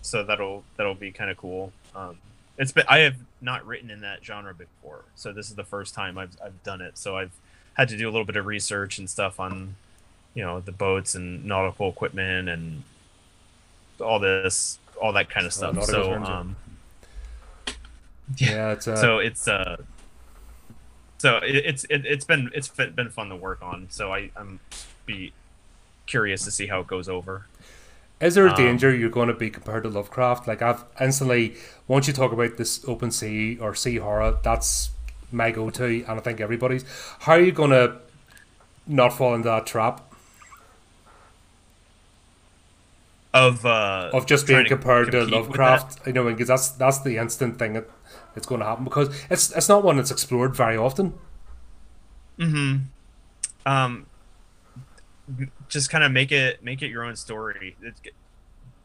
so 0.02 0.22
that'll 0.22 0.64
that'll 0.76 0.94
be 0.94 1.10
kind 1.10 1.30
of 1.30 1.36
cool. 1.36 1.72
Um, 1.94 2.18
it's 2.58 2.72
been 2.72 2.84
I 2.88 2.98
have 2.98 3.16
not 3.40 3.66
written 3.66 3.90
in 3.90 4.00
that 4.00 4.24
genre 4.24 4.54
before, 4.54 5.02
so 5.14 5.32
this 5.32 5.48
is 5.48 5.56
the 5.56 5.64
first 5.64 5.94
time 5.94 6.16
I've 6.16 6.36
I've 6.44 6.62
done 6.62 6.80
it. 6.80 6.98
So 6.98 7.16
I've 7.16 7.32
had 7.74 7.88
to 7.88 7.96
do 7.96 8.08
a 8.08 8.10
little 8.10 8.24
bit 8.24 8.36
of 8.36 8.46
research 8.46 8.98
and 8.98 9.08
stuff 9.08 9.38
on, 9.38 9.76
you 10.34 10.42
know, 10.42 10.60
the 10.60 10.72
boats 10.72 11.14
and 11.14 11.44
nautical 11.44 11.90
equipment 11.90 12.48
and 12.48 12.82
all 14.00 14.18
this, 14.18 14.78
all 15.00 15.12
that 15.12 15.28
kind 15.28 15.46
of 15.46 15.52
stuff. 15.52 15.82
so 15.84 16.14
um, 16.14 16.56
yeah, 18.38 18.72
it's 18.72 18.88
uh... 18.88 18.96
so 18.96 19.18
it's 19.18 19.46
uh 19.46 19.76
so 21.18 21.36
it, 21.38 21.56
it's 21.56 21.84
it, 21.90 22.04
has 22.04 22.24
been 22.24 22.50
it's 22.54 22.68
been 22.68 23.10
fun 23.10 23.28
to 23.28 23.36
work 23.36 23.62
on. 23.62 23.86
So 23.90 24.12
I 24.12 24.30
I'm 24.36 24.60
be 25.06 25.32
curious 26.06 26.44
to 26.44 26.50
see 26.50 26.66
how 26.66 26.80
it 26.80 26.86
goes 26.86 27.08
over. 27.08 27.46
Is 28.20 28.34
there 28.34 28.46
a 28.46 28.50
um, 28.50 28.56
danger 28.56 28.94
you're 28.94 29.10
going 29.10 29.28
to 29.28 29.34
be 29.34 29.50
compared 29.50 29.82
to 29.84 29.90
Lovecraft? 29.90 30.48
Like 30.48 30.62
I've 30.62 30.84
instantly 31.00 31.56
once 31.86 32.06
you 32.06 32.12
talk 32.12 32.32
about 32.32 32.56
this 32.56 32.86
open 32.88 33.10
sea 33.10 33.58
or 33.58 33.74
sea 33.74 33.96
horror, 33.96 34.38
that's 34.42 34.90
my 35.32 35.50
go-to, 35.50 36.04
and 36.08 36.18
I 36.18 36.20
think 36.20 36.40
everybody's. 36.40 36.84
How 37.20 37.32
are 37.32 37.40
you 37.40 37.52
going 37.52 37.70
to 37.70 37.96
not 38.86 39.10
fall 39.12 39.34
into 39.34 39.48
that 39.48 39.66
trap? 39.66 40.02
Of 43.34 43.66
uh, 43.66 44.10
of 44.14 44.24
just 44.24 44.46
being 44.46 44.64
compared 44.64 45.12
to, 45.12 45.26
to 45.26 45.36
Lovecraft, 45.36 46.06
you 46.06 46.14
know, 46.14 46.24
because 46.24 46.48
that's 46.48 46.68
that's 46.68 47.00
the 47.00 47.18
instant 47.18 47.58
thing 47.58 47.74
that 47.74 47.86
it's 48.36 48.46
going 48.46 48.60
to 48.60 48.66
happen 48.66 48.84
because 48.84 49.08
it's 49.30 49.50
it's 49.52 49.68
not 49.68 49.82
one 49.82 49.96
that's 49.96 50.10
explored 50.10 50.54
very 50.54 50.76
often. 50.76 51.14
Hmm. 52.38 52.76
Um. 53.64 54.06
Just 55.68 55.90
kind 55.90 56.04
of 56.04 56.12
make 56.12 56.30
it 56.30 56.62
make 56.62 56.82
it 56.82 56.88
your 56.88 57.02
own 57.02 57.16
story. 57.16 57.76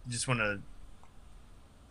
Just 0.10 0.28
want 0.28 0.39
to. 0.39 0.60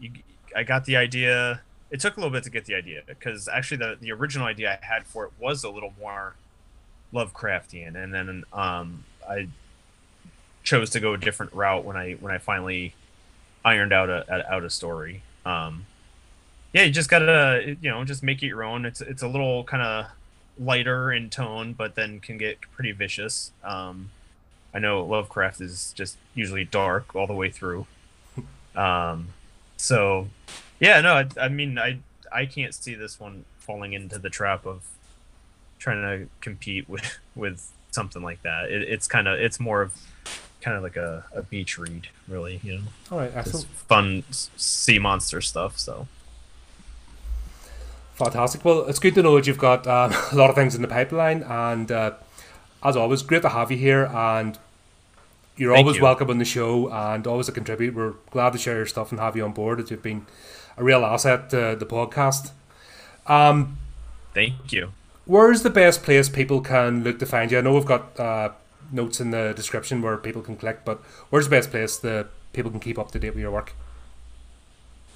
You, 0.01 0.11
I 0.57 0.65
got 0.65 0.85
the 0.85 0.97
idea. 0.97 1.61
It 1.91 2.01
took 2.01 2.17
a 2.17 2.21
little 2.21 2.33
bit 2.33 2.45
to 2.45 2.51
get 2.51 2.65
the 2.65 2.75
idea 2.75 3.03
because 3.07 3.49
actually 3.49 3.77
the 3.77 3.97
the 4.01 4.13
original 4.13 4.47
idea 4.47 4.79
I 4.83 4.85
had 4.85 5.07
for 5.07 5.27
it 5.27 5.33
was 5.39 5.63
a 5.63 5.71
little 5.71 5.95
more 6.01 6.35
Lovecraftian, 7.13 8.03
and 8.03 8.13
then 8.13 8.45
um 8.53 9.05
I 9.29 9.49
chose 10.63 10.91
to 10.91 11.01
go 11.01 11.15
a 11.15 11.19
different 11.19 11.53
route 11.53 11.85
when 11.85 11.97
I 11.97 12.13
when 12.15 12.33
I 12.33 12.39
finally 12.39 12.95
ironed 13.65 13.93
out 13.93 14.09
a 14.11 14.53
out 14.53 14.65
a 14.65 14.71
story. 14.71 15.23
Um, 15.45 15.87
yeah, 16.73 16.83
you 16.83 16.91
just 16.91 17.11
gotta 17.11 17.77
you 17.81 17.91
know 17.91 18.05
just 18.05 18.23
make 18.23 18.43
it 18.43 18.47
your 18.47 18.63
own. 18.63 18.85
It's 18.85 19.01
it's 19.01 19.23
a 19.23 19.29
little 19.29 19.65
kind 19.65 19.83
of 19.83 20.07
lighter 20.59 21.13
in 21.13 21.31
tone, 21.31 21.73
but 21.73 21.95
then 21.95 22.21
can 22.21 22.39
get 22.39 22.61
pretty 22.73 22.93
vicious. 22.93 23.53
Um, 23.65 24.11
I 24.73 24.79
know 24.79 25.05
Lovecraft 25.05 25.61
is 25.61 25.93
just 25.97 26.17
usually 26.35 26.65
dark 26.65 27.15
all 27.17 27.27
the 27.27 27.35
way 27.35 27.51
through. 27.51 27.87
Um, 28.77 29.29
so 29.77 30.29
yeah, 30.79 31.01
no, 31.01 31.15
I, 31.15 31.27
I 31.41 31.49
mean 31.49 31.79
I 31.79 31.99
I 32.33 32.47
can't 32.47 32.75
see 32.75 32.95
this 32.95 33.19
one 33.19 33.45
falling 33.59 33.93
into 33.93 34.19
the 34.19 34.31
trap 34.31 34.67
of 34.67 34.83
trying 35.79 36.03
to 36.03 36.29
compete 36.41 36.89
with 36.89 37.19
with 37.35 37.73
something 37.91 38.23
like 38.23 38.43
that. 38.43 38.71
It, 38.71 38.83
it's 38.83 39.09
kind 39.09 39.27
of 39.27 39.41
it's 39.41 39.59
more 39.59 39.83
of 39.83 39.93
kind 40.61 40.77
of 40.77 40.83
like 40.83 40.97
a, 40.97 41.25
a 41.35 41.43
beach 41.43 41.79
read, 41.79 42.09
really. 42.29 42.61
You 42.63 42.79
know, 42.79 42.85
all 43.11 43.19
right, 43.19 43.33
excellent. 43.35 43.67
fun 43.67 44.25
sea 44.31 44.99
monster 44.99 45.41
stuff. 45.41 45.79
So 45.79 46.07
Fantastic. 48.21 48.63
Well, 48.67 48.85
it's 48.85 48.99
good 48.99 49.15
to 49.15 49.23
know 49.23 49.35
that 49.37 49.47
you've 49.47 49.57
got 49.57 49.87
uh, 49.87 50.11
a 50.33 50.37
lot 50.37 50.51
of 50.51 50.55
things 50.55 50.75
in 50.75 50.83
the 50.83 50.89
pipeline, 50.89 51.43
and 51.43 51.91
uh, 51.91 52.13
as 52.85 52.95
always, 52.95 53.23
great 53.23 53.41
to 53.43 53.49
have 53.49 53.71
you 53.71 53.79
here. 53.79 54.11
And 54.13 54.59
you're 55.57 55.73
Thank 55.75 55.85
always 55.85 55.97
you. 55.97 56.03
welcome 56.03 56.29
on 56.29 56.39
the 56.39 56.45
show, 56.45 56.93
and 56.93 57.27
always 57.27 57.49
a 57.49 57.53
contribute. 57.53 57.95
We're 57.95 58.15
glad 58.31 58.53
to 58.53 58.59
share 58.59 58.77
your 58.77 58.87
stuff 58.87 59.11
and 59.11 59.19
have 59.19 59.37
you 59.37 59.45
on 59.45 59.53
board. 59.53 59.81
As 59.81 59.91
you've 59.91 60.03
been 60.03 60.27
a 60.77 60.85
real 60.85 61.03
asset 61.05 61.49
to 61.51 61.77
the 61.79 61.87
podcast. 61.87 62.51
Um, 63.27 63.79
Thank 64.35 64.71
you. 64.71 64.93
Where's 65.25 65.63
the 65.63 65.71
best 65.71 66.03
place 66.03 66.29
people 66.29 66.61
can 66.61 67.03
look 67.05 67.19
to 67.21 67.27
find 67.27 67.51
you? 67.51 67.59
I 67.59 67.61
know 67.63 67.73
we've 67.73 67.87
got 67.87 68.21
uh, 68.21 68.51
notes 68.93 69.21
in 69.21 69.31
the 69.31 69.55
description 69.57 70.03
where 70.03 70.19
people 70.19 70.43
can 70.43 70.57
click, 70.57 70.85
but 70.85 70.99
where's 71.31 71.47
the 71.47 71.57
best 71.57 71.71
place 71.71 71.97
that 71.99 72.29
people 72.53 72.71
can 72.71 72.81
keep 72.81 72.99
up 72.99 73.13
to 73.13 73.19
date 73.19 73.31
with 73.31 73.41
your 73.41 73.51
work? 73.51 73.73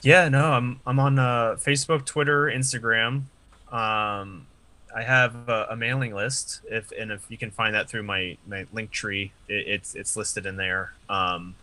Yeah, 0.04 0.28
no, 0.28 0.52
I'm 0.52 0.80
I'm 0.86 1.00
on 1.00 1.18
uh, 1.18 1.56
Facebook, 1.58 2.04
Twitter, 2.04 2.44
Instagram. 2.44 3.22
Um, 3.72 4.46
I 4.94 5.02
have 5.02 5.48
a, 5.48 5.68
a, 5.70 5.76
mailing 5.76 6.14
list. 6.14 6.60
If 6.70 6.92
and 6.92 7.10
if 7.10 7.24
you 7.30 7.38
can 7.38 7.50
find 7.50 7.74
that 7.74 7.88
through 7.88 8.02
my 8.02 8.36
my 8.46 8.64
Linktree, 8.74 9.30
it, 9.48 9.66
it's 9.66 9.94
it's 9.94 10.14
listed 10.14 10.44
in 10.44 10.56
there. 10.56 10.92
Um, 11.08 11.54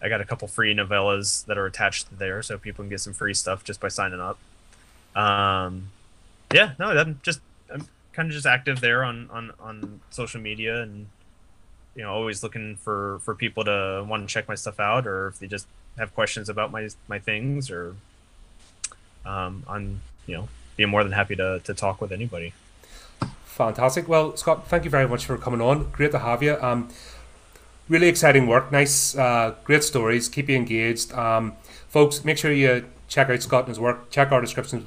I 0.00 0.08
got 0.08 0.20
a 0.20 0.24
couple 0.24 0.46
free 0.46 0.72
novellas 0.72 1.44
that 1.46 1.58
are 1.58 1.66
attached 1.66 2.16
there, 2.16 2.42
so 2.42 2.56
people 2.58 2.84
can 2.84 2.90
get 2.90 3.00
some 3.00 3.12
free 3.12 3.34
stuff 3.34 3.64
just 3.64 3.80
by 3.80 3.88
signing 3.88 4.20
up. 4.20 4.38
Um, 5.16 5.90
yeah, 6.54 6.74
no, 6.78 6.90
I'm 6.90 7.18
just 7.24 7.40
I'm 7.74 7.88
kind 8.12 8.28
of 8.28 8.34
just 8.34 8.46
active 8.46 8.80
there 8.80 9.02
on 9.02 9.28
on 9.30 9.50
on 9.58 10.00
social 10.10 10.40
media 10.40 10.80
and 10.80 11.08
you 11.94 12.02
know 12.02 12.12
always 12.12 12.42
looking 12.42 12.76
for 12.76 13.20
for 13.20 13.34
people 13.34 13.64
to 13.64 14.04
want 14.08 14.26
to 14.26 14.32
check 14.32 14.48
my 14.48 14.54
stuff 14.54 14.78
out 14.78 15.06
or 15.06 15.28
if 15.28 15.38
they 15.38 15.46
just 15.46 15.66
have 15.98 16.14
questions 16.14 16.48
about 16.48 16.70
my 16.70 16.88
my 17.08 17.18
things 17.18 17.70
or 17.70 17.94
um, 19.24 19.64
I'm 19.68 20.00
you 20.26 20.36
know 20.36 20.48
being 20.76 20.88
more 20.88 21.02
than 21.02 21.12
happy 21.12 21.36
to 21.36 21.60
to 21.64 21.74
talk 21.74 22.00
with 22.00 22.12
anybody. 22.12 22.52
Fantastic. 23.44 24.08
Well, 24.08 24.36
Scott, 24.36 24.68
thank 24.68 24.84
you 24.84 24.90
very 24.90 25.06
much 25.06 25.26
for 25.26 25.36
coming 25.36 25.60
on. 25.60 25.90
Great 25.90 26.12
to 26.12 26.18
have 26.18 26.42
you. 26.42 26.56
Um, 26.62 26.88
really 27.88 28.08
exciting 28.08 28.46
work. 28.46 28.72
Nice, 28.72 29.16
uh, 29.16 29.54
great 29.64 29.84
stories. 29.84 30.28
Keep 30.28 30.48
you 30.48 30.56
engaged, 30.56 31.12
um, 31.12 31.54
folks. 31.88 32.24
Make 32.24 32.38
sure 32.38 32.52
you 32.52 32.86
check 33.08 33.28
out 33.28 33.42
Scott 33.42 33.64
and 33.64 33.68
his 33.68 33.80
work. 33.80 34.10
Check 34.10 34.32
our 34.32 34.40
descriptions 34.40 34.84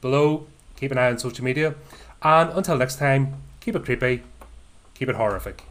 below. 0.00 0.46
Keep 0.76 0.92
an 0.92 0.98
eye 0.98 1.08
on 1.08 1.18
social 1.18 1.44
media, 1.44 1.74
and 2.22 2.50
until 2.50 2.78
next 2.78 2.96
time, 2.96 3.34
keep 3.60 3.74
it 3.76 3.84
creepy, 3.84 4.22
keep 4.94 5.08
it 5.08 5.16
Horrorific. 5.16 5.62